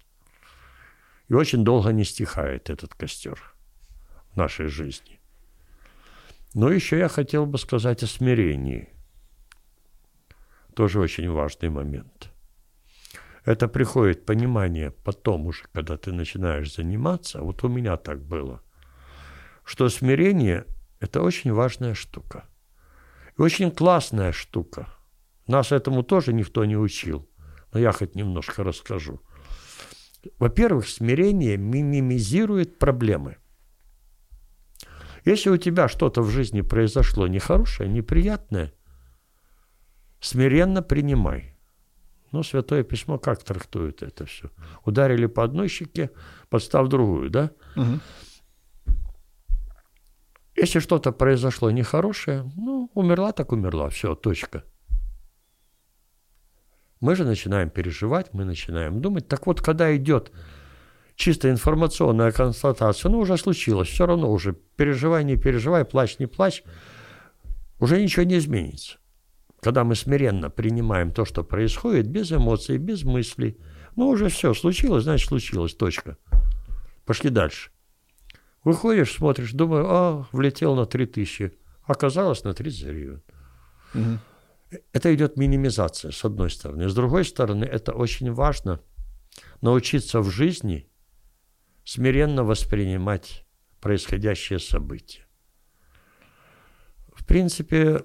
И 1.31 1.35
очень 1.35 1.65
долго 1.65 1.93
не 1.93 2.05
стихает 2.05 2.71
этот 2.71 2.95
костер 2.95 3.55
в 4.33 4.37
нашей 4.37 4.67
жизни. 4.67 5.21
Но 6.55 6.73
еще 6.73 6.99
я 6.99 7.09
хотел 7.09 7.47
бы 7.47 7.57
сказать 7.57 8.03
о 8.03 8.09
смирении. 8.09 8.89
Тоже 10.75 10.99
очень 10.99 11.31
важный 11.31 11.71
момент. 11.71 12.33
Это 13.45 13.69
приходит 13.69 14.27
понимание 14.27 14.91
потом 14.91 15.47
уже, 15.47 15.63
когда 15.73 15.97
ты 15.97 16.13
начинаешь 16.13 16.75
заниматься. 16.75 17.43
Вот 17.43 17.63
у 17.63 17.69
меня 17.69 17.97
так 17.97 18.21
было. 18.21 18.61
Что 19.65 19.89
смирение– 19.89 20.65
это 21.01 21.23
очень 21.23 21.53
важная 21.53 21.95
штука. 21.95 22.49
И 23.39 23.43
очень 23.43 23.71
классная 23.71 24.33
штука. 24.33 24.89
Нас 25.47 25.71
этому 25.71 26.03
тоже 26.03 26.33
никто 26.33 26.65
не 26.65 26.77
учил. 26.77 27.29
Но 27.73 27.79
я 27.79 27.93
хоть 27.93 28.17
немножко 28.17 28.65
расскажу. 28.65 29.21
Во-первых, 30.39 30.89
смирение 30.89 31.57
минимизирует 31.57 32.79
проблемы– 32.79 33.37
если 35.25 35.51
у 35.51 35.57
тебя 35.57 35.89
что-то 35.89 36.23
в 36.23 36.31
жизни 36.31 36.63
произошло 36.63 37.27
нехорошее, 37.27 37.89
неприятное, 37.89 38.73
смиренно 40.21 40.83
принимай. 40.83 41.57
Ну, 42.33 42.43
Святое 42.43 42.85
Письмо 42.85 43.19
как 43.19 43.43
трактует 43.43 44.03
это 44.03 44.25
все? 44.25 44.51
Ударили 44.85 45.27
по 45.27 45.43
одной 45.43 45.69
щеке, 45.69 46.11
подстав 46.49 46.89
другую, 46.89 47.29
да? 47.29 47.51
Угу. 47.77 48.01
Если 50.57 50.79
что-то 50.79 51.13
произошло 51.13 51.71
нехорошее, 51.71 52.51
ну, 52.57 52.91
умерла 52.95 53.33
так 53.33 53.53
умерла, 53.53 53.89
все, 53.89 54.15
точка. 54.15 54.65
Мы 57.01 57.17
же 57.17 57.25
начинаем 57.25 57.71
переживать, 57.71 58.35
мы 58.35 58.45
начинаем 58.45 59.01
думать. 59.01 59.27
Так 59.27 59.47
вот, 59.47 59.63
когда 59.63 59.95
идет 59.97 60.33
чисто 61.15 61.51
информационная 61.51 62.31
констатация, 62.31 63.11
ну, 63.11 63.21
уже 63.21 63.37
случилось, 63.39 63.89
все 63.89 64.07
равно 64.07 64.31
уже 64.31 64.55
переживай, 64.77 65.25
не 65.25 65.37
переживай, 65.37 65.85
плачь, 65.85 66.19
не 66.19 66.27
плачь, 66.27 66.63
уже 67.79 68.01
ничего 68.03 68.25
не 68.25 68.37
изменится. 68.37 68.99
Когда 69.61 69.85
мы 69.85 69.95
смиренно 69.95 70.51
принимаем 70.51 71.13
то, 71.13 71.25
что 71.25 71.43
происходит, 71.43 72.07
без 72.07 72.33
эмоций, 72.33 72.79
без 72.79 73.05
мыслей, 73.05 73.59
ну, 73.97 74.09
уже 74.09 74.29
все, 74.29 74.55
случилось, 74.55 75.05
значит, 75.05 75.29
случилось, 75.29 75.75
точка. 75.75 76.17
Пошли 77.07 77.31
дальше. 77.31 77.71
Выходишь, 78.63 79.13
смотришь, 79.13 79.53
думаю, 79.53 79.87
а, 79.89 80.27
влетел 80.33 80.75
на 80.75 80.85
3000, 80.85 81.53
оказалось 81.85 82.45
на 82.45 82.53
30 82.53 82.85
гривен. 82.85 83.23
Угу. 83.95 84.19
Это 84.93 85.15
идет 85.15 85.37
минимизация, 85.37 86.13
с 86.13 86.25
одной 86.25 86.51
стороны. 86.51 86.89
С 86.89 86.95
другой 86.95 87.25
стороны, 87.25 87.65
это 87.65 87.93
очень 87.93 88.33
важно 88.33 88.81
научиться 89.61 90.21
в 90.21 90.31
жизни 90.31 90.89
смиренно 91.85 92.45
воспринимать 92.45 93.45
происходящее 93.81 94.59
событие. 94.59 95.27
В 97.13 97.27
принципе, 97.27 98.05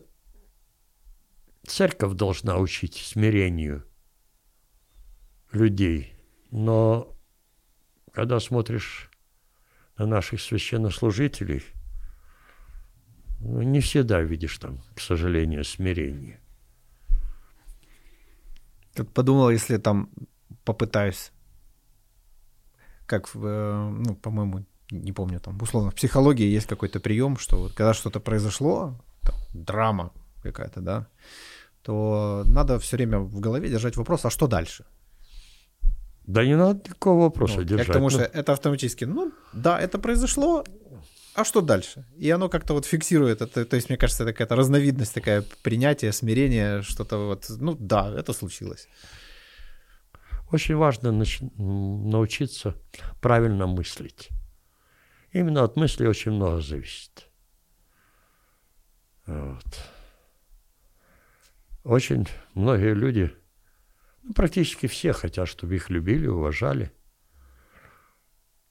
церковь 1.68 2.14
должна 2.14 2.58
учить 2.58 2.96
смирению 2.96 3.86
людей, 5.52 6.16
но 6.52 7.16
когда 8.12 8.40
смотришь 8.40 9.12
на 9.98 10.06
наших 10.06 10.42
священнослужителей, 10.42 11.64
ну, 13.40 13.62
не 13.62 13.82
всегда 13.82 14.22
видишь 14.22 14.58
там, 14.58 14.82
к 14.96 15.00
сожалению, 15.00 15.64
смирение. 15.64 16.40
Тут 18.96 19.14
подумал, 19.14 19.50
если 19.50 19.78
там 19.78 20.10
попытаюсь 20.64 21.32
как, 23.06 23.30
э, 23.36 23.94
ну, 24.06 24.16
по-моему, 24.16 24.66
не 24.92 25.12
помню, 25.12 25.40
там, 25.40 25.58
условно, 25.62 25.92
в 25.92 25.96
психологии 25.96 26.56
есть 26.56 26.68
какой-то 26.68 27.00
прием, 27.00 27.38
что 27.38 27.58
вот 27.58 27.74
когда 27.74 27.94
что-то 27.94 28.20
произошло, 28.20 28.96
там, 29.22 29.36
драма 29.54 30.12
какая-то, 30.44 30.82
да, 30.82 31.08
то 31.82 32.44
надо 32.48 32.80
все 32.80 32.96
время 32.98 33.20
в 33.20 33.40
голове 33.40 33.70
держать 33.70 33.98
вопрос, 33.98 34.26
а 34.26 34.30
что 34.30 34.48
дальше? 34.48 34.86
Да 36.28 36.44
не 36.44 36.58
надо 36.58 36.80
никакого 36.90 37.24
вопроса 37.24 37.58
Ну, 37.58 37.64
держать. 37.64 37.88
Я 37.88 37.94
к 37.94 37.94
тому, 37.94 38.06
Ну, 38.06 38.10
что 38.10 38.24
это 38.24 38.54
автоматически, 38.54 39.06
ну, 39.06 39.32
да, 39.54 39.80
это 39.80 40.00
произошло, 40.00 40.64
а 41.36 41.44
что 41.44 41.62
дальше? 41.62 42.06
И 42.18 42.30
оно 42.32 42.50
как-то 42.50 42.74
вот 42.74 42.86
фиксирует 42.86 43.42
это, 43.42 43.66
то 43.66 43.76
есть, 43.76 43.90
мне 43.90 43.98
кажется, 43.98 44.24
это 44.24 44.32
какая-то 44.32 44.56
разновидность 44.56 45.14
такая 45.14 45.44
принятия, 45.64 46.12
смирения, 46.12 46.82
что-то 46.82 47.18
вот, 47.28 47.46
ну, 47.50 47.76
да, 47.76 48.14
это 48.18 48.34
случилось. 48.34 48.88
Очень 50.52 50.76
важно 50.76 51.12
научиться 51.12 52.76
правильно 53.22 53.68
мыслить. 53.68 54.30
Именно 55.34 55.64
от 55.64 55.76
мысли 55.76 56.08
очень 56.08 56.32
много 56.32 56.62
зависит. 56.62 57.28
Вот. 59.26 59.66
Очень 61.84 62.28
многие 62.54 62.94
люди, 62.94 63.36
ну, 64.24 64.34
практически 64.34 64.88
все 64.88 65.12
хотят, 65.12 65.50
чтобы 65.50 65.76
их 65.76 65.90
любили, 65.90 66.28
уважали. 66.28 66.92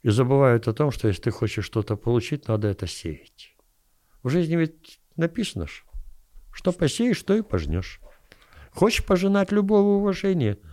И 0.05 0.11
забывают 0.11 0.69
о 0.69 0.73
том, 0.73 0.93
что 0.93 1.09
если 1.09 1.23
ты 1.23 1.31
хочешь 1.33 1.65
что-то 1.65 1.97
получить, 1.97 2.47
надо 2.47 2.69
это 2.69 2.87
сеять. 2.87 3.57
В 4.23 4.29
жизни 4.29 4.55
ведь 4.55 5.01
написано 5.17 5.67
ж, 5.67 5.85
что 6.53 6.71
посеешь, 6.71 7.21
то 7.23 7.35
и 7.35 7.43
пожнешь. 7.43 8.01
Хочешь 8.71 9.05
пожинать 9.05 9.51
любого 9.51 9.97
уважения– 9.97 10.57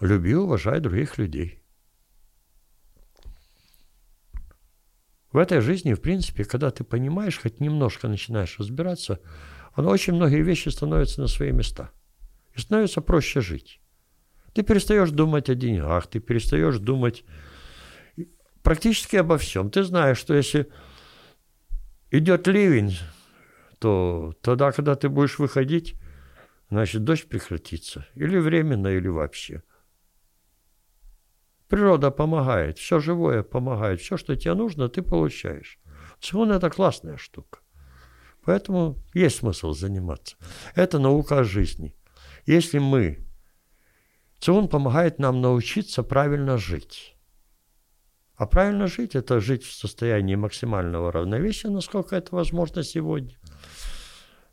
Люби, 0.00 0.34
уважай 0.34 0.78
других 0.78 1.18
людей. 1.18 1.60
В 5.32 5.38
этой 5.38 5.60
жизни, 5.60 5.92
в 5.92 6.00
принципе, 6.00 6.44
когда 6.44 6.70
ты 6.70 6.84
понимаешь, 6.84 7.38
хоть 7.38 7.58
немножко 7.58 8.06
начинаешь 8.06 8.58
разбираться, 8.60 9.20
оно 9.74 9.90
очень 9.90 10.14
многие 10.14 10.42
вещи 10.42 10.68
становятся 10.68 11.20
на 11.20 11.26
свои 11.26 11.50
места. 11.50 11.90
И 12.54 12.60
становится 12.60 13.00
проще 13.00 13.40
жить. 13.40 13.80
Ты 14.54 14.62
перестаешь 14.62 15.10
думать 15.10 15.50
о 15.50 15.56
деньгах, 15.56 16.06
ты 16.06 16.20
перестаешь 16.20 16.78
думать 16.78 17.24
практически 18.62 19.16
обо 19.16 19.38
всем. 19.38 19.70
Ты 19.70 19.82
знаешь, 19.82 20.18
что 20.18 20.34
если 20.34 20.68
идет 22.10 22.46
ливень, 22.46 22.98
то 23.78 24.34
тогда, 24.40 24.72
когда 24.72 24.94
ты 24.94 25.08
будешь 25.08 25.38
выходить, 25.38 25.94
значит, 26.70 27.04
дождь 27.04 27.28
прекратится. 27.28 28.06
Или 28.14 28.38
временно, 28.38 28.88
или 28.88 29.08
вообще. 29.08 29.62
Природа 31.68 32.10
помогает, 32.10 32.78
все 32.78 32.98
живое 32.98 33.42
помогает, 33.42 34.00
все, 34.00 34.16
что 34.16 34.34
тебе 34.36 34.54
нужно, 34.54 34.88
ты 34.88 35.02
получаешь. 35.02 35.78
Цигун– 36.18 36.50
это 36.52 36.70
классная 36.70 37.18
штука. 37.18 37.60
Поэтому 38.42 38.96
есть 39.12 39.38
смысл 39.38 39.72
заниматься. 39.72 40.36
Это 40.74 40.98
наука 40.98 41.40
о 41.40 41.44
жизни. 41.44 41.94
Если 42.46 42.78
мы... 42.78 43.26
Цигун 44.38 44.68
помогает 44.68 45.18
нам 45.18 45.42
научиться 45.42 46.02
правильно 46.02 46.56
жить. 46.56 47.17
А 48.38 48.46
правильно 48.46 48.86
жить– 48.86 49.14
это 49.16 49.40
жить 49.40 49.64
в 49.64 49.72
состоянии 49.72 50.36
максимального 50.36 51.10
равновесия, 51.10 51.70
насколько 51.70 52.14
это 52.14 52.36
возможно 52.36 52.84
сегодня. 52.84 53.36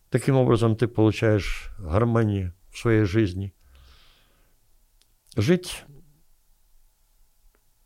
Таким 0.10 0.38
образом, 0.38 0.76
ты 0.76 0.88
получаешь 0.88 1.70
гармонию 1.78 2.56
в 2.72 2.80
своей 2.80 3.04
жизни. 3.04 3.54
Жить 5.38 5.84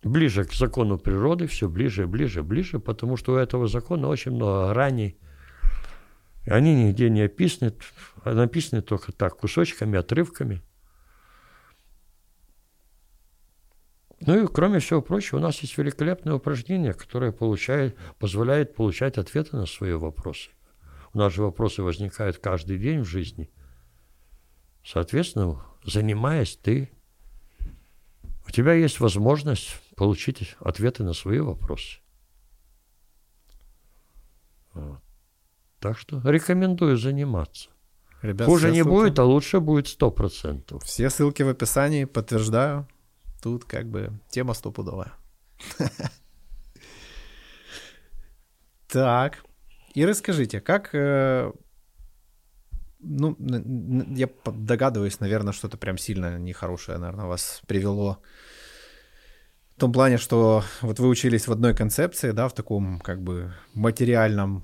ближе 0.02 0.46
к 0.46 0.54
закону 0.54 0.98
природы, 0.98 1.48
все 1.48 1.68
ближе, 1.68 2.08
ближе, 2.08 2.44
ближе, 2.44 2.80
потому 2.80 3.18
что 3.18 3.34
у 3.34 3.36
этого 3.36 3.68
закона 3.68 4.08
очень 4.08 4.32
много 4.32 4.70
граней. 4.70 5.20
Они 6.48 6.74
нигде 6.86 7.10
не 7.10 7.24
описаны, 7.24 7.74
а 8.24 8.34
написаны 8.34 8.82
только 8.82 9.12
так, 9.12 9.36
кусочками, 9.36 10.00
отрывками. 10.00 10.62
Ну 14.22 14.44
и, 14.44 14.48
кроме 14.48 14.80
всего 14.80 15.02
прочего, 15.02 15.38
у 15.38 15.42
нас 15.42 15.60
есть 15.60 15.78
великолепное 15.78 16.34
упражнение, 16.34 16.94
которое 16.94 17.32
получает, 17.32 17.98
позволяет 18.18 18.76
получать 18.76 19.18
ответы 19.18 19.56
на 19.56 19.66
свои 19.66 19.94
вопросы. 19.94 20.50
У 21.14 21.18
нас 21.18 21.34
же 21.34 21.42
вопросы 21.42 21.82
возникают 21.82 22.38
каждый 22.38 22.78
день 22.78 23.02
в 23.02 23.06
жизни. 23.06 23.50
Соответственно, 24.86 25.64
занимаясь, 25.84 26.58
ты 26.58 26.92
у 28.48 28.52
тебя 28.52 28.74
есть 28.74 29.00
возможность 29.00 29.80
получить 29.96 30.56
ответы 30.60 31.04
на 31.04 31.14
свои 31.14 31.40
вопросы. 31.40 32.00
Вот. 34.74 35.00
Так 35.80 35.98
что 35.98 36.22
рекомендую 36.24 36.98
заниматься. 36.98 37.70
Ребят, 38.22 38.48
Хуже 38.48 38.72
не 38.72 38.82
ссылки- 38.82 38.90
будет, 38.90 39.20
а 39.20 39.24
лучше 39.24 39.60
будет 39.60 39.88
сто 39.88 40.12
процентов. 40.12 40.84
Все 40.84 41.10
ссылки 41.10 41.42
в 41.42 41.48
описании, 41.48 42.04
подтверждаю. 42.04 42.88
Тут 43.42 43.66
как 43.66 43.88
бы 43.88 44.20
тема 44.30 44.54
стопудовая. 44.54 45.14
Так, 48.88 49.44
и 49.94 50.06
расскажите, 50.06 50.62
как... 50.62 50.90
э, 50.96 51.52
Ну, 53.00 53.36
я 54.16 54.30
догадываюсь, 54.46 55.20
наверное, 55.20 55.54
что-то 55.54 55.78
прям 55.78 55.98
сильно 55.98 56.38
нехорошее, 56.40 56.98
наверное, 56.98 57.26
вас 57.26 57.62
привело 57.68 58.18
в 59.76 59.80
том 59.80 59.94
плане, 59.94 60.18
что 60.18 60.64
вот 60.82 61.00
вы 61.00 61.08
учились 61.08 61.48
в 61.48 61.52
одной 61.52 61.74
концепции, 61.76 62.32
да, 62.32 62.48
в 62.48 62.54
таком 62.54 63.00
как 63.00 63.22
бы 63.22 63.54
материальном 63.74 64.64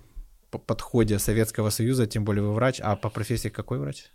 подходе 0.49 1.19
Советского 1.19 1.69
Союза, 1.69 2.05
тем 2.07 2.25
более 2.25 2.43
вы 2.43 2.53
врач, 2.53 2.81
а 2.81 2.95
по 2.95 3.09
профессии 3.09 3.49
какой 3.49 3.77
врач? 3.79 4.11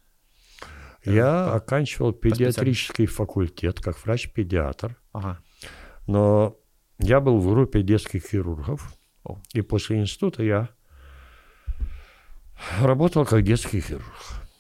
Я 1.05 1.47
по- 1.47 1.55
оканчивал 1.57 2.13
педиатрический 2.13 3.07
факультет 3.07 3.81
как 3.81 3.97
врач-педиатр, 4.05 4.97
Ага. 5.13 5.39
но 6.07 6.57
я 6.99 7.21
был 7.21 7.39
в 7.39 7.49
группе 7.49 7.83
детских 7.83 8.25
хирургов, 8.31 8.93
О. 9.25 9.39
и 9.55 9.63
после 9.63 9.99
института 10.01 10.43
я 10.43 10.69
работал 12.81 13.25
как 13.25 13.43
детский 13.43 13.81
хирург 13.81 14.05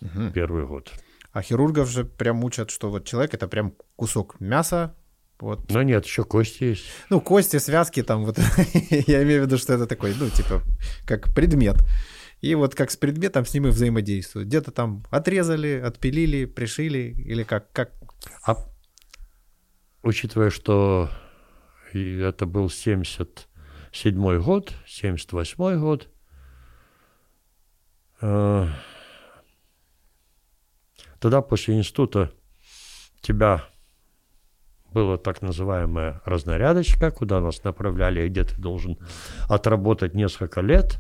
Мгм. 0.00 0.32
первый 0.32 0.66
год. 0.66 0.90
А 1.32 1.42
хирургов 1.42 1.88
же 1.88 2.04
прям 2.04 2.42
учат, 2.44 2.70
что 2.70 2.90
вот 2.90 3.04
человек 3.04 3.34
это 3.34 3.46
прям 3.46 3.74
кусок 3.96 4.40
мяса, 4.40 4.94
вот. 5.38 5.70
Но 5.70 5.82
нет, 5.82 6.04
еще 6.06 6.24
кости 6.24 6.64
есть. 6.64 6.84
Ну, 7.10 7.20
кости, 7.20 7.58
связки 7.58 8.02
там 8.02 8.24
вот. 8.24 8.38
Я 9.06 9.22
имею 9.22 9.42
в 9.42 9.46
виду, 9.46 9.58
что 9.58 9.72
это 9.74 9.86
такой, 9.86 10.14
ну, 10.18 10.28
типа, 10.30 10.62
как 11.06 11.34
предмет. 11.34 11.76
И 12.40 12.54
вот 12.54 12.74
как 12.74 12.90
с 12.90 12.96
предметом 12.96 13.44
с 13.44 13.52
ним 13.52 13.66
и 13.66 13.70
взаимодействуют. 13.70 14.48
Где-то 14.48 14.70
там 14.70 15.04
отрезали, 15.10 15.78
отпилили, 15.78 16.46
пришили, 16.46 17.14
или 17.18 17.42
как, 17.42 17.70
как... 17.72 17.92
А 18.46 18.56
учитывая, 20.02 20.50
что 20.50 21.10
и 21.92 22.16
это 22.16 22.46
был 22.46 22.70
77 22.70 24.42
год, 24.42 24.72
78 24.86 25.80
год, 25.80 26.08
э, 28.22 28.68
тогда 31.18 31.42
после 31.42 31.76
института 31.76 32.32
тебя 33.20 33.66
была 34.92 35.18
так 35.18 35.42
называемая 35.42 36.20
разнарядочка, 36.24 37.10
куда 37.10 37.40
нас 37.40 37.62
направляли, 37.64 38.28
где 38.28 38.44
ты 38.44 38.60
должен 38.60 38.98
отработать 39.48 40.14
несколько 40.14 40.60
лет 40.60 40.98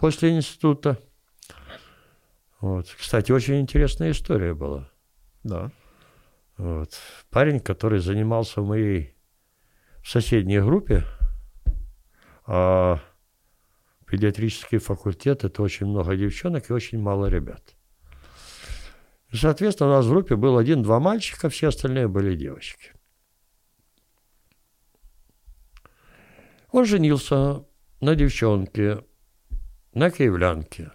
после 0.00 0.34
института. 0.34 0.98
Вот. 2.60 2.88
Кстати, 2.98 3.30
очень 3.30 3.60
интересная 3.60 4.10
история 4.10 4.54
была. 4.54 4.90
Да. 5.44 5.70
Вот. 6.56 6.94
Парень, 7.30 7.60
который 7.60 8.00
занимался 8.00 8.62
в 8.62 8.66
моей 8.66 9.14
соседней 10.04 10.60
группе, 10.60 11.04
а 12.46 13.00
педиатрический 14.06 14.78
факультет 14.78 15.44
это 15.44 15.62
очень 15.62 15.86
много 15.86 16.16
девчонок 16.16 16.68
и 16.68 16.72
очень 16.72 16.98
мало 16.98 17.26
ребят. 17.26 17.76
И, 19.28 19.36
соответственно, 19.36 19.90
у 19.90 19.92
нас 19.92 20.06
в 20.06 20.10
группе 20.10 20.34
был 20.34 20.58
один-два 20.58 20.98
мальчика, 20.98 21.48
все 21.48 21.68
остальные 21.68 22.08
были 22.08 22.34
девочки. 22.34 22.92
Он 26.72 26.84
женился 26.84 27.64
на 28.00 28.14
девчонке, 28.14 29.04
на 29.92 30.10
киевлянке. 30.10 30.92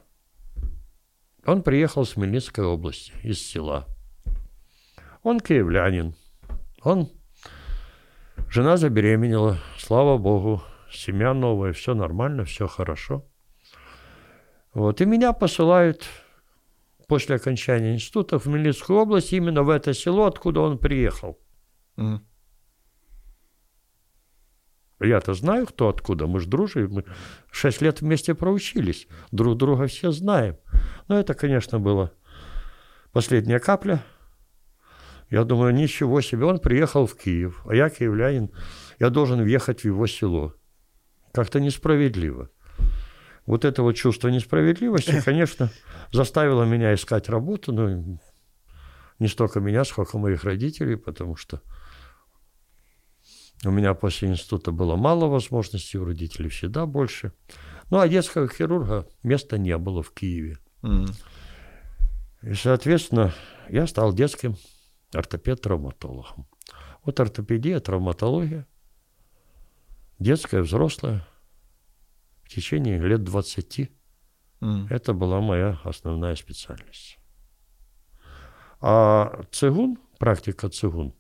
Он 1.46 1.62
приехал 1.62 2.06
с 2.06 2.14
Хмельницкой 2.14 2.66
области, 2.66 3.14
из 3.24 3.42
села. 3.42 3.86
Он 5.24 5.40
киевлянин. 5.40 6.16
Он... 6.82 7.10
Жена 8.50 8.78
забеременела, 8.78 9.60
слава 9.78 10.18
богу, 10.18 10.62
семья 10.92 11.34
новая, 11.34 11.74
все 11.74 11.94
нормально, 11.94 12.46
все 12.46 12.68
хорошо. 12.68 13.26
Вот. 14.74 15.02
И 15.02 15.06
меня 15.06 15.34
посылают 15.34 16.06
после 17.08 17.36
окончания 17.36 17.94
института 17.94 18.40
в 18.40 18.44
Хмельницкую 18.44 19.00
область, 19.00 19.34
именно 19.34 19.64
в 19.64 19.70
это 19.70 19.94
село, 19.94 20.26
откуда 20.26 20.62
он 20.62 20.78
приехал. 20.78 21.40
Мгм. 21.96 22.26
Я-то 25.00 25.34
знаю, 25.34 25.68
кто 25.68 25.90
откуда. 25.90 26.28
Мы 26.28 26.40
же 26.40 26.48
дружим. 26.48 26.92
Мы 26.92 27.06
шесть 27.52 27.82
лет 27.82 28.02
вместе 28.02 28.34
проучились. 28.34 29.08
Друг 29.32 29.58
друга 29.58 29.88
все 29.88 30.12
знаем. 30.12 30.58
Но 31.08 31.20
это, 31.20 31.34
конечно, 31.34 31.80
была 31.80 32.12
последняя 33.12 33.60
капля. 33.60 34.04
Я 35.30 35.44
думаю, 35.44 35.74
ничего 35.74 36.22
себе, 36.22 36.46
он 36.46 36.60
приехал 36.60 37.08
в 37.08 37.18
Киев, 37.18 37.64
а 37.66 37.76
я 37.76 37.90
киевлянин, 37.90 38.52
я 39.00 39.10
должен 39.10 39.42
въехать 39.42 39.82
в 39.82 39.86
его 39.86 40.06
село. 40.06 40.54
Как-то 41.34 41.60
несправедливо. 41.60 42.50
Вот 43.46 43.66
это 43.66 43.82
вот 43.82 43.94
чувство 43.94 44.30
несправедливости, 44.30 45.22
конечно, 45.26 45.72
заставило 46.12 46.64
меня 46.64 46.94
искать 46.94 47.28
работу, 47.30 47.74
но 47.74 48.20
не 49.20 49.28
столько 49.28 49.60
меня, 49.60 49.84
сколько 49.84 50.18
моих 50.18 50.44
родителей, 50.44 50.96
потому 50.96 51.36
что 51.36 51.62
у 53.66 53.72
меня 53.72 53.94
после 53.94 54.30
института 54.30 54.72
было 54.72 54.96
мало 54.96 55.28
возможностей, 55.28 55.98
у 55.98 56.06
родителей 56.06 56.50
всегда 56.50 56.86
больше. 56.86 57.34
Ну, 57.90 58.00
а 58.00 58.08
детского 58.08 58.48
хирурга 58.48 59.08
места 59.24 59.58
не 59.58 59.78
было 59.78 60.02
в 60.02 60.12
Киеве. 60.12 60.58
Mm. 60.82 61.12
И, 62.44 62.54
соответственно, 62.54 63.34
я 63.70 63.88
стал 63.88 64.14
детским 64.14 64.56
ортопед-травматологом. 65.14 66.48
Вот 67.04 67.20
ортопедия, 67.20 67.80
травматология, 67.80 68.68
детская, 70.20 70.62
взрослая, 70.62 71.26
в 72.44 72.50
течение 72.50 73.00
лет 73.00 73.24
20. 73.24 73.92
Mm. 74.62 74.88
Это 74.90 75.14
была 75.14 75.42
моя 75.42 75.80
основная 75.84 76.36
специальность. 76.36 77.18
А 78.82 79.44
цигун, 79.52 79.98
практика 80.20 80.70
цигун, 80.70 81.14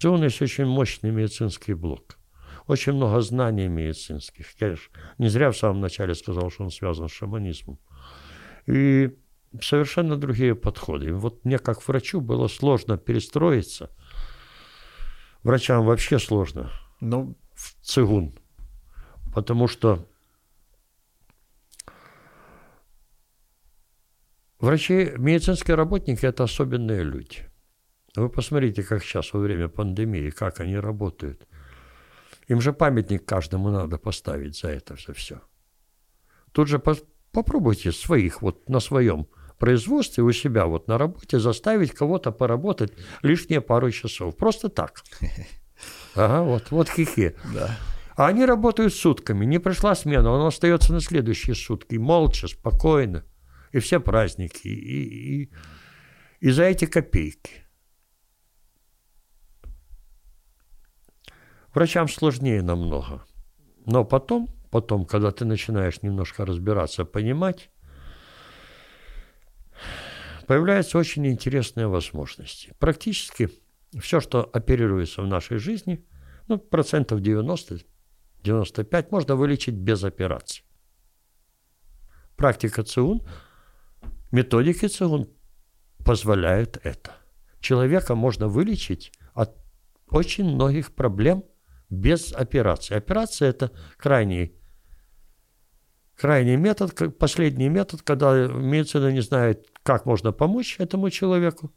в 0.00 0.02
цигун 0.02 0.24
есть 0.24 0.40
очень 0.40 0.64
мощный 0.64 1.10
медицинский 1.10 1.74
блок. 1.74 2.18
Очень 2.66 2.94
много 2.94 3.20
знаний 3.20 3.68
медицинских. 3.68 4.46
Я 4.58 4.76
не 5.18 5.28
зря 5.28 5.50
в 5.50 5.58
самом 5.58 5.82
начале 5.82 6.14
сказал, 6.14 6.50
что 6.50 6.64
он 6.64 6.70
связан 6.70 7.10
с 7.10 7.12
шаманизмом. 7.12 7.78
И 8.64 9.14
совершенно 9.60 10.16
другие 10.16 10.54
подходы. 10.54 11.08
И 11.08 11.12
вот 11.12 11.44
мне 11.44 11.58
как 11.58 11.86
врачу 11.86 12.22
было 12.22 12.48
сложно 12.48 12.96
перестроиться. 12.96 13.90
Врачам 15.42 15.84
вообще 15.84 16.18
сложно. 16.18 16.70
Ну, 17.00 17.36
в 17.52 17.74
цигун. 17.84 18.32
Потому 19.34 19.68
что 19.68 20.08
врачи, 24.60 25.12
медицинские 25.18 25.74
работники– 25.74 26.24
это 26.26 26.44
особенные 26.44 27.02
люди. 27.02 27.49
Вы 28.16 28.28
посмотрите, 28.28 28.82
как 28.82 29.02
сейчас 29.02 29.32
во 29.32 29.40
время 29.40 29.68
пандемии, 29.68 30.30
как 30.30 30.60
они 30.60 30.76
работают. 30.76 31.46
Им 32.48 32.60
же 32.60 32.72
памятник 32.72 33.24
каждому 33.24 33.70
надо 33.70 33.98
поставить 33.98 34.58
за 34.58 34.68
это 34.68 34.96
за 34.96 35.12
все. 35.12 35.40
Тут 36.52 36.68
же 36.68 36.82
попробуйте 37.32 37.92
своих 37.92 38.42
вот 38.42 38.68
на 38.68 38.80
своем 38.80 39.28
производстве 39.58 40.24
у 40.24 40.32
себя 40.32 40.66
вот 40.66 40.88
на 40.88 40.98
работе 40.98 41.38
заставить 41.38 41.92
кого-то 41.92 42.32
поработать 42.32 42.92
лишние 43.22 43.60
пару 43.60 43.90
часов. 43.90 44.36
Просто 44.36 44.68
так. 44.68 45.02
Ага, 46.14 46.42
вот, 46.42 46.70
вот 46.72 46.90
хихи. 46.90 47.34
Да. 47.54 47.78
А 48.14 48.26
они 48.26 48.44
работают 48.44 48.92
сутками. 48.92 49.46
Не 49.46 49.58
пришла 49.58 49.94
смена, 49.94 50.30
он 50.30 50.46
остается 50.46 50.92
на 50.92 51.00
следующие 51.00 51.54
сутки. 51.54 51.94
Молча, 51.96 52.48
спокойно. 52.48 53.24
И 53.72 53.78
все 53.78 53.98
праздники. 53.98 54.68
И, 54.68 55.44
и, 55.44 55.50
и 56.40 56.50
за 56.50 56.64
эти 56.64 56.84
копейки. 56.84 57.64
Врачам 61.74 62.08
сложнее 62.08 62.62
намного. 62.62 63.24
Но 63.86 64.04
потом, 64.04 64.48
потом, 64.70 65.04
когда 65.04 65.30
ты 65.30 65.44
начинаешь 65.44 66.02
немножко 66.02 66.44
разбираться, 66.44 67.04
понимать, 67.04 67.70
появляются 70.46 70.98
очень 70.98 71.26
интересные 71.28 71.86
возможности. 71.86 72.74
Практически 72.78 73.50
все, 74.00 74.20
что 74.20 74.42
оперируется 74.52 75.22
в 75.22 75.26
нашей 75.26 75.58
жизни, 75.58 76.04
ну, 76.48 76.58
процентов 76.58 77.20
90, 77.20 77.80
95 78.42 79.12
можно 79.12 79.36
вылечить 79.36 79.74
без 79.74 80.02
операции. 80.02 80.64
Практика 82.36 82.82
ЦИУН, 82.82 83.22
методики 84.32 84.88
ЦИУН 84.88 85.28
позволяют 86.04 86.80
это. 86.82 87.12
Человека 87.60 88.14
можно 88.14 88.48
вылечить 88.48 89.12
от 89.34 89.56
очень 90.08 90.44
многих 90.44 90.94
проблем 90.94 91.44
без 91.90 92.32
операции. 92.32 92.94
Операция– 92.94 93.48
это 93.50 93.72
крайний 93.98 94.56
крайний 96.20 96.56
метод, 96.56 97.18
последний 97.18 97.70
метод, 97.70 98.02
когда 98.02 98.46
медицина 98.46 99.10
не 99.10 99.22
знает, 99.22 99.66
как 99.82 100.04
можно 100.04 100.32
помочь 100.32 100.76
этому 100.78 101.08
человеку, 101.08 101.72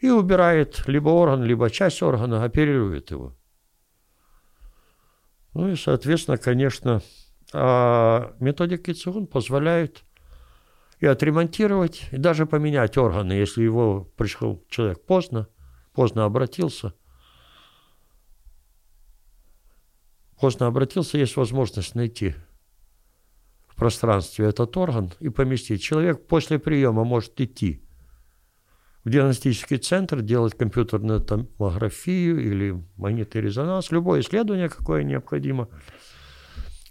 и 0.00 0.10
убирает 0.10 0.86
либо 0.86 1.08
орган, 1.08 1.42
либо 1.42 1.70
часть 1.70 2.02
органа, 2.02 2.44
оперирует 2.44 3.10
его. 3.10 3.36
Ну 5.54 5.70
и, 5.70 5.76
соответственно, 5.76 6.36
конечно, 6.36 7.00
а 7.52 8.34
методики 8.38 8.92
ЦИГУН 8.92 9.26
позволяют 9.26 10.04
и 11.00 11.06
отремонтировать, 11.06 12.06
и 12.12 12.18
даже 12.18 12.44
поменять 12.46 12.98
органы, 12.98 13.32
если 13.32 13.62
его 13.62 14.04
пришел 14.16 14.62
человек 14.68 15.04
поздно, 15.06 15.48
поздно 15.94 16.24
обратился. 16.24 16.92
Поздно 20.40 20.66
обратился, 20.66 21.18
есть 21.18 21.36
возможность 21.36 21.94
найти 21.94 22.34
пространстве 23.80 24.44
этот 24.44 24.76
орган 24.76 25.10
и 25.20 25.30
поместить. 25.30 25.82
Человек 25.82 26.26
после 26.26 26.58
приема 26.58 27.02
может 27.02 27.40
идти 27.40 27.82
в 29.04 29.10
диагностический 29.10 29.78
центр, 29.78 30.20
делать 30.20 30.54
компьютерную 30.54 31.20
томографию 31.20 32.38
или 32.38 32.84
магнитный 32.98 33.40
резонанс, 33.40 33.90
любое 33.90 34.20
исследование, 34.20 34.68
какое 34.68 35.02
необходимо, 35.02 35.70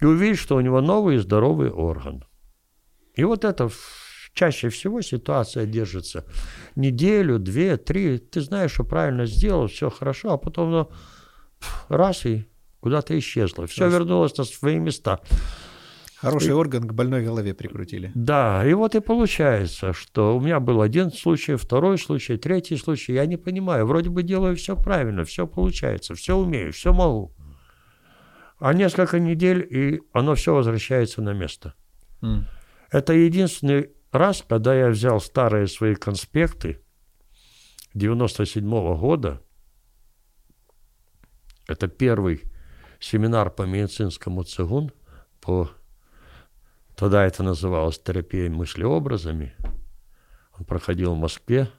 и 0.02 0.06
увидеть, 0.06 0.39
что 0.39 0.56
у 0.56 0.62
него 0.62 0.82
новый 0.82 1.18
и 1.18 1.20
здоровый 1.20 1.70
орган. 1.70 2.26
И 3.14 3.24
вот 3.24 3.45
это 3.45 3.70
чаще 4.34 4.70
всего 4.70 5.02
ситуация 5.02 5.68
держится 5.68 6.26
неделю, 6.76 7.38
две, 7.38 7.78
три. 7.78 8.18
Ты 8.18 8.41
знаешь, 8.41 8.72
что 8.72 8.84
правильно 8.84 9.28
сделал, 9.28 9.68
все 9.68 9.91
хорошо, 9.91 10.32
а 10.34 10.38
потом 10.39 10.72
ну, 10.72 10.91
раз 11.88 12.26
и 12.26 12.49
куда-то 12.80 13.18
исчезло. 13.18 13.68
Все 13.68 13.90
вернулось 13.90 14.38
на 14.38 14.44
свои 14.44 14.80
места. 14.80 15.20
Хороший 16.18 16.50
и, 16.50 16.52
орган 16.52 16.86
к 16.86 16.94
больной 16.94 17.24
голове 17.24 17.54
прикрутили. 17.54 18.12
Да, 18.14 18.66
и 18.66 18.74
вот 18.74 18.94
и 18.94 19.00
получается, 19.00 19.94
что 19.94 20.36
у 20.36 20.42
меня 20.42 20.60
был 20.60 20.82
один 20.82 21.12
случай, 21.12 21.56
второй 21.56 21.98
случай, 21.98 22.36
третий 22.38 22.76
случай. 22.76 23.14
Я 23.14 23.26
не 23.26 23.38
понимаю, 23.38 23.86
вроде 23.86 24.10
бы 24.10 24.22
делаю 24.22 24.58
все 24.58 24.76
правильно, 24.76 25.24
все 25.24 25.48
получается, 25.48 26.16
все 26.16 26.36
умею, 26.36 26.74
все 26.74 26.92
могу. 26.92 27.34
А 28.60 28.74
несколько 28.74 29.20
недель, 29.20 29.66
и 29.70 30.02
оно 30.12 30.36
все 30.36 30.54
возвращается 30.54 31.22
на 31.22 31.34
место. 31.34 31.74
Mm. 32.22 32.44
Это 32.92 33.14
единственный 33.14 33.92
раз, 34.12 34.44
когда 34.46 34.76
я 34.76 34.90
взял 34.90 35.22
старые 35.22 35.68
свои 35.68 35.96
конспекты 35.96 36.82
97 37.94 38.66
-го 38.66 38.98
года. 38.98 39.42
Это 41.66 41.88
первый 41.88 42.49
семинар 43.00 43.50
по 43.50 43.64
медицинскому 43.64 44.43
цигун 44.43 44.91
по 45.41 45.70
Тогда 47.00 47.26
это 47.26 47.43
называлось 47.43 47.97
терапией 47.97 48.50
мыслеобразами. 48.50 49.54
Он 50.58 50.66
проходил 50.66 51.14
в 51.14 51.18
Москве. 51.18 51.70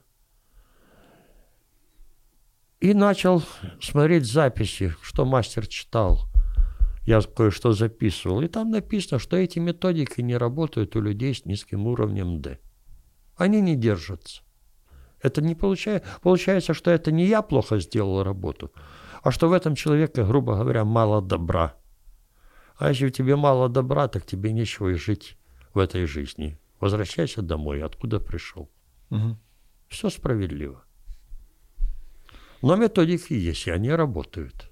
И 2.79 2.95
начал 2.95 3.43
смотреть 3.79 4.25
записи, 4.25 4.95
что 5.03 5.25
мастер 5.25 5.67
читал. 5.67 6.21
Я 7.05 7.21
кое-что 7.21 7.73
записывал. 7.73 8.41
И 8.41 8.47
там 8.47 8.71
написано, 8.71 9.19
что 9.19 9.37
эти 9.37 9.59
методики 9.59 10.21
не 10.21 10.35
работают 10.35 10.95
у 10.95 11.01
людей 11.01 11.35
с 11.35 11.45
низким 11.45 11.85
уровнем 11.85 12.41
D. 12.41 12.57
Они 13.35 13.61
не 13.61 13.75
держатся. 13.75 14.41
Это 15.21 15.39
не 15.43 15.53
получается, 15.53 16.09
получается, 16.23 16.73
что 16.73 16.89
это 16.89 17.11
не 17.11 17.27
я 17.27 17.43
плохо 17.43 17.77
сделал 17.77 18.23
работу, 18.23 18.71
а 19.23 19.31
что 19.31 19.49
в 19.49 19.53
этом 19.53 19.75
человеке, 19.75 20.23
грубо 20.25 20.55
говоря, 20.55 20.83
мало 20.83 21.21
добра. 21.21 21.75
А 22.77 22.89
если 22.89 23.07
у 23.07 23.09
тебя 23.09 23.37
мало 23.37 23.69
добра, 23.69 24.07
так 24.07 24.25
тебе 24.25 24.51
нечего 24.51 24.89
и 24.89 24.95
жить 24.95 25.37
в 25.73 25.79
этой 25.79 26.05
жизни. 26.05 26.59
Возвращайся 26.79 27.41
домой, 27.41 27.83
откуда 27.83 28.19
пришел. 28.19 28.71
Угу. 29.11 29.37
Все 29.89 30.09
справедливо. 30.09 30.83
Но 32.61 32.75
методики 32.75 33.33
есть, 33.33 33.67
и 33.67 33.71
они 33.71 33.91
работают. 33.91 34.71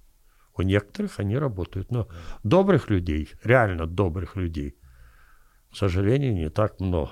У 0.56 0.62
некоторых 0.64 1.20
они 1.20 1.38
работают. 1.38 1.91
Но 1.91 2.08
добрых 2.43 2.89
людей, 2.89 3.30
реально 3.43 3.86
добрых 3.86 4.36
людей, 4.36 4.76
к 5.72 5.76
сожалению, 5.76 6.34
не 6.34 6.50
так 6.50 6.80
много. 6.80 7.12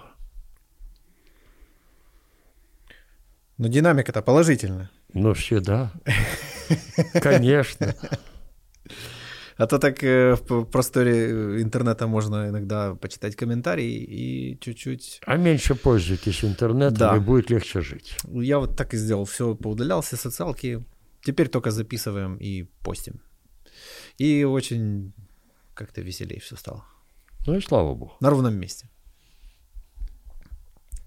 Но 3.57 3.67
динамика-то 3.67 4.21
положительная. 4.21 4.89
Ну, 5.17 5.33
всегда. 5.33 5.91
Конечно. 7.21 7.95
А 9.57 9.65
то 9.65 9.79
так 9.79 10.03
э, 10.03 10.35
в 10.35 10.65
просторе 10.65 11.61
интернета 11.61 12.05
можно 12.05 12.49
иногда 12.49 12.93
почитать 12.93 13.35
комментарии 13.35 13.91
и 14.03 14.59
чуть-чуть... 14.59 15.19
А 15.25 15.35
меньше 15.37 15.73
пользуйтесь 15.73 16.43
интернетом, 16.45 16.97
Да. 16.97 17.15
и 17.17 17.19
будет 17.19 17.49
легче 17.49 17.81
жить. 17.81 18.17
Я 18.27 18.59
вот 18.59 18.77
так 18.77 18.93
и 18.93 18.97
сделал. 18.97 19.25
Все 19.25 19.55
поудалял, 19.55 20.01
все 20.01 20.15
социалки. 20.15 20.85
Теперь 21.23 21.47
только 21.47 21.71
записываем 21.71 22.37
и 22.37 22.63
постим. 22.83 23.19
И 24.19 24.43
очень 24.43 25.13
как-то 25.73 26.01
веселее 26.01 26.39
все 26.39 26.55
стало. 26.55 26.85
Ну 27.47 27.55
и 27.57 27.61
слава 27.61 27.95
богу. 27.95 28.13
На 28.19 28.29
ровном 28.29 28.53
месте. 28.55 28.87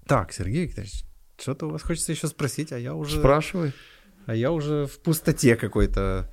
Так, 0.05 0.33
Сергей 0.33 0.65
Викторович, 0.65 1.05
что-то 1.39 1.67
у 1.67 1.69
вас 1.69 1.81
хочется 1.83 2.11
еще 2.11 2.27
спросить, 2.27 2.73
а 2.73 2.77
я 2.77 2.93
уже... 2.95 3.19
Спрашивай. 3.19 3.71
А 4.25 4.35
я 4.35 4.51
уже 4.51 4.85
в 4.85 4.99
пустоте 5.01 5.55
какой-то. 5.55 6.31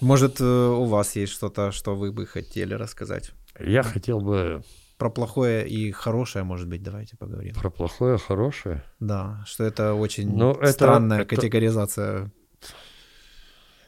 Может, 0.00 0.40
э, 0.40 0.44
у 0.44 0.84
вас 0.84 1.16
есть 1.16 1.32
что-то, 1.32 1.72
что 1.72 1.96
вы 1.96 2.12
бы 2.12 2.26
хотели 2.26 2.74
рассказать? 2.74 3.32
Я 3.58 3.82
хотел 3.82 4.20
бы 4.20 4.62
Про 4.96 5.10
плохое 5.10 5.66
и 5.68 5.90
хорошее, 5.90 6.44
может 6.44 6.68
быть, 6.68 6.82
давайте 6.82 7.16
поговорим. 7.16 7.54
про 7.54 7.70
плохое, 7.70 8.16
хорошее. 8.18 8.84
Да, 9.00 9.42
что 9.46 9.64
это 9.64 9.94
очень 9.94 10.28
Ну, 10.36 10.52
это- 10.52 10.72
странная 10.72 11.20
это- 11.22 11.36
категоризация. 11.36 12.30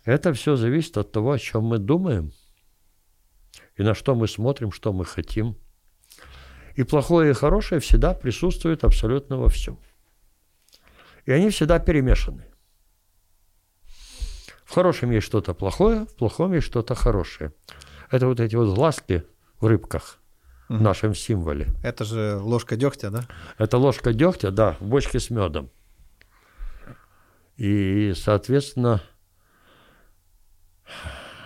Это 0.04 0.32
все 0.32 0.56
зависит 0.56 0.96
от 0.98 1.12
того, 1.12 1.32
о 1.32 1.38
чем 1.38 1.64
мы 1.64 1.78
думаем, 1.78 2.32
и 3.76 3.82
на 3.82 3.94
что 3.94 4.14
мы 4.14 4.26
смотрим, 4.28 4.72
что 4.72 4.92
мы 4.92 5.04
хотим. 5.04 5.56
И 6.74 6.82
плохое 6.84 7.30
и 7.30 7.34
хорошее 7.34 7.80
всегда 7.80 8.14
присутствуют 8.14 8.84
абсолютно 8.84 9.36
во 9.36 9.48
всем. 9.48 9.78
И 11.26 11.32
они 11.32 11.50
всегда 11.50 11.78
перемешаны. 11.78 12.46
В 14.70 14.72
хорошем 14.72 15.10
есть 15.10 15.26
что-то 15.26 15.52
плохое, 15.52 16.06
в 16.06 16.14
плохом 16.14 16.52
есть 16.52 16.64
что-то 16.68 16.94
хорошее. 16.94 17.52
Это 18.08 18.28
вот 18.28 18.38
эти 18.38 18.54
вот 18.54 18.72
глазки 18.72 19.24
в 19.60 19.66
рыбках, 19.66 20.18
в 20.68 20.74
Мгм. 20.74 20.84
нашем 20.84 21.12
символе. 21.12 21.66
Это 21.82 22.04
же 22.04 22.36
ложка 22.36 22.76
дегтя, 22.76 23.10
да? 23.10 23.26
Это 23.58 23.78
ложка 23.78 24.12
дегтя, 24.12 24.52
да, 24.52 24.76
в 24.78 24.86
бочке 24.86 25.18
с 25.18 25.28
медом. 25.28 25.70
И, 27.56 28.12
соответственно, 28.14 29.02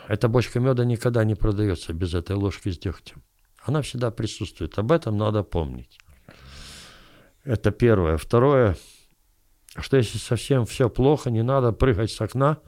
эта 0.06 0.28
бочка 0.28 0.60
меда 0.60 0.84
никогда 0.84 1.24
не 1.24 1.34
продается 1.34 1.94
без 1.94 2.12
этой 2.12 2.36
ложки 2.36 2.68
с 2.68 2.76
дегтем. 2.78 3.22
Она 3.64 3.80
всегда 3.80 4.10
присутствует. 4.10 4.78
Об 4.78 4.92
этом 4.92 5.16
надо 5.16 5.42
помнить. 5.44 5.98
Это 7.42 7.70
первое. 7.70 8.18
Второе, 8.18 8.76
что 9.78 9.96
если 9.96 10.18
совсем 10.18 10.66
все 10.66 10.90
плохо, 10.90 11.30
не 11.30 11.42
надо 11.42 11.72
прыгать 11.72 12.10
с 12.10 12.20
окна 12.20 12.58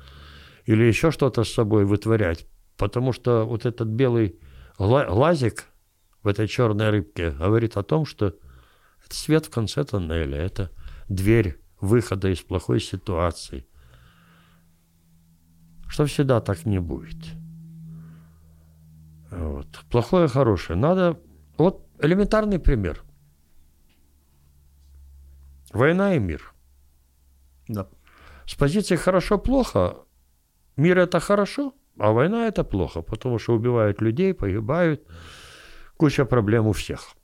или 0.67 0.85
еще 0.85 1.11
что-то 1.11 1.45
с 1.45 1.53
собой 1.53 1.85
вытворять. 1.85 2.47
Потому 2.77 3.13
что 3.13 3.45
вот 3.45 3.65
этот 3.65 3.89
белый 3.89 4.39
гла- 4.79 5.07
глазик 5.07 5.65
в 6.23 6.29
этой 6.29 6.49
черной 6.49 6.91
рыбке 6.91 7.31
говорит 7.31 7.77
о 7.77 7.83
том, 7.83 8.05
что 8.05 8.35
это 9.07 9.15
свет 9.15 9.47
в 9.47 9.51
конце 9.51 9.85
тоннеля, 9.85 10.39
это 10.39 10.71
дверь 11.09 11.61
выхода 11.81 12.29
из 12.29 12.41
плохой 12.41 12.81
ситуации. 12.81 13.67
Что 15.89 16.05
всегда 16.07 16.41
так 16.41 16.67
не 16.67 16.81
будет. 16.81 17.17
Вот. 19.31 19.69
Плохое, 19.91 20.29
хорошее. 20.29 20.79
Надо... 20.79 21.21
Вот 21.57 21.87
элементарный 22.01 22.59
пример. 22.59 23.03
Война 25.73 26.15
и 26.17 26.19
мир. 26.19 26.53
Да. 27.69 27.89
С 28.47 28.55
позиции 28.55 28.97
хорошо-плохо, 28.97 30.06
мир 30.77 30.99
это 30.99 31.21
хорошо, 31.21 31.75
а 31.99 32.13
война 32.13 32.47
это 32.47 32.65
плохо, 32.65 33.03
потому 33.03 33.39
что 33.39 33.55
убивают 33.55 34.03
людей, 34.03 34.35
погибают, 34.35 35.07
куча 35.97 36.25
проблем 36.25 36.67
у 36.67 36.73
всех. 36.73 37.17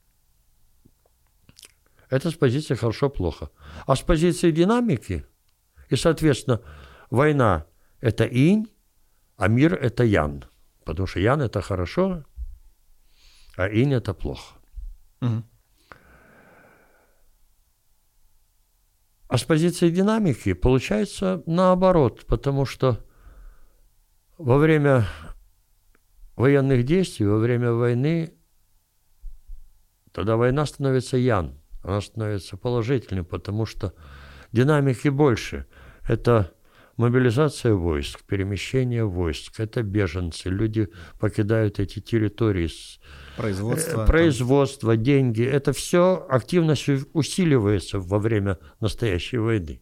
Это 2.11 2.30
с 2.30 2.34
позиции 2.34 2.74
хорошо-плохо. 2.74 3.50
А 3.86 3.96
с 3.96 4.00
позиции 4.00 4.50
динамики, 4.50 5.24
и, 5.88 5.96
соответственно, 5.96 6.61
война– 7.11 7.66
это 8.00 8.24
инь, 8.24 8.66
а 9.36 9.48
мир– 9.48 9.74
это 9.82 10.05
ян. 10.05 10.44
Потому 10.84 11.07
что 11.07 11.20
ян– 11.20 11.40
это 11.42 11.61
хорошо, 11.62 12.24
а 13.57 13.68
инь– 13.68 13.92
это 13.94 14.14
плохо. 14.14 14.57
Мгм. 15.20 15.44
А 19.28 19.38
с 19.38 19.44
позиции 19.44 19.88
динамики 19.88 20.53
получается 20.53 21.42
наоборот, 21.46 22.26
потому 22.26 22.66
что 22.66 23.07
во 24.39 24.59
время 24.59 25.07
военных 26.37 26.85
действий, 26.85 27.26
во 27.26 27.39
время 27.39 27.72
войны, 27.72 28.35
тогда 30.12 30.37
война 30.37 30.66
становится 30.66 31.16
ян, 31.16 31.61
она 31.83 32.01
становится 32.01 32.57
положительной, 32.57 33.24
потому 33.24 33.66
что 33.66 33.95
динамики 34.53 35.09
больше. 35.09 35.66
Это 36.09 36.53
мобилизация 36.97 37.74
войск, 37.74 38.22
перемещение 38.24 39.05
войск, 39.05 39.61
это 39.61 39.83
беженцы, 39.83 40.49
люди 40.49 40.89
покидают 41.18 41.78
эти 41.78 42.01
территории 42.01 42.70
Производство. 43.37 43.91
Э, 43.91 43.97
там. 43.97 44.07
производство, 44.07 44.97
деньги, 44.97 45.43
это 45.43 45.72
все 45.72 46.26
активность 46.28 46.89
усиливается 47.12 47.99
во 47.99 48.18
время 48.18 48.59
настоящей 48.80 49.39
войны. 49.39 49.80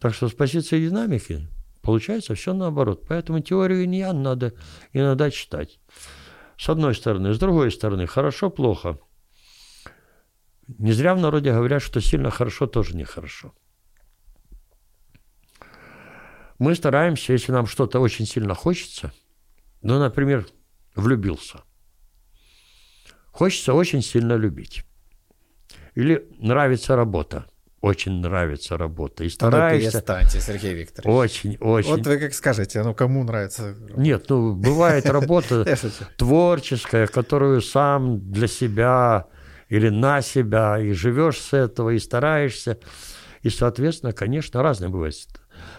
Так 0.00 0.14
что 0.14 0.28
с 0.28 0.32
позиции 0.32 0.86
динамики 0.86 1.48
получается 1.84 2.34
все 2.34 2.52
наоборот. 2.54 3.04
Поэтому 3.08 3.40
теорию 3.40 3.84
иньян 3.84 4.22
надо 4.22 4.54
иногда 4.92 5.30
читать. 5.30 5.78
С 6.56 6.68
одной 6.68 6.94
стороны. 6.94 7.32
С 7.32 7.38
другой 7.38 7.70
стороны, 7.70 8.06
хорошо, 8.06 8.50
плохо. 8.50 8.98
Не 10.66 10.92
зря 10.92 11.14
в 11.14 11.20
народе 11.20 11.52
говорят, 11.52 11.82
что 11.82 12.00
сильно 12.00 12.30
хорошо 12.30 12.66
тоже 12.66 12.96
нехорошо. 12.96 13.54
Мы 16.58 16.74
стараемся, 16.74 17.32
если 17.32 17.52
нам 17.52 17.66
что-то 17.66 18.00
очень 18.00 18.26
сильно 18.26 18.54
хочется, 18.54 19.12
ну, 19.82 19.98
например, 19.98 20.46
влюбился– 20.96 21.62
Хочется 23.34 23.74
очень 23.74 24.00
сильно 24.00 24.36
любить. 24.36 24.84
Или 25.96 26.28
нравится 26.38 26.94
работа. 26.94 27.46
Очень 27.84 28.22
нравится 28.22 28.78
работа. 28.78 29.24
И 29.24 29.26
Ну, 29.26 29.30
стараешься 29.30 29.90
перестаньте, 29.90 30.40
Сергей 30.40 30.72
Викторович. 30.72 31.14
очень, 31.14 31.58
очень. 31.60 31.90
Вот 31.90 32.06
вы 32.06 32.16
как 32.16 32.32
скажете, 32.32 32.82
ну 32.82 32.94
кому 32.94 33.24
нравится? 33.24 33.74
Нет, 33.94 34.24
ну 34.30 34.54
бывает 34.54 35.04
работа 35.04 35.76
творческая, 36.16 37.06
которую 37.06 37.60
сам 37.60 38.32
для 38.32 38.46
себя 38.46 39.26
или 39.68 39.90
на 39.90 40.22
себя, 40.22 40.78
и 40.78 40.92
живешь 40.92 41.38
с 41.38 41.52
этого, 41.52 41.90
и 41.90 41.98
стараешься. 41.98 42.78
И, 43.42 43.50
соответственно, 43.50 44.14
конечно, 44.14 44.62
разное 44.62 44.88
бывает. 44.88 45.14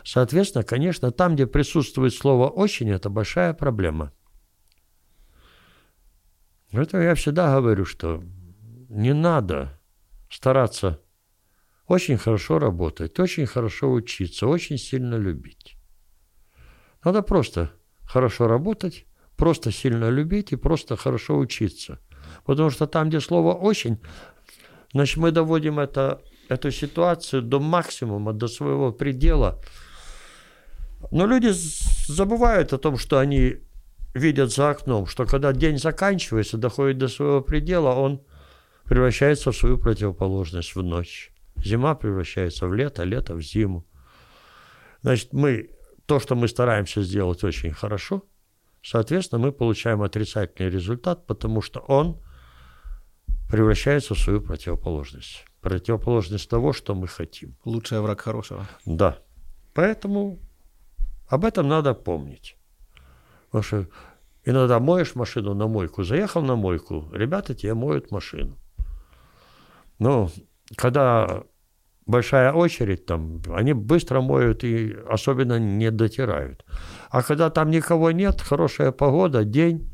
Соответственно, 0.04 0.64
конечно, 0.64 1.10
там, 1.12 1.34
где 1.34 1.48
присутствует 1.48 2.14
слово 2.14 2.50
«очень», 2.50 2.92
это 2.92 3.10
большая 3.10 3.56
проблема. 3.56 4.14
Это 6.72 7.02
я 7.02 7.16
всегда 7.16 7.56
говорю, 7.56 7.84
что 7.84 8.24
не 8.90 9.16
надо 9.16 9.80
стараться 10.30 11.00
очень 11.88 12.18
хорошо 12.18 12.60
работать, 12.60 13.20
очень 13.20 13.46
хорошо 13.46 13.92
учиться, 13.92 14.48
очень 14.48 14.78
сильно 14.78 15.16
любить. 15.16 15.78
Надо 17.04 17.22
просто 17.22 17.72
хорошо 18.04 18.48
работать, 18.48 19.06
просто 19.38 19.72
сильно 19.72 20.10
любить 20.10 20.52
и 20.52 20.56
просто 20.56 20.96
хорошо 20.96 21.38
учиться. 21.38 22.00
Потому 22.44 22.72
что 22.72 22.88
там, 22.88 23.10
где 23.10 23.20
слово 23.20 23.54
«очень», 23.54 24.00
значит, 24.94 25.18
мы 25.18 25.32
доводим 25.32 25.80
это, 25.80 26.22
эту 26.50 26.72
ситуацию 26.72 27.44
до 27.44 27.60
максимума, 27.60 28.34
до 28.34 28.48
своего 28.48 28.92
предела. 28.92 29.62
Но 31.12 31.28
люди 31.28 31.52
забывают 31.52 32.74
о 32.74 32.80
том, 32.80 32.98
что 32.98 33.20
они 33.20 33.58
видят 34.16 34.52
за 34.52 34.72
окном, 34.72 35.06
что 35.06 35.26
когда 35.26 35.54
день 35.54 35.78
заканчивается, 35.78 36.58
доходит 36.58 36.98
до 36.98 37.08
своего 37.08 37.42
предела, 37.42 37.94
он 37.94 38.22
превращается 38.86 39.52
в 39.52 39.56
свою 39.56 39.78
противоположность 39.78 40.76
в 40.76 40.82
ночь. 40.82 41.35
Зима 41.64 41.96
превращается 41.96 42.68
в 42.68 42.74
лето, 42.74 43.04
лето 43.04 43.36
в 43.36 43.42
зиму. 43.42 43.86
Значит, 45.02 45.34
мы 45.34 45.70
то, 46.06 46.20
что 46.20 46.36
мы 46.36 46.48
стараемся 46.48 47.02
сделать 47.02 47.44
очень 47.44 47.72
хорошо, 47.72 48.24
соответственно, 48.84 49.42
мы 49.42 49.52
получаем 49.52 50.02
отрицательный 50.02 50.70
результат, 50.70 51.26
потому 51.26 51.62
что 51.62 51.80
он 51.80 52.22
превращается 53.50 54.14
в 54.14 54.20
свою 54.20 54.42
противоположность. 54.42 55.46
Противоположность 55.62 56.50
того, 56.50 56.74
что 56.74 56.96
мы 56.96 57.08
хотим. 57.08 57.56
Лучший 57.66 58.00
враг 58.02 58.22
хорошего. 58.22 58.68
Да. 58.86 59.20
Поэтому 59.74 60.40
об 61.28 61.46
этом 61.46 61.68
надо 61.68 61.94
помнить. 61.94 62.58
Потому 63.46 63.64
что 63.64 63.88
иногда 64.44 64.80
моешь 64.80 65.16
машину 65.16 65.54
на 65.54 65.68
мойку, 65.68 66.04
заехал 66.04 66.42
на 66.42 66.56
мойку, 66.56 67.10
ребята 67.14 67.56
тебе 67.56 67.74
моют 67.74 68.12
машину. 68.12 68.58
Но 70.00 70.30
когда 70.76 71.44
большая 72.06 72.54
очередь 72.54 73.06
там, 73.06 73.42
они 73.54 73.74
быстро 73.74 74.22
моют 74.22 74.64
и 74.64 74.96
особенно 75.10 75.60
не 75.60 75.92
дотирают. 75.92 76.66
А 77.10 77.24
когда 77.24 77.50
там 77.50 77.72
никого 77.72 78.12
нет, 78.12 78.42
хорошая 78.42 78.92
погода, 78.92 79.44
день, 79.44 79.92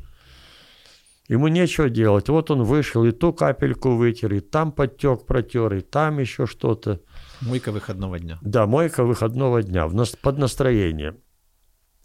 ему 1.27 1.47
нечего 1.47 1.89
делать. 1.89 2.29
Вот 2.29 2.51
он 2.51 2.63
вышел, 2.63 3.05
и 3.05 3.11
ту 3.11 3.34
капельку 3.34 3.95
вытер, 3.95 4.34
и 4.34 4.39
там 4.39 4.71
подтек 4.71 5.25
протер, 5.25 5.73
и 5.73 5.82
там 5.82 6.19
еще 6.19 6.45
что-то. 6.45 7.01
Мойка 7.41 7.71
выходного 7.71 8.19
дня. 8.19 8.38
Да, 8.41 8.65
мойка 8.65 9.03
выходного 9.03 9.63
дня 9.63 9.88
в 9.88 9.93
нас, 9.93 10.15
под 10.15 10.38
настроение. 10.38 11.15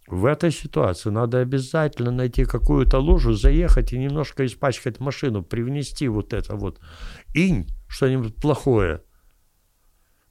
В 0.07 0.27
этой 0.27 0.53
ситуации 0.53 1.11
надо 1.11 1.41
обязательно 1.41 2.13
найти 2.13 2.45
какую-то 2.45 2.99
лужу, 3.01 3.33
заехать 3.33 3.93
и 3.93 3.99
немножко 3.99 4.47
испачкать 4.47 5.01
машину, 5.01 5.43
привнести 5.43 6.07
вот 6.07 6.33
это 6.33 6.55
вот 6.55 6.79
инь, 7.35 7.67
что-нибудь 7.89 8.37
плохое. 8.37 9.03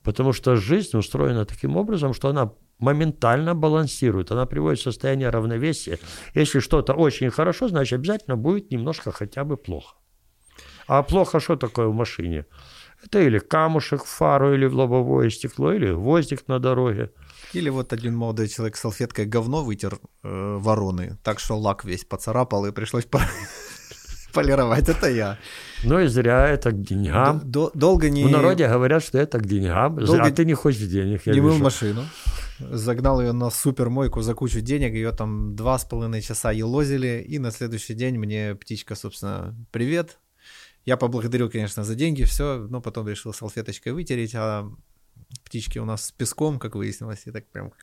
Потому 0.03 0.33
что 0.33 0.55
жизнь 0.55 0.97
устроена 0.97 1.45
таким 1.45 1.77
образом, 1.77 2.13
что 2.13 2.29
она 2.29 2.51
моментально 2.79 3.55
балансирует, 3.55 4.31
она 4.31 4.45
приводит 4.45 4.79
в 4.79 4.83
состояние 4.83 5.29
равновесия. 5.29 5.99
Если 6.35 6.59
что-то 6.59 6.93
очень 6.93 7.29
хорошо, 7.31 7.67
значит 7.67 7.99
обязательно 7.99 8.37
будет 8.37 8.71
немножко 8.71 9.11
хотя 9.11 9.43
бы 9.43 9.57
плохо. 9.57 9.95
А 10.87 11.01
плохо 11.03 11.39
что 11.39 11.55
такое 11.55 11.87
в 11.87 11.93
машине? 11.93 12.45
Это 13.03 13.19
или 13.19 13.39
камушек 13.39 14.03
в 14.03 14.07
фару, 14.07 14.53
или 14.53 14.65
в 14.65 14.75
лобовое 14.75 15.29
стекло, 15.29 15.73
или 15.73 15.91
гвоздик 15.91 16.47
на 16.47 16.59
дороге. 16.59 17.11
Или 17.53 17.69
вот 17.69 17.93
один 17.93 18.15
молодой 18.15 18.47
человек 18.47 18.77
салфеткой 18.77 19.25
говно 19.25 19.63
вытер 19.63 19.99
э, 20.23 20.57
вороны, 20.59 21.17
так 21.23 21.39
что 21.39 21.57
лак 21.57 21.85
весь 21.85 22.03
поцарапал 22.03 22.65
и 22.65 22.71
пришлось 22.71 23.05
полировать. 24.33 24.89
Это 24.89 25.09
я. 25.09 25.37
Ну 25.85 25.99
и 25.99 26.07
зря 26.07 26.47
это 26.49 26.71
к 26.71 26.81
деньгам. 26.81 27.41
Д- 27.43 27.71
долго 27.73 28.09
не... 28.09 28.23
В 28.25 28.31
народе 28.31 28.67
говорят, 28.67 29.03
что 29.03 29.17
это 29.17 29.39
к 29.39 29.45
деньгам. 29.45 29.95
Долго... 29.95 30.23
А 30.23 30.31
ты 30.31 30.45
не 30.45 30.53
хочешь 30.53 30.87
денег, 30.87 31.21
я 31.25 31.33
Не 31.33 31.41
мыл 31.41 31.57
машину. 31.57 32.03
Загнал 32.59 33.21
ее 33.21 33.33
на 33.33 33.49
супермойку 33.49 34.21
за 34.21 34.33
кучу 34.33 34.61
денег, 34.61 34.93
ее 34.93 35.11
там 35.11 35.55
два 35.55 35.77
с 35.77 35.85
половиной 35.85 36.21
часа 36.21 36.51
елозили, 36.51 37.25
и 37.27 37.37
на 37.37 37.51
следующий 37.51 37.93
день 37.93 38.17
мне 38.17 38.55
птичка, 38.55 38.95
собственно, 38.95 39.53
привет, 39.71 40.19
я 40.85 40.97
поблагодарил, 40.97 41.49
конечно, 41.49 41.83
за 41.83 41.95
деньги, 41.95 42.23
все, 42.23 42.65
но 42.69 42.79
потом 42.79 43.09
решил 43.09 43.33
салфеточкой 43.33 43.91
вытереть, 43.93 44.35
а 44.35 44.71
птички 45.43 45.79
у 45.79 45.85
нас 45.85 46.05
с 46.05 46.11
песком, 46.11 46.59
как 46.59 46.75
выяснилось, 46.75 47.23
и 47.25 47.31
так 47.31 47.45
прям... 47.47 47.73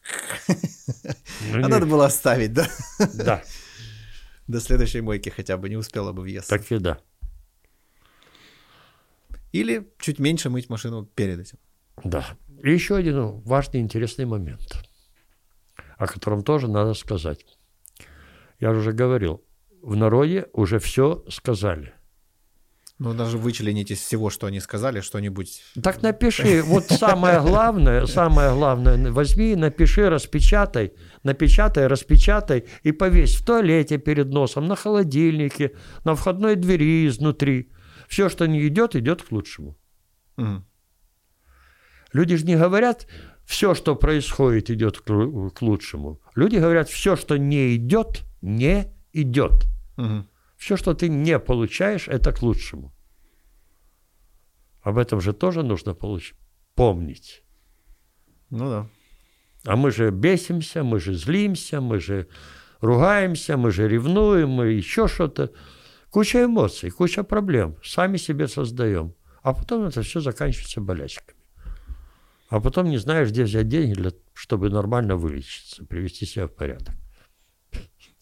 Ну, 0.48 1.64
а 1.64 1.68
надо 1.68 1.86
было 1.86 2.07
оставить, 2.07 2.53
да? 2.53 2.66
Да. 3.14 3.42
До 4.46 4.61
следующей 4.61 5.00
мойки 5.00 5.28
хотя 5.28 5.57
бы 5.57 5.68
не 5.68 5.76
успела 5.76 6.12
бы 6.12 6.22
въесться. 6.22 6.50
Так 6.50 6.70
и 6.70 6.78
да. 6.78 6.98
Или 9.53 9.92
чуть 9.98 10.18
меньше 10.18 10.50
мыть 10.50 10.68
машину 10.68 11.05
перед 11.05 11.38
этим. 11.40 11.59
Да. 12.05 12.24
И 12.62 12.72
еще 12.72 12.96
один 12.96 13.40
важный 13.42 13.80
интересный 13.80 14.24
момент, 14.24 14.84
о 15.98 16.07
котором 16.07 16.42
тоже 16.42 16.68
надо 16.68 16.94
сказать. 16.94 17.44
Я 18.59 18.70
уже 18.70 18.92
говорил, 18.92 19.44
в 19.82 19.96
народе 19.96 20.46
уже 20.53 20.78
все 20.78 21.24
сказали– 21.28 21.94
ну, 23.03 23.14
даже 23.14 23.36
вычленить 23.36 23.90
из 23.90 23.98
всего, 23.98 24.30
что 24.30 24.46
они 24.46 24.61
сказали, 24.61 25.00
что-нибудь. 25.00 25.64
Так 25.82 26.03
напиши. 26.03 26.62
Вот 26.62 26.84
самое 26.84 27.40
главное, 27.40 28.07
самое 28.07 28.55
главное, 28.55 29.11
возьми, 29.11 29.57
напиши, 29.57 30.09
распечатай, 30.09 30.92
напечатай, 31.24 31.88
распечатай 31.88 32.64
и 32.84 32.92
повесь 32.92 33.34
в 33.34 33.44
туалете 33.44 33.98
перед 33.98 34.28
носом, 34.28 34.68
на 34.68 34.76
холодильнике, 34.76 35.72
на 36.05 36.14
входной 36.14 36.55
двери 36.55 37.09
изнутри. 37.09 37.72
Все, 38.12 38.28
что 38.28 38.46
не 38.46 38.68
идет, 38.68 38.94
идет 38.94 39.22
к 39.22 39.32
лучшему. 39.32 39.74
Угу. 40.36 40.62
Люди 42.12 42.36
же 42.36 42.44
не 42.44 42.58
говорят, 42.58 43.06
все, 43.46 43.74
что 43.74 43.96
происходит, 43.96 44.70
идет 44.70 45.00
к 45.00 45.62
лучшему. 45.62 46.20
Люди 46.34 46.56
говорят, 46.56 46.90
все, 46.90 47.16
что 47.16 47.38
не 47.38 47.74
идет, 47.74 48.24
не 48.42 48.92
идет. 49.14 49.64
Угу. 49.96 50.26
Все, 50.58 50.76
что 50.76 50.92
ты 50.92 51.08
не 51.08 51.38
получаешь, 51.38 52.06
это 52.06 52.32
к 52.32 52.42
лучшему. 52.42 52.92
Об 54.82 54.98
этом 54.98 55.22
же 55.22 55.32
тоже 55.32 55.62
нужно 55.62 55.94
получить, 55.94 56.36
помнить. 56.74 57.42
Ну 58.50 58.68
да. 58.68 58.88
А 59.64 59.76
мы 59.76 59.90
же 59.90 60.10
бесимся, 60.10 60.84
мы 60.84 61.00
же 61.00 61.14
злимся, 61.14 61.80
мы 61.80 61.98
же 61.98 62.28
ругаемся, 62.82 63.56
мы 63.56 63.70
же 63.70 63.88
ревнуем, 63.88 64.50
мы 64.50 64.66
еще 64.66 65.08
что-то. 65.08 65.50
Куча 66.12 66.44
эмоций, 66.44 66.90
куча 66.90 67.22
проблем. 67.22 67.76
Сами 67.82 68.18
себе 68.18 68.46
создаем. 68.46 69.14
А 69.42 69.54
потом 69.54 69.84
это 69.84 70.02
все 70.02 70.20
заканчивается 70.20 70.82
болячками. 70.82 71.38
А 72.50 72.60
потом 72.60 72.90
не 72.90 72.98
знаешь, 72.98 73.30
где 73.30 73.44
взять 73.44 73.68
деньги, 73.68 73.94
для, 73.94 74.10
чтобы 74.34 74.68
нормально 74.68 75.16
вылечиться, 75.16 75.86
привести 75.86 76.26
себя 76.26 76.48
в 76.48 76.50
порядок. 76.50 76.94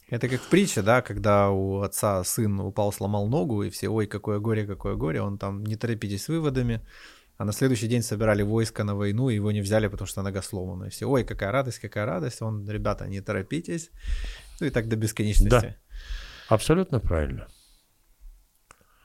Это 0.08 0.28
как 0.28 0.40
в 0.40 0.48
притче, 0.48 0.82
да, 0.82 1.02
когда 1.02 1.50
у 1.50 1.80
отца 1.80 2.22
сын 2.22 2.60
упал, 2.60 2.92
сломал 2.92 3.26
ногу, 3.26 3.64
и 3.64 3.70
все, 3.70 3.88
ой, 3.88 4.06
какое 4.06 4.38
горе, 4.38 4.68
какое 4.68 4.94
горе, 4.94 5.20
он 5.20 5.36
там, 5.36 5.64
не 5.64 5.74
торопитесь 5.74 6.22
с 6.22 6.28
выводами, 6.28 6.86
а 7.38 7.44
на 7.44 7.52
следующий 7.52 7.88
день 7.88 8.02
собирали 8.02 8.42
войско 8.42 8.84
на 8.84 8.94
войну, 8.94 9.30
и 9.30 9.34
его 9.34 9.50
не 9.50 9.62
взяли, 9.62 9.88
потому 9.88 10.06
что 10.06 10.22
нога 10.22 10.42
сломана. 10.42 10.84
И 10.84 10.90
все, 10.90 11.06
ой, 11.06 11.24
какая 11.24 11.50
радость, 11.50 11.80
какая 11.80 12.06
радость, 12.06 12.40
он, 12.40 12.70
ребята, 12.70 13.08
не 13.08 13.20
торопитесь, 13.20 13.90
ну 14.60 14.68
и 14.68 14.70
так 14.70 14.86
до 14.86 14.94
бесконечности. 14.94 15.48
Да, 15.48 15.76
абсолютно 16.48 17.00
правильно. 17.00 17.48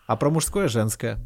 А 0.05 0.15
про 0.15 0.29
мужское, 0.29 0.67
женское? 0.67 1.19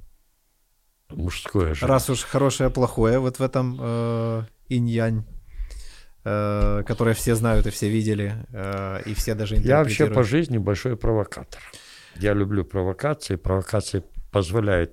Мужское, 1.09 1.67
женское. 1.67 1.87
Раз 1.87 2.09
уж 2.09 2.23
хорошее, 2.23 2.69
плохое 2.69 3.19
вот 3.19 3.39
в 3.39 3.41
этом 3.41 3.77
э, 3.79 4.43
инь-янь. 4.69 5.25
Э, 6.25 6.83
которые 6.85 7.15
все 7.15 7.33
знают 7.33 7.65
и 7.65 7.69
все 7.69 7.89
видели, 7.89 8.45
э, 8.51 9.01
и 9.05 9.13
все 9.13 9.35
даже 9.35 9.55
Я 9.55 9.77
вообще 9.77 10.07
по 10.07 10.23
жизни 10.23 10.57
большой 10.57 10.97
провокатор. 10.97 11.61
Я 12.17 12.33
люблю 12.33 12.65
провокации. 12.65 13.37
Провокации 13.37 14.03
позволяют 14.31 14.91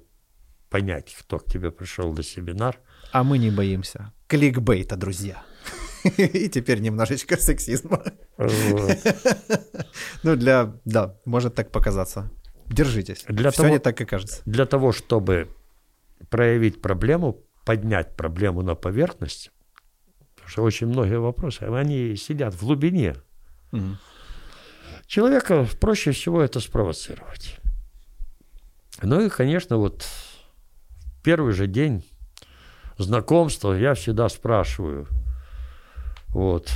понять, 0.70 1.14
кто 1.18 1.38
к 1.38 1.46
тебе 1.46 1.72
пришел 1.72 2.12
на 2.12 2.22
семинар. 2.22 2.78
А 3.10 3.24
мы 3.24 3.38
не 3.38 3.50
боимся. 3.50 4.12
Кликбейта, 4.28 4.96
друзья. 4.96 5.42
И 6.16 6.48
теперь 6.48 6.80
немножечко 6.80 7.36
сексизма. 7.36 8.02
Ну, 10.22 10.36
для... 10.36 10.72
Да, 10.84 11.16
может 11.24 11.54
так 11.54 11.70
показаться. 11.70 12.30
Держитесь. 12.68 13.24
Для 13.28 13.50
Все 13.50 13.62
того, 13.62 13.74
не 13.74 13.78
так, 13.78 13.96
как 13.96 14.08
кажется. 14.08 14.42
Для 14.44 14.66
того, 14.66 14.92
чтобы 14.92 15.48
проявить 16.30 16.80
проблему, 16.80 17.44
поднять 17.64 18.16
проблему 18.16 18.62
на 18.62 18.74
поверхность, 18.74 19.50
потому 20.34 20.50
что 20.50 20.62
очень 20.62 20.86
многие 20.86 21.18
вопросы, 21.18 21.62
они 21.62 22.16
сидят 22.16 22.54
в 22.54 22.60
глубине. 22.60 23.16
Угу. 23.72 23.96
Человека 25.06 25.66
проще 25.80 26.12
всего 26.12 26.42
это 26.42 26.60
спровоцировать. 26.60 27.58
Ну 29.02 29.20
и, 29.20 29.28
конечно, 29.28 29.76
вот 29.76 30.02
в 30.02 31.22
первый 31.22 31.52
же 31.52 31.66
день 31.66 32.04
знакомства 32.98 33.72
я 33.72 33.94
всегда 33.94 34.28
спрашиваю, 34.28 35.06
вот, 36.28 36.70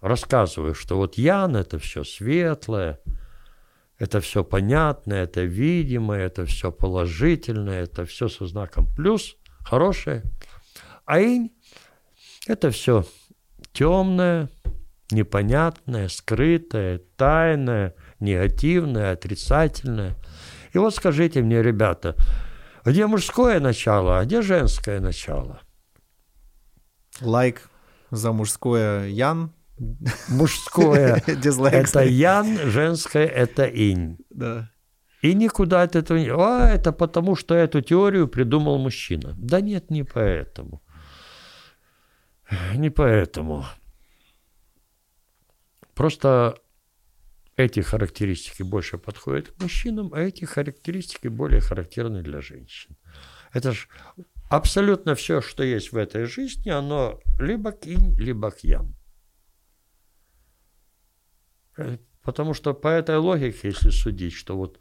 рассказываю, 0.00 0.74
что 0.74 0.96
вот 0.96 1.16
Ян– 1.16 1.56
это 1.56 1.78
все 1.78 2.04
светлое, 2.04 3.00
это 3.98 4.20
все 4.20 4.44
понятное, 4.44 5.24
это 5.24 5.42
видимое, 5.42 6.26
это 6.26 6.44
все 6.44 6.70
положительное, 6.70 7.84
это 7.84 8.04
все 8.04 8.28
со 8.28 8.46
знаком 8.46 8.86
плюс, 8.94 9.36
хорошее. 9.64 10.22
А 11.04 11.20
инь 11.20 11.52
это 12.46 12.70
все 12.70 13.04
темное, 13.72 14.48
непонятное, 15.10 16.08
скрытое, 16.08 17.00
тайное, 17.16 17.94
негативное, 18.20 19.12
отрицательное. 19.12 20.16
И 20.72 20.78
вот 20.78 20.94
скажите 20.94 21.42
мне, 21.42 21.62
ребята, 21.62 22.16
где 22.84 23.06
мужское 23.06 23.60
начало, 23.60 24.18
а 24.18 24.24
где 24.24 24.42
женское 24.42 25.00
начало? 25.00 25.60
Лайк 27.20 27.56
like 27.56 27.60
за 28.10 28.32
мужское 28.32 29.08
Ян. 29.08 29.52
Мужское– 30.28 31.22
это 31.26 32.04
Ян, 32.04 32.58
женское– 32.70 33.26
это 33.26 33.64
Инь. 33.64 34.18
Да. 34.30 34.70
И 35.22 35.34
никуда 35.34 35.82
от 35.82 35.96
этого 35.96 36.18
не... 36.18 36.30
А, 36.30 36.68
это 36.68 36.92
потому, 36.92 37.36
что 37.36 37.54
эту 37.54 37.80
теорию 37.80 38.28
придумал 38.28 38.78
мужчина. 38.78 39.34
Да 39.38 39.60
нет, 39.60 39.90
не 39.90 40.04
поэтому. 40.04 40.82
Не 42.74 42.90
поэтому. 42.90 43.64
Просто 45.94 46.58
эти 47.56 47.80
характеристики 47.80 48.62
больше 48.62 48.98
подходят 48.98 49.48
к 49.48 49.62
мужчинам, 49.62 50.12
а 50.14 50.20
эти 50.20 50.44
характеристики 50.44 51.28
более 51.28 51.60
характерны 51.60 52.22
для 52.22 52.40
женщин. 52.40 52.96
Это 53.52 53.72
же 53.72 53.88
абсолютно 54.50 55.14
все, 55.14 55.40
что 55.40 55.64
есть 55.64 55.92
в 55.92 55.96
этой 55.96 56.26
жизни, 56.26 56.70
оно 56.70 57.20
либо 57.38 57.72
кинь, 57.72 58.14
либо 58.18 58.50
к 58.50 58.60
ям. 58.60 58.88
Э, 58.88 59.05
потому 62.22 62.54
что 62.54 62.74
по 62.74 62.88
этой 62.88 63.16
логике, 63.18 63.68
если 63.68 63.90
судить, 63.90 64.32
что 64.32 64.56
вот 64.56 64.78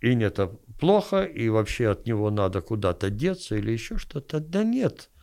инь 0.00 0.22
это 0.22 0.48
плохо, 0.80 1.24
и 1.24 1.48
вообще 1.48 1.88
от 1.88 2.06
него 2.06 2.30
надо 2.30 2.60
куда-то 2.60 3.10
деться 3.10 3.56
или 3.56 3.72
еще 3.72 3.98
что-то, 3.98 4.40
да 4.40 4.62
нет– 4.62 5.10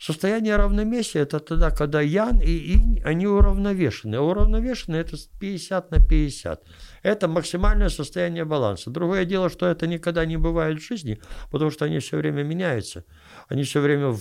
Состояние 0.00 0.54
равновесия– 0.54 1.18
это 1.22 1.40
тогда, 1.40 1.70
когда 1.72 2.00
ян 2.00 2.40
и 2.40 2.74
инь, 2.74 3.02
они 3.04 3.26
уравновешены. 3.26 4.14
А 4.14 4.22
уравновешены– 4.22 4.94
это 4.96 5.16
50 5.40 5.90
на 5.90 5.98
50. 5.98 6.62
Это 7.02 7.26
максимальное 7.26 7.88
состояние 7.88 8.44
баланса. 8.44 8.90
Другое 8.90 9.24
дело, 9.24 9.50
что 9.50 9.66
это 9.66 9.88
никогда 9.88 10.24
не 10.24 10.36
бывает 10.36 10.80
в 10.80 10.86
жизни, 10.86 11.20
потому 11.50 11.72
что 11.72 11.84
они 11.84 11.98
все 11.98 12.16
время 12.16 12.44
меняются. 12.44 13.04
Они 13.48 13.64
все 13.64 13.80
время 13.80 14.14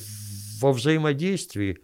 во 0.61 0.73
взаимодействии, 0.73 1.77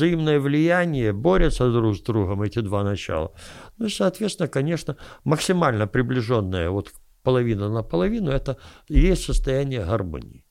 взаимное 0.00 0.40
влияние, 0.40 1.12
борются 1.12 1.70
друг 1.70 1.96
с 1.96 2.00
другом 2.00 2.42
эти 2.42 2.60
два 2.60 2.82
начала. 2.84 3.32
Ну 3.78 3.86
и, 3.86 3.90
соответственно, 3.90 4.48
конечно, 4.48 4.96
максимально 5.24 5.86
приближенное 5.86 6.70
вот 6.70 6.92
половина 7.22 7.68
на 7.68 7.82
половину– 7.82 8.30
это 8.32 8.56
и 8.88 8.98
есть 8.98 9.24
состояние 9.24 9.84
гармонии. 9.84 10.44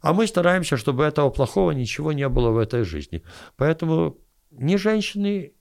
А 0.00 0.12
мы 0.12 0.26
стараемся, 0.26 0.76
чтобы 0.76 1.04
этого 1.04 1.30
плохого 1.30 1.72
ничего 1.72 2.12
не 2.12 2.28
было 2.28 2.50
в 2.50 2.58
этой 2.58 2.84
жизни. 2.84 3.22
Поэтому 3.56 4.16
не 4.50 4.78
женщины, 4.78 5.52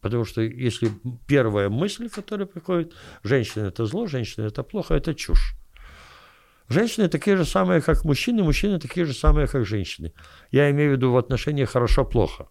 потому 0.00 0.24
что 0.24 0.40
если 0.40 0.90
первая 1.26 1.68
мысль, 1.68 2.08
которая 2.08 2.46
приходит, 2.46 2.94
женщина 3.24 3.64
это 3.64 3.86
зло, 3.86 4.06
женщина 4.06 4.46
это 4.46 4.62
плохо, 4.62 4.94
это 4.94 5.14
чушь. 5.14 5.56
Женщины 6.68 7.08
такие 7.08 7.36
же 7.36 7.44
самые, 7.44 7.82
как 7.82 8.04
мужчины, 8.04 8.42
мужчины 8.42 8.78
такие 8.78 9.04
же 9.06 9.12
самые, 9.12 9.46
как 9.46 9.66
женщины. 9.66 10.12
Я 10.50 10.70
имею 10.70 10.90
в 10.90 10.92
виду 10.94 11.12
в 11.12 11.16
отношении 11.16 11.64
хорошо-плохо. 11.64 12.48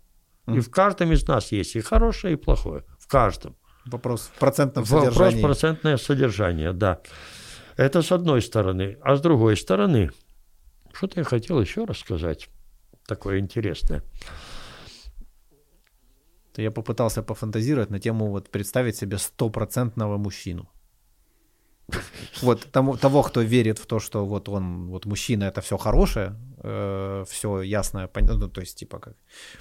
И 0.47 0.59
в 0.59 0.69
каждом 0.69 1.11
из 1.11 1.27
нас 1.27 1.51
есть 1.51 1.75
и 1.75 1.81
хорошее, 1.81 2.33
и 2.33 2.37
плохое. 2.37 2.83
В 2.99 3.07
каждом. 3.07 3.55
Вопрос 3.85 4.31
в 4.33 4.39
процентном 4.39 4.85
содержании. 4.85 5.41
Вопрос 5.41 5.41
процентное 5.41 5.97
содержание, 5.97 6.73
да. 6.73 7.01
Это 7.75 8.01
с 8.01 8.11
одной 8.11 8.41
стороны. 8.41 8.97
А 9.01 9.15
с 9.15 9.21
другой 9.21 9.57
стороны, 9.57 10.11
что-то 10.93 11.19
я 11.19 11.23
хотел 11.23 11.59
еще 11.59 11.85
рассказать, 11.85 12.49
такое 13.07 13.39
интересное. 13.39 14.03
Я 16.55 16.71
попытался 16.71 17.23
пофантазировать 17.23 17.89
на 17.89 17.99
тему 17.99 18.29
вот 18.29 18.49
представить 18.51 18.95
себе 18.95 19.17
стопроцентного 19.17 20.17
мужчину. 20.17 20.69
Вот 22.41 22.65
тому, 22.71 22.97
того, 22.97 23.23
кто 23.23 23.41
верит 23.41 23.79
в 23.79 23.85
то, 23.85 23.99
что 23.99 24.25
вот 24.25 24.49
он, 24.49 24.87
вот 24.87 25.05
мужчина, 25.05 25.45
это 25.45 25.61
все 25.61 25.77
хорошее, 25.77 26.35
э, 26.63 27.23
все 27.29 27.61
ясное, 27.61 28.07
понятно, 28.07 28.37
ну, 28.37 28.49
то 28.49 28.61
есть 28.61 28.77
типа 28.77 28.99
как. 28.99 29.13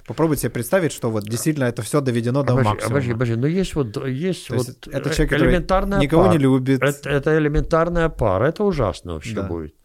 Попробуйте 0.07 0.41
себе 0.41 0.51
представить, 0.51 0.91
что 0.91 1.11
вот 1.11 1.23
действительно 1.23 1.65
это 1.65 1.81
все 1.81 2.01
доведено 2.01 2.43
до 2.43 2.53
обожди, 2.53 2.69
максимума. 2.69 2.95
Обожди, 2.95 3.13
обожди, 3.13 3.35
но 3.35 3.47
есть 3.47 3.75
вот, 3.75 4.07
есть 4.07 4.49
вот 4.49 4.67
есть 4.67 4.87
это 4.87 5.09
человек, 5.09 5.33
элементарная 5.33 5.99
никого 5.99 6.23
пара. 6.23 6.33
не 6.33 6.39
любит. 6.39 6.81
Это, 6.81 7.09
это 7.09 7.37
элементарная 7.37 8.09
пара, 8.09 8.47
это 8.47 8.63
ужасно 8.63 9.13
вообще 9.13 9.35
да. 9.35 9.43
будет. 9.43 9.75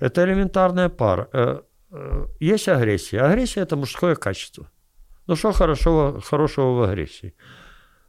Это 0.00 0.24
элементарная 0.24 0.88
пара. 0.88 1.28
Э, 1.32 1.60
э, 1.90 2.26
есть 2.40 2.68
агрессия. 2.68 3.20
Агрессия– 3.20 3.60
это 3.62 3.76
мужское 3.76 4.14
качество. 4.14 4.68
Ну 5.26 5.36
что 5.36 5.52
хорошего, 5.52 6.20
хорошего 6.20 6.72
в 6.72 6.82
агрессии? 6.82 7.34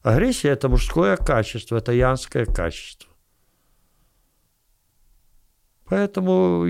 Агрессия– 0.03 0.49
это 0.51 0.69
мужское 0.69 1.17
качество, 1.17 1.77
это 1.77 1.91
янское 1.91 2.45
качество. 2.45 3.14
Поэтому 5.89 6.65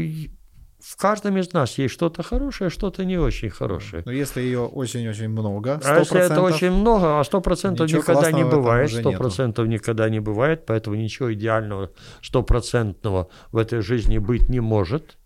в 0.85 0.97
каждом 0.97 1.37
из 1.37 1.51
нас 1.51 1.77
есть 1.79 1.93
что-то 1.93 2.21
хорошее, 2.21 2.69
что-то 2.69 3.05
не 3.05 3.17
очень 3.17 3.49
хорошее. 3.49 4.03
Но 4.05 4.11
если 4.11 4.41
ее 4.41 4.65
очень-очень 4.65 5.29
много, 5.29 5.79
100%, 5.81 5.81
а 5.83 5.99
если 5.99 6.19
это 6.19 6.41
очень 6.41 6.71
много, 6.71 7.19
а 7.19 7.23
сто 7.23 7.41
процентов 7.41 7.91
никогда 7.91 8.31
не 8.31 8.43
бывает, 8.43 8.91
сто 8.91 9.11
процентов 9.13 9.67
никогда 9.67 10.09
не 10.09 10.19
бывает, 10.19 10.65
поэтому 10.67 10.95
ничего 10.95 11.33
идеального, 11.33 11.91
стопроцентного 12.21 13.29
в 13.51 13.57
этой 13.57 13.81
жизни 13.81 14.19
быть 14.19 14.47
не 14.47 14.59
может. 14.59 15.17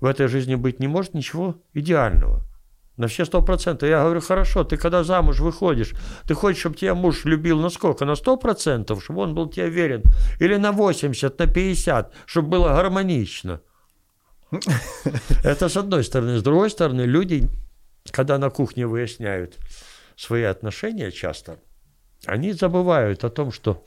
В 0.00 0.04
этой 0.04 0.26
жизни 0.26 0.56
быть 0.56 0.78
не 0.78 0.88
может 0.88 1.14
ничего 1.14 1.56
идеального. 1.72 2.42
На 2.96 3.08
все 3.08 3.26
сто 3.26 3.42
процентов. 3.42 3.88
Я 3.88 4.02
говорю, 4.02 4.20
хорошо, 4.20 4.64
ты 4.64 4.76
когда 4.76 5.04
замуж 5.04 5.40
выходишь, 5.40 5.92
ты 6.26 6.34
хочешь, 6.34 6.60
чтобы 6.60 6.76
тебя 6.76 6.94
муж 6.94 7.24
любил 7.24 7.60
на 7.60 7.68
сколько? 7.68 8.04
На 8.04 8.16
сто 8.16 8.36
процентов, 8.36 9.04
чтобы 9.04 9.20
он 9.20 9.34
был 9.34 9.48
тебе 9.50 9.68
верен? 9.68 10.02
Или 10.40 10.56
на 10.56 10.72
80, 10.72 11.38
на 11.38 11.46
50, 11.46 12.14
чтобы 12.24 12.48
было 12.48 12.68
гармонично? 12.68 13.60
Это 15.44 15.68
с 15.68 15.76
одной 15.76 16.04
стороны. 16.04 16.38
С 16.38 16.42
другой 16.42 16.70
стороны, 16.70 17.02
люди, 17.02 17.48
когда 18.10 18.38
на 18.38 18.48
кухне 18.50 18.86
выясняют 18.86 19.58
свои 20.16 20.44
отношения 20.44 21.10
часто, 21.10 21.58
они 22.24 22.52
забывают 22.52 23.24
о 23.24 23.30
том, 23.30 23.52
что 23.52 23.84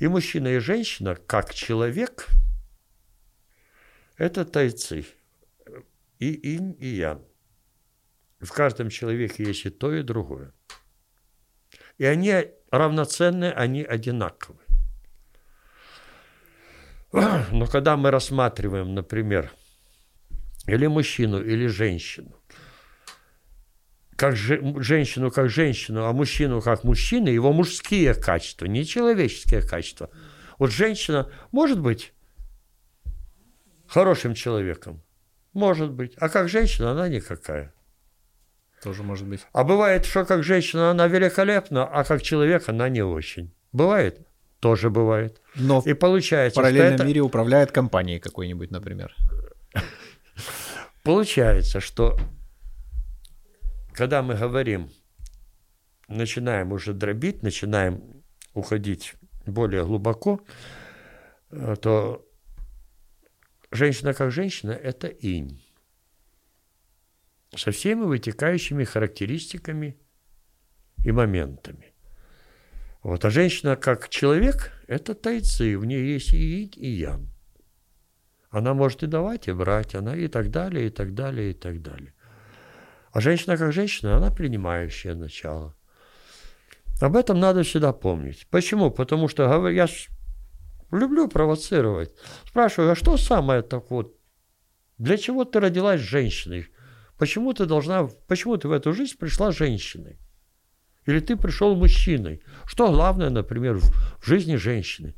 и 0.00 0.08
мужчина, 0.08 0.48
и 0.48 0.58
женщина, 0.58 1.14
как 1.14 1.54
человек, 1.54 2.26
это 4.16 4.44
тайцы. 4.44 5.06
И 6.18 6.54
инь, 6.54 6.76
и 6.80 6.88
ян. 6.88 7.22
В 8.44 8.52
каждом 8.52 8.90
человеке 8.90 9.44
есть 9.44 9.66
и 9.66 9.70
то, 9.70 9.92
и 9.94 10.02
другое. 10.02 10.52
И 11.98 12.04
они 12.04 12.46
равноценны, 12.70 13.50
они 13.50 13.82
одинаковы. 13.82 14.58
Но 17.12 17.66
когда 17.66 17.96
мы 17.96 18.10
рассматриваем, 18.10 18.94
например, 18.94 19.50
или 20.66 20.86
мужчину, 20.86 21.42
или 21.42 21.66
женщину, 21.66 22.36
как 24.16 24.36
же, 24.36 24.60
женщину 24.82 25.30
как 25.30 25.50
женщину, 25.50 26.04
а 26.04 26.12
мужчину 26.12 26.60
как 26.60 26.84
мужчину, 26.84 27.28
его 27.28 27.52
мужские 27.52 28.14
качества, 28.14 28.66
не 28.66 28.84
человеческие 28.84 29.62
качества. 29.62 30.10
Вот 30.58 30.70
женщина 30.70 31.30
может 31.52 31.80
быть 31.80 32.12
хорошим 33.86 34.34
человеком, 34.34 35.02
может 35.52 35.90
быть, 35.90 36.14
а 36.16 36.28
как 36.28 36.48
женщина 36.48 36.92
она 36.92 37.08
никакая. 37.08 37.74
Тоже 38.84 39.02
может 39.02 39.26
быть. 39.26 39.40
А 39.52 39.64
бывает, 39.64 40.04
что 40.04 40.26
как 40.26 40.44
женщина 40.44 40.90
она 40.90 41.06
великолепна, 41.06 41.86
а 41.86 42.04
как 42.04 42.20
человек 42.20 42.68
она 42.68 42.90
не 42.90 43.02
очень. 43.02 43.50
Бывает? 43.72 44.28
Тоже 44.60 44.90
бывает. 44.90 45.40
Но 45.54 45.82
и 45.86 45.94
получается, 45.94 46.60
в 46.60 46.62
параллельном 46.62 46.96
это... 46.96 47.04
мире 47.04 47.22
управляет 47.22 47.72
компанией 47.72 48.18
какой-нибудь, 48.18 48.70
например. 48.70 49.16
Получается, 51.02 51.80
что 51.80 52.18
когда 53.94 54.22
мы 54.22 54.34
говорим, 54.34 54.90
начинаем 56.06 56.70
уже 56.72 56.92
дробить, 56.92 57.42
начинаем 57.42 58.22
уходить 58.52 59.14
более 59.46 59.86
глубоко, 59.86 60.42
э, 61.50 61.76
то 61.80 62.22
женщина 63.70 64.12
как 64.12 64.30
женщина– 64.30 64.72
это 64.72 65.06
инь 65.06 65.63
со 67.56 67.70
всеми 67.70 68.04
вытекающими 68.04 68.84
характеристиками 68.84 69.98
и 71.04 71.12
моментами. 71.12 71.94
Вот. 73.02 73.24
А 73.24 73.30
женщина 73.30 73.76
как 73.76 74.08
человек– 74.08 74.72
это 74.86 75.14
тайцы, 75.14 75.78
в 75.78 75.84
ней 75.84 76.14
есть 76.14 76.32
и 76.32 76.64
инь, 76.64 76.72
и 76.76 76.88
ян. 76.88 77.28
Она 78.50 78.72
может 78.72 79.02
и 79.02 79.06
давать, 79.06 79.48
и 79.48 79.52
брать, 79.52 79.94
она 79.94 80.16
и 80.16 80.28
так 80.28 80.50
далее, 80.50 80.86
и 80.86 80.90
так 80.90 81.14
далее, 81.14 81.50
и 81.50 81.54
так 81.54 81.82
далее. 81.82 82.14
А 83.12 83.20
женщина 83.20 83.56
как 83.56 83.72
женщина, 83.72 84.16
она 84.16 84.30
принимающая 84.30 85.14
начало. 85.14 85.76
Об 87.00 87.16
этом 87.16 87.40
надо 87.40 87.62
всегда 87.62 87.92
помнить. 87.92 88.46
Почему? 88.50 88.90
Потому 88.90 89.28
что 89.28 89.68
я 89.68 89.86
люблю 90.90 91.28
провоцировать. 91.28 92.12
Спрашиваю, 92.46 92.92
а 92.92 92.96
что 92.96 93.16
самое 93.16 93.62
так 93.62 93.90
вот? 93.90 94.16
Для 94.98 95.16
чего 95.16 95.44
ты 95.44 95.60
родилась 95.60 96.00
женщиной? 96.00 96.68
Почему 97.18 97.52
ты 97.52 97.66
должна, 97.66 98.08
почему 98.26 98.56
ты 98.56 98.68
в 98.68 98.72
эту 98.72 98.92
жизнь 98.92 99.16
пришла 99.16 99.52
женщиной? 99.52 100.18
Или 101.06 101.20
ты 101.20 101.36
пришел 101.36 101.76
мужчиной? 101.76 102.42
Что 102.64 102.90
главное, 102.90 103.30
например, 103.30 103.78
в 103.78 104.26
жизни 104.26 104.56
женщины? 104.56 105.14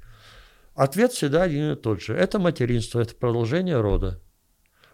Ответ 0.75 1.13
всегда 1.13 1.45
один 1.45 1.73
и 1.73 1.77
тот 1.77 2.03
же. 2.03 2.15
Это 2.15 2.39
материнство, 2.39 3.01
это 3.01 3.15
продолжение 3.15 3.81
рода. 3.81 4.21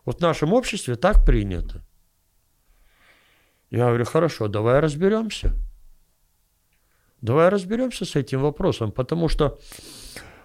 Вот 0.04 0.18
в 0.18 0.20
нашем 0.20 0.52
обществе 0.52 0.94
так 0.94 1.24
принято. 1.24 1.84
Я 3.70 3.86
говорю, 3.86 4.04
хорошо, 4.04 4.48
давай 4.48 4.80
разберемся. 4.80 5.54
Давай 7.20 7.48
разберемся 7.48 8.04
с 8.04 8.14
этим 8.14 8.42
вопросом, 8.42 8.92
потому 8.92 9.28
что 9.28 9.58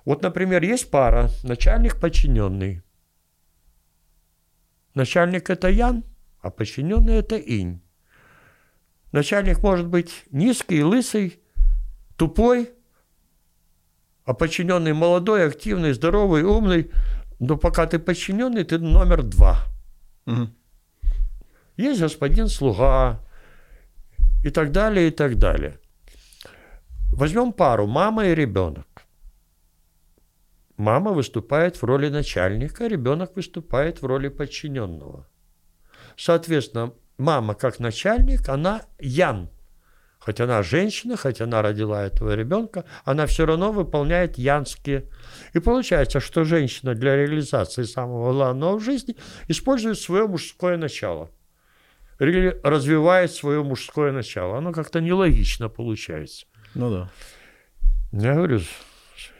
вот, 0.05 0.21
например, 0.21 0.63
есть 0.63 0.89
пара, 0.89 1.29
начальник 1.43 1.99
подчиненный. 1.99 2.81
Начальник 4.93 5.49
это 5.49 5.69
Ян– 5.69 6.03
а 6.47 6.49
подчиненный– 6.49 7.15
это 7.19 7.35
инь. 7.35 7.81
Начальник 9.11 9.63
может 9.63 9.87
быть 9.87 10.23
низкий, 10.31 10.83
лысый, 10.83 11.39
тупой, 12.15 12.69
а 14.25 14.33
подчиненный 14.33 14.93
молодой, 14.93 15.45
активный, 15.47 15.93
здоровый, 15.93 16.43
умный, 16.43 16.91
но 17.39 17.57
пока 17.57 17.85
ты 17.85 17.99
подчиненный, 17.99 18.63
ты 18.63 18.79
номер 18.79 19.23
два. 19.23 19.65
Угу. 20.25 20.49
Есть 21.77 22.01
господин 22.01 22.47
слуга 22.47 23.19
и 24.43 24.49
так 24.49 24.71
далее, 24.71 25.07
и 25.07 25.11
так 25.11 25.37
далее. 25.37 25.79
Возьмем 27.11 27.51
пару, 27.51 27.87
мама 27.87 28.25
и 28.25 28.35
ребенок. 28.35 28.87
мама 30.77 31.11
выступает 31.11 31.81
в 31.81 31.83
роли 31.83 32.09
начальника, 32.09 32.87
ребенок 32.87 33.35
выступает 33.35 34.01
в 34.01 34.05
роли 34.05 34.29
подчиненного. 34.29 35.25
Соответственно, 36.17 36.93
мама 37.17 37.53
как 37.53 37.79
начальник, 37.79 38.49
она 38.49 38.81
Ян. 38.99 39.49
Хоть 40.19 40.41
она 40.41 40.61
женщина, 40.61 41.15
хоть 41.15 41.39
она 41.39 41.61
родила 41.61 42.03
этого 42.03 42.35
ребенка, 42.35 42.83
она 43.05 43.27
все 43.27 43.45
равно 43.45 43.71
выполняет 43.71 44.37
янские. 44.37 45.05
И 45.53 45.59
получается, 45.59 46.19
что 46.19 46.43
женщина 46.43 46.95
для 46.95 47.15
реализации 47.15 47.83
самого 47.83 48.33
главного 48.33 48.77
в 48.77 48.83
жизни 48.83 49.15
использует 49.47 49.99
свое 49.99 50.27
мужское 50.27 50.75
начало. 50.75 51.29
Или 52.19 52.59
развивает 52.63 53.31
свое 53.31 53.63
мужское 53.63 54.11
начало. 54.11 54.57
Оно 54.57 54.73
как-то 54.73 54.99
нелогично 54.99 55.69
получается. 55.69 56.45
Ну 56.73 56.89
да. 56.89 57.09
Я 58.11 58.33
говорю, 58.33 58.59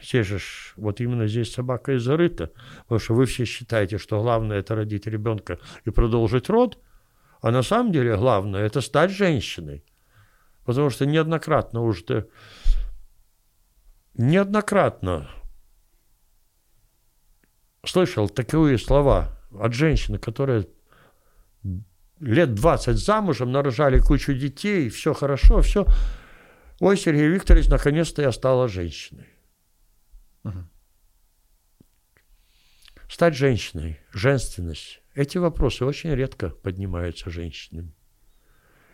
здесь 0.02 0.26
же, 0.26 0.38
вот 0.76 1.00
именно 1.00 1.26
здесь 1.26 1.52
собака 1.52 1.92
и 1.92 1.98
зарыта, 1.98 2.52
потому 2.82 2.98
что 2.98 3.14
вы 3.14 3.26
все 3.26 3.44
считаете, 3.44 3.98
что 3.98 4.20
главное 4.20 4.58
это 4.58 4.74
родить 4.74 5.06
ребенка 5.06 5.58
и 5.84 5.90
продолжить 5.90 6.48
род, 6.48 6.78
а 7.40 7.50
на 7.50 7.62
самом 7.62 7.92
деле 7.92 8.16
главное 8.16 8.64
это 8.64 8.80
стать 8.80 9.10
женщиной. 9.10 9.84
Потому 10.64 10.90
что 10.90 11.06
неоднократно 11.06 11.82
уже 11.82 12.28
неоднократно 14.14 15.30
слышал 17.86 18.28
такие 18.28 18.76
слова 18.78 19.38
от 19.58 19.72
женщины, 19.72 20.18
которая 20.18 20.66
лет 22.20 22.54
20 22.54 22.96
замужем, 22.96 23.52
нарожали 23.52 23.98
кучу 23.98 24.34
детей, 24.34 24.88
все 24.88 25.14
хорошо, 25.14 25.62
все. 25.62 25.86
Ой, 26.80 26.96
Сергей 26.96 27.28
Викторович, 27.28 27.68
наконец-то 27.68 28.22
я 28.22 28.32
стала 28.32 28.68
женщиной. 28.68 29.26
Стать 33.08 33.34
женщиной, 33.34 33.98
женственность. 34.12 35.00
Эти 35.14 35.38
вопросы 35.38 35.84
очень 35.84 36.10
редко 36.10 36.50
поднимаются 36.50 37.30
женщинами. 37.30 37.92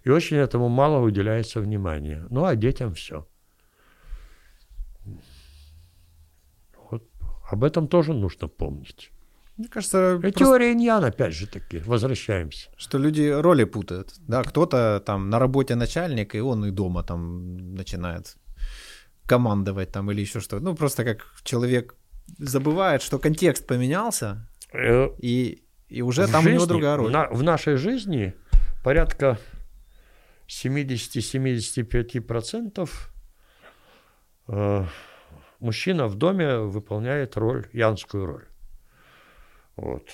И 0.05 0.11
очень 0.11 0.37
этому 0.37 0.69
мало 0.69 1.01
уделяется 1.05 1.61
внимания. 1.61 2.27
Ну, 2.31 2.45
а 2.45 2.55
детям 2.55 2.95
все. 2.95 3.27
Вот 6.91 7.03
об 7.51 7.65
этом 7.65 7.89
тоже 7.89 8.13
нужно 8.13 8.49
помнить. 8.49 9.11
Мне 9.57 9.69
кажется, 9.69 10.17
И 10.17 10.21
просто... 10.21 10.39
теория 10.39 10.73
иньян, 10.73 11.05
опять 11.05 11.33
же 11.33 11.47
таки, 11.47 11.79
возвращаемся. 11.79 12.71
Что 12.77 12.99
люди 12.99 13.29
роли 13.29 13.65
путают. 13.65 14.13
Да, 14.19 14.43
кто-то 14.43 15.03
там 15.05 15.31
на 15.31 15.39
работе 15.39 15.75
начальник, 15.75 16.35
и 16.35 16.41
он 16.41 16.65
и 16.65 16.71
дома 16.71 17.03
там 17.03 17.75
начинает 17.75 18.37
командовать 19.27 19.93
там 19.93 20.11
или 20.11 20.21
еще 20.21 20.41
что-то. 20.41 20.65
Ну, 20.65 20.75
просто 20.75 21.05
как 21.05 21.27
человек 21.43 21.95
забывает, 22.39 23.03
что 23.03 23.19
контекст 23.19 23.67
поменялся, 23.67 24.49
э, 24.73 25.09
и, 25.19 25.63
и 25.89 26.01
уже 26.03 26.27
там 26.27 26.43
жизни, 26.43 26.51
у 26.51 26.55
него 26.55 26.67
другая 26.67 26.97
роль. 26.97 27.13
На, 27.13 27.29
в 27.29 27.43
нашей 27.43 27.77
жизни 27.77 28.35
порядка 28.83 29.39
70-75% 30.49 32.91
э, 34.49 34.87
мужчина 35.61 36.07
в 36.07 36.17
доме 36.17 36.59
выполняет 36.59 37.37
роль, 37.37 37.69
янскую 37.73 38.27
роль. 38.27 38.45
Вот. 39.77 40.09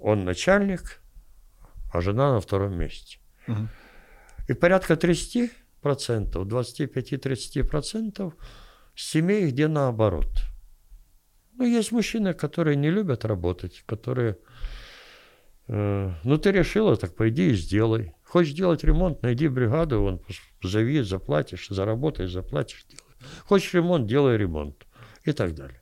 Он 0.00 0.24
начальник, 0.24 1.00
а 1.92 2.00
жена 2.00 2.32
на 2.32 2.40
втором 2.40 2.76
месте. 2.78 3.18
Угу. 3.48 3.68
И 4.48 4.54
порядка 4.54 4.94
30%, 4.94 5.50
25-30% 5.82 8.32
семей, 8.94 9.50
где 9.50 9.68
наоборот. 9.68 10.28
Ну, 11.54 11.64
есть 11.64 11.92
мужчины, 11.92 12.34
которые 12.34 12.76
не 12.76 12.90
любят 12.90 13.24
работать, 13.24 13.82
которые... 13.86 14.36
Э, 15.68 16.12
ну, 16.24 16.38
ты 16.38 16.50
решила, 16.52 16.96
так 16.96 17.14
пойди 17.14 17.50
и 17.50 17.54
сделай. 17.54 18.14
Хочешь 18.24 18.54
делать 18.54 18.82
ремонт, 18.84 19.22
найди 19.22 19.48
бригаду, 19.48 20.00
вон, 20.00 20.20
зови, 20.62 21.02
заплатишь, 21.02 21.68
заработаешь, 21.68 22.32
заплатишь, 22.32 22.86
делай. 22.88 23.02
Хочешь 23.44 23.74
ремонт, 23.74 24.06
делай 24.06 24.36
ремонт. 24.36 24.86
И 25.24 25.32
так 25.32 25.54
далее. 25.54 25.80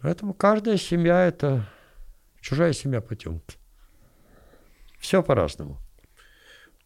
Поэтому 0.00 0.32
каждая 0.32 0.78
семья– 0.78 1.26
это 1.28 1.68
чужая 2.40 2.72
семья 2.72 3.02
потемки. 3.02 3.58
Все 4.98 5.22
по-разному. 5.22 5.78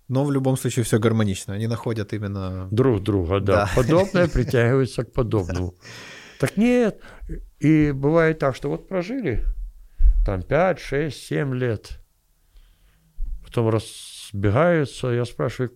Но 0.08 0.24
в 0.24 0.32
любом 0.32 0.56
случае 0.56 0.84
все 0.84 0.98
гармонично. 0.98 1.54
Они 1.54 1.66
находят 1.66 2.12
именно... 2.12 2.68
Друг 2.70 3.02
друга, 3.02 3.40
да. 3.40 3.64
да. 3.64 3.70
Подобное 3.74 4.28
притягивается 4.28 5.04
к 5.04 5.12
подобному. 5.12 5.74
Так 6.40 6.56
нет. 6.56 7.00
И 7.60 7.92
бывает 7.92 8.40
так, 8.40 8.56
что 8.56 8.68
вот 8.68 8.88
прожили 8.88 9.44
там 10.24 10.42
5, 10.42 10.78
6, 10.78 11.16
7 11.16 11.54
лет. 11.54 12.00
Потом 13.44 13.68
разбегаются. 13.68 15.08
Я 15.08 15.24
спрашиваю, 15.24 15.72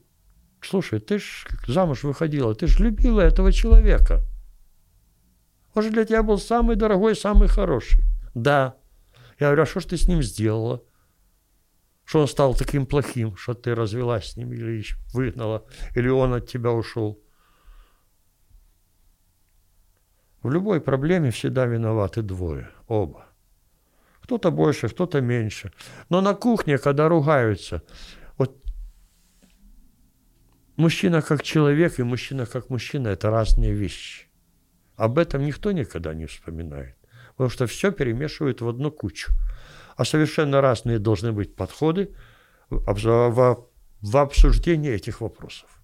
слушай, 0.61 1.01
ты 1.01 1.19
ж 1.19 1.47
замуж 1.67 2.03
выходила, 2.03 2.55
ты 2.55 2.67
же 2.67 2.83
любила 2.85 3.21
этого 3.21 3.53
человека. 3.53 4.23
Он 5.75 5.83
же 5.83 5.91
для 5.91 6.05
тебя 6.05 6.23
был 6.23 6.39
самый 6.39 6.77
дорогой, 6.77 7.15
самый 7.15 7.49
хороший. 7.49 8.03
Да. 8.35 8.75
Я 9.39 9.49
говорю, 9.49 9.63
а 9.63 9.67
что 9.67 9.81
ж 9.81 9.85
ты 9.85 9.97
с 9.97 10.09
ним 10.09 10.23
сделала? 10.23 10.83
Что 12.09 12.21
он 12.21 12.27
стал 12.27 12.55
таким 12.55 12.87
плохим, 12.87 13.37
что 13.37 13.53
ты 13.53 13.75
развелась 13.75 14.31
с 14.31 14.37
ним 14.39 14.55
или 14.55 14.83
выгнала, 15.13 15.67
или 15.95 16.09
он 16.09 16.33
от 16.33 16.49
тебя 16.49 16.71
ушел? 16.71 17.23
В 20.43 20.51
любой 20.51 20.81
проблеме 20.81 21.31
всегда 21.31 21.67
виноваты 21.67 22.23
двое, 22.23 22.71
оба. 22.87 23.27
Кто-то 24.23 24.51
больше, 24.51 24.89
кто-то 24.89 25.21
меньше. 25.21 25.71
Но 26.09 26.23
на 26.23 26.33
кухне, 26.33 26.79
когда 26.79 27.09
ругаются, 27.11 27.83
вот 28.39 28.57
мужчина 30.77 31.21
как 31.21 31.43
человек 31.43 31.99
и 31.99 32.05
мужчина 32.05 32.47
как 32.47 32.71
мужчина– 32.71 33.09
это 33.09 33.29
разные 33.29 33.75
вещи. 33.75 34.29
Об 34.97 35.19
этом 35.19 35.45
никто 35.45 35.73
никогда 35.73 36.15
не 36.15 36.25
вспоминает, 36.25 36.97
потому 37.33 37.51
что 37.51 37.67
все 37.67 37.93
перемешивают 37.93 38.63
в 38.63 38.69
одну 38.69 38.91
кучу. 38.91 39.31
А 39.99 40.05
совершенно 40.05 40.61
разные 40.61 41.01
должны 41.01 41.33
быть 41.33 41.57
подходы 41.57 42.15
в, 42.71 43.67
в 44.01 44.17
обсуждении 44.17 44.93
этих 44.93 45.21
вопросов. 45.21 45.83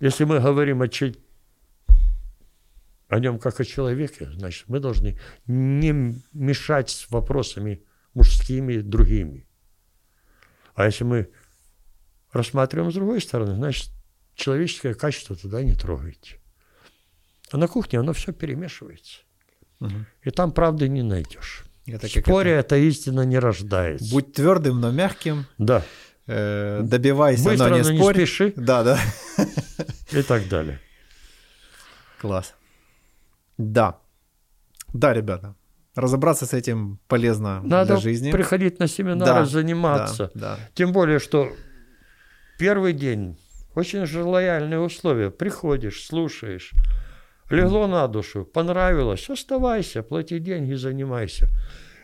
Если 0.00 0.24
мы 0.24 0.38
говорим 0.38 0.82
о, 0.82 0.88
че... 0.88 1.14
о 3.08 3.18
нем 3.20 3.38
как 3.38 3.58
о 3.58 3.64
человеке, 3.64 4.30
значит, 4.32 4.68
мы 4.68 4.80
должны 4.80 5.18
не 5.46 6.20
мешать 6.34 6.90
с 6.90 7.10
вопросами 7.10 7.86
мужскими 8.12 8.80
другими. 8.80 9.48
А 10.74 10.84
если 10.84 11.04
мы 11.04 11.30
рассматриваем 12.32 12.90
с 12.92 12.94
другой 12.94 13.22
стороны, 13.22 13.54
значит, 13.54 13.90
человеческое 14.34 14.92
качество 14.92 15.34
туда 15.36 15.62
не 15.62 15.72
трогаете. 15.72 16.38
А 17.50 17.56
на 17.56 17.66
кухне 17.66 17.98
оно 17.98 18.12
все 18.12 18.34
перемешивается. 18.34 19.20
Угу. 19.80 20.04
И 20.24 20.30
там 20.30 20.52
правды 20.52 20.86
не 20.90 21.02
найдешь. 21.02 21.64
Это 21.86 22.06
В 22.06 22.10
споре 22.10 22.52
это... 22.52 22.76
эта 22.76 22.76
истина 22.76 23.22
не 23.22 23.38
рождается. 23.38 24.10
Будь 24.12 24.32
твердым, 24.32 24.80
но 24.80 24.90
мягким. 24.90 25.46
Да. 25.58 25.82
Э, 26.26 26.80
добивайся, 26.82 27.44
Быстро, 27.44 27.68
но 27.68 27.76
не 27.76 27.82
но 27.82 27.96
спорь. 27.96 28.18
не 28.18 28.26
спеши. 28.26 28.52
Да, 28.56 28.84
да. 28.84 28.98
И 30.12 30.22
так 30.22 30.48
далее. 30.48 30.80
Класс. 32.20 32.54
Да. 33.58 33.98
Да, 34.92 35.12
ребята. 35.12 35.56
Разобраться 35.94 36.46
с 36.46 36.54
этим 36.54 37.00
полезно 37.08 37.60
Надо 37.62 37.94
для 37.94 37.96
жизни. 38.00 38.26
Надо 38.26 38.38
приходить 38.38 38.78
на 38.78 38.86
семинары, 38.86 39.40
да, 39.40 39.44
заниматься. 39.44 40.30
Да, 40.34 40.56
да. 40.56 40.58
Тем 40.74 40.92
более, 40.92 41.18
что 41.18 41.52
первый 42.58 42.92
день 42.92 43.38
очень 43.74 44.06
же 44.06 44.22
лояльные 44.22 44.78
условия. 44.78 45.30
Приходишь, 45.30 46.06
слушаешь, 46.06 46.72
Легло 47.52 47.86
на 47.86 48.08
душу, 48.08 48.44
понравилось, 48.44 49.30
оставайся, 49.30 50.02
плати 50.02 50.38
деньги, 50.38 50.74
занимайся. 50.74 51.48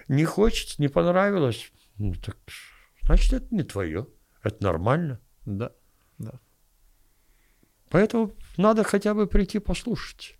Не 0.08 0.24
хочется, 0.24 0.82
не 0.82 0.88
понравилось, 0.88 1.72
ну, 1.96 2.14
так, 2.14 2.36
значит, 3.02 3.32
это 3.32 3.54
не 3.54 3.62
твое. 3.62 4.06
Это 4.42 4.62
нормально. 4.62 5.18
Да, 5.46 5.72
да. 6.18 6.32
Поэтому 7.88 8.34
надо 8.58 8.84
хотя 8.84 9.14
бы 9.14 9.26
прийти 9.26 9.58
послушать. 9.58 10.36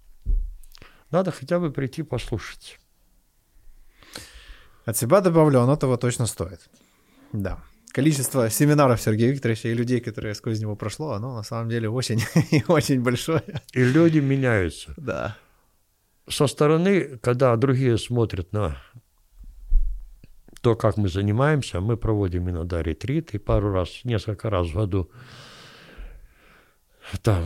Надо 1.11 1.31
хотя 1.31 1.59
бы 1.59 1.73
прийти 1.73 2.03
послушать. 2.03 2.79
От 4.85 4.97
себя 4.97 5.21
добавлю, 5.21 5.61
оно 5.61 5.77
того 5.77 5.97
точно 5.97 6.27
стоит. 6.27 6.69
Да 7.33 7.63
количество 7.93 8.51
семинаров 8.51 9.01
Сергея 9.01 9.33
Викторовича 9.33 9.69
и 9.69 9.75
людей, 9.75 10.01
которые 10.01 10.35
сквозь 10.35 10.61
него 10.61 10.77
прошло, 10.77 11.13
оно 11.13 11.35
на 11.35 11.43
самом 11.43 11.69
деле 11.69 11.89
очень 11.89 12.21
и 12.51 12.63
очень 12.69 13.03
большое. 13.03 13.43
И 13.73 13.83
люди 13.83 14.19
меняются. 14.19 14.95
Да. 14.97 15.37
Со 16.29 16.47
стороны, 16.47 17.19
когда 17.19 17.57
другие 17.57 17.97
смотрят 17.99 18.53
на 18.53 18.77
то, 20.61 20.77
как 20.77 20.97
мы 20.97 21.09
занимаемся, 21.09 21.81
мы 21.81 21.97
проводим 21.97 22.51
иногда 22.51 22.83
ретриты 22.83 23.39
пару 23.39 23.73
раз, 23.73 24.01
несколько 24.05 24.51
раз 24.51 24.69
в 24.69 24.75
году. 24.75 25.11
Там 27.23 27.45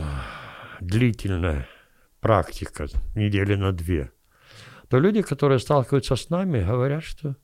длительное 0.81 1.67
практика 2.19 2.87
недели 3.15 3.55
на 3.55 3.71
две, 3.71 4.11
то 4.89 4.99
люди, 4.99 5.21
которые 5.21 5.59
сталкиваются 5.59 6.15
с 6.15 6.29
нами, 6.29 6.63
говорят, 6.63 7.03
что 7.03 7.35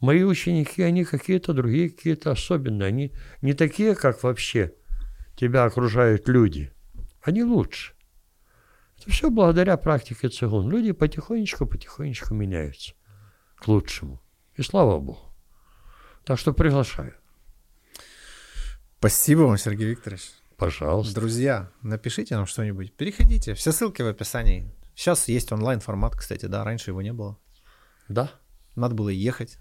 мои 0.00 0.22
ученики, 0.22 0.82
они 0.82 1.04
какие-то 1.04 1.52
другие, 1.52 1.90
какие-то 1.90 2.30
особенные. 2.30 2.88
Они 2.88 3.12
не 3.42 3.54
такие, 3.54 3.94
как 3.94 4.22
вообще 4.22 4.74
тебя 5.36 5.64
окружают 5.64 6.28
люди. 6.28 6.72
Они 7.22 7.42
лучше. 7.42 7.94
Это 8.98 9.10
все 9.10 9.30
благодаря 9.30 9.76
практике 9.76 10.28
цигун. 10.28 10.70
Люди 10.70 10.92
потихонечку-потихонечку 10.92 12.34
меняются 12.34 12.94
к 13.56 13.68
лучшему. 13.68 14.22
И 14.54 14.62
слава 14.62 14.98
Богу. 14.98 15.18
Так 16.24 16.38
что 16.38 16.52
приглашаю. 16.52 17.14
Спасибо 18.98 19.40
вам, 19.40 19.58
Сергей 19.58 19.90
Викторович. 19.90 20.30
Пожалуйста. 20.56 21.14
Друзья, 21.14 21.70
напишите 21.82 22.34
нам 22.34 22.46
что-нибудь. 22.46 22.94
Переходите. 22.94 23.54
Все 23.54 23.72
ссылки 23.72 24.00
в 24.00 24.06
описании. 24.06 24.72
Сейчас 24.94 25.28
есть 25.28 25.52
онлайн-формат, 25.52 26.16
кстати, 26.16 26.46
да, 26.46 26.64
раньше 26.64 26.90
его 26.90 27.02
не 27.02 27.12
было. 27.12 27.38
Да. 28.08 28.30
Надо 28.74 28.94
было 28.94 29.10
ехать. 29.10 29.58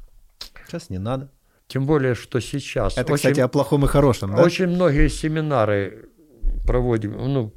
Сейчас 0.66 0.90
не 0.90 0.98
надо. 0.98 1.32
Тем 1.68 1.86
более, 1.86 2.16
что 2.16 2.40
сейчас... 2.40 2.98
Это, 2.98 3.14
очень, 3.14 3.30
кстати, 3.30 3.40
о 3.40 3.48
плохом 3.48 3.86
и 3.86 3.88
хорошем, 3.88 4.36
да? 4.36 4.44
Очень 4.44 4.68
многие 4.68 5.08
семинары 5.10 6.10
проводим, 6.66 7.12
ну, 7.12 7.54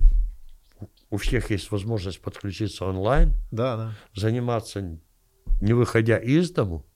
у 1.11 1.17
всех 1.17 1.51
есть 1.51 1.71
возможность 1.71 2.21
подключиться 2.21 2.85
онлайн, 2.85 3.35
да, 3.51 3.77
да. 3.77 3.93
заниматься, 4.15 4.99
не 5.61 5.73
выходя 5.73 6.17
из 6.19 6.51
дому. 6.51 6.87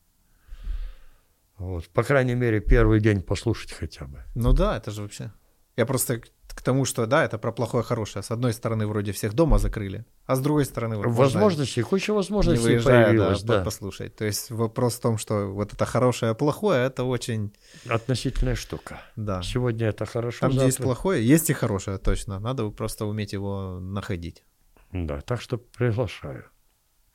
Вот. 1.59 1.89
По 1.89 2.03
крайней 2.03 2.35
мере, 2.35 2.61
первый 2.61 3.01
день 3.01 3.23
послушать 3.23 3.73
хотя 3.73 4.07
бы. 4.07 4.25
Ну 4.35 4.53
да, 4.53 4.77
это 4.77 4.91
же 4.91 5.03
вообще... 5.03 5.33
Я 5.77 5.87
просто 5.87 6.21
к 6.49 6.61
тому, 6.61 6.85
что 6.85 7.07
да, 7.07 7.25
это 7.25 7.39
про 7.39 7.51
плохое 7.51 7.83
хорошее. 7.83 8.23
С 8.23 8.31
одной 8.31 8.53
стороны, 8.53 8.87
вроде 8.87 9.13
всех 9.13 9.33
дома 9.33 9.59
закрыли, 9.59 10.05
а 10.27 10.37
с 10.37 10.41
другой 10.41 10.65
стороны, 10.67 10.97
вот 10.97 11.07
возможности, 11.07 11.83
куча 11.83 12.13
возможностей 12.13 12.63
не 12.63 12.75
выезжая, 12.75 13.07
появилась, 13.07 13.43
да, 13.43 13.59
да. 13.59 13.65
послушать. 13.65 14.15
То 14.17 14.25
есть 14.25 14.51
вопрос 14.51 14.95
в 14.97 15.01
том, 15.01 15.19
что 15.19 15.47
вот 15.47 15.73
это 15.73 15.87
хорошее, 15.87 16.35
плохое, 16.35 16.87
это 16.87 17.05
очень 17.05 17.53
относительная 17.89 18.55
штука. 18.55 19.01
Да. 19.17 19.43
Сегодня 19.43 19.89
это 19.89 20.05
хорошо. 20.05 20.41
Там, 20.41 20.53
завтра... 20.53 20.67
где 20.67 20.67
есть 20.67 20.79
плохое, 20.79 21.27
есть 21.27 21.51
и 21.51 21.55
хорошее, 21.55 21.99
точно. 21.99 22.39
Надо 22.39 22.69
просто 22.71 23.07
уметь 23.07 23.33
его 23.33 23.79
находить. 23.81 24.45
Да, 24.93 25.21
так 25.23 25.41
что 25.41 25.57
приглашаю. 25.57 26.52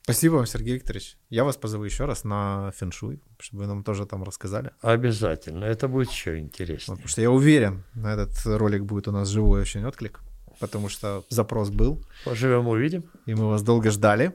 Спасибо 0.08 0.36
вам, 0.36 0.46
Сергей 0.46 0.76
Викторович. 0.76 1.18
Я 1.30 1.44
вас 1.44 1.58
позову 1.58 1.84
еще 1.84 2.06
раз 2.06 2.24
на 2.24 2.72
фэншуй, 2.78 3.22
чтобы 3.40 3.64
вы 3.64 3.68
нам 3.68 3.84
тоже 3.84 4.06
там 4.06 4.24
рассказали. 4.24 4.72
Обязательно. 4.80 5.66
Это 5.66 5.90
будет 5.90 6.10
еще 6.10 6.40
интереснее. 6.40 6.96
потому 6.96 7.10
что 7.10 7.22
я 7.22 7.30
уверен, 7.30 7.84
на 7.94 8.14
этот 8.14 8.32
ролик 8.46 8.84
будет 8.84 9.10
у 9.10 9.12
нас 9.12 9.28
живой 9.28 9.60
очень 9.60 9.84
отклик, 9.84 10.22
потому 10.62 10.88
что 10.88 11.26
запрос 11.28 11.72
был. 11.72 12.06
Поживем, 12.24 12.70
увидим. 12.70 13.04
И 13.26 13.36
мы 13.36 13.50
вас 13.50 13.64
долго 13.64 13.92
ждали. 13.92 14.32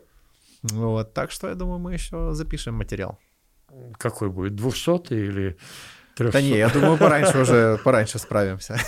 Вот, 0.63 1.15
так 1.15 1.31
что 1.31 1.49
я 1.49 1.55
думаю, 1.55 1.79
мы 1.79 1.95
еще 1.95 2.35
запишем 2.35 2.75
материал. 2.75 3.19
Какой 3.97 4.29
будет, 4.29 4.55
200 4.55 5.15
или 5.15 5.57
300? 6.17 6.33
Да 6.33 6.43
не, 6.43 6.59
я 6.59 6.69
думаю, 6.69 6.99
пораньше 6.99 7.39
уже, 7.39 7.81
пораньше 7.83 8.19
справимся. 8.19 8.79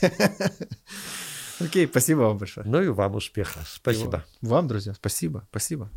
Окей, 1.60 1.86
спасибо 1.86 2.20
вам 2.20 2.38
большое. 2.38 2.66
Ну 2.66 2.82
и 2.82 2.88
вам 2.88 3.14
успеха. 3.14 3.60
Спасибо. 3.66 4.24
Вам, 4.42 4.68
друзья, 4.68 4.94
спасибо, 4.94 5.46
спасибо. 5.50 5.90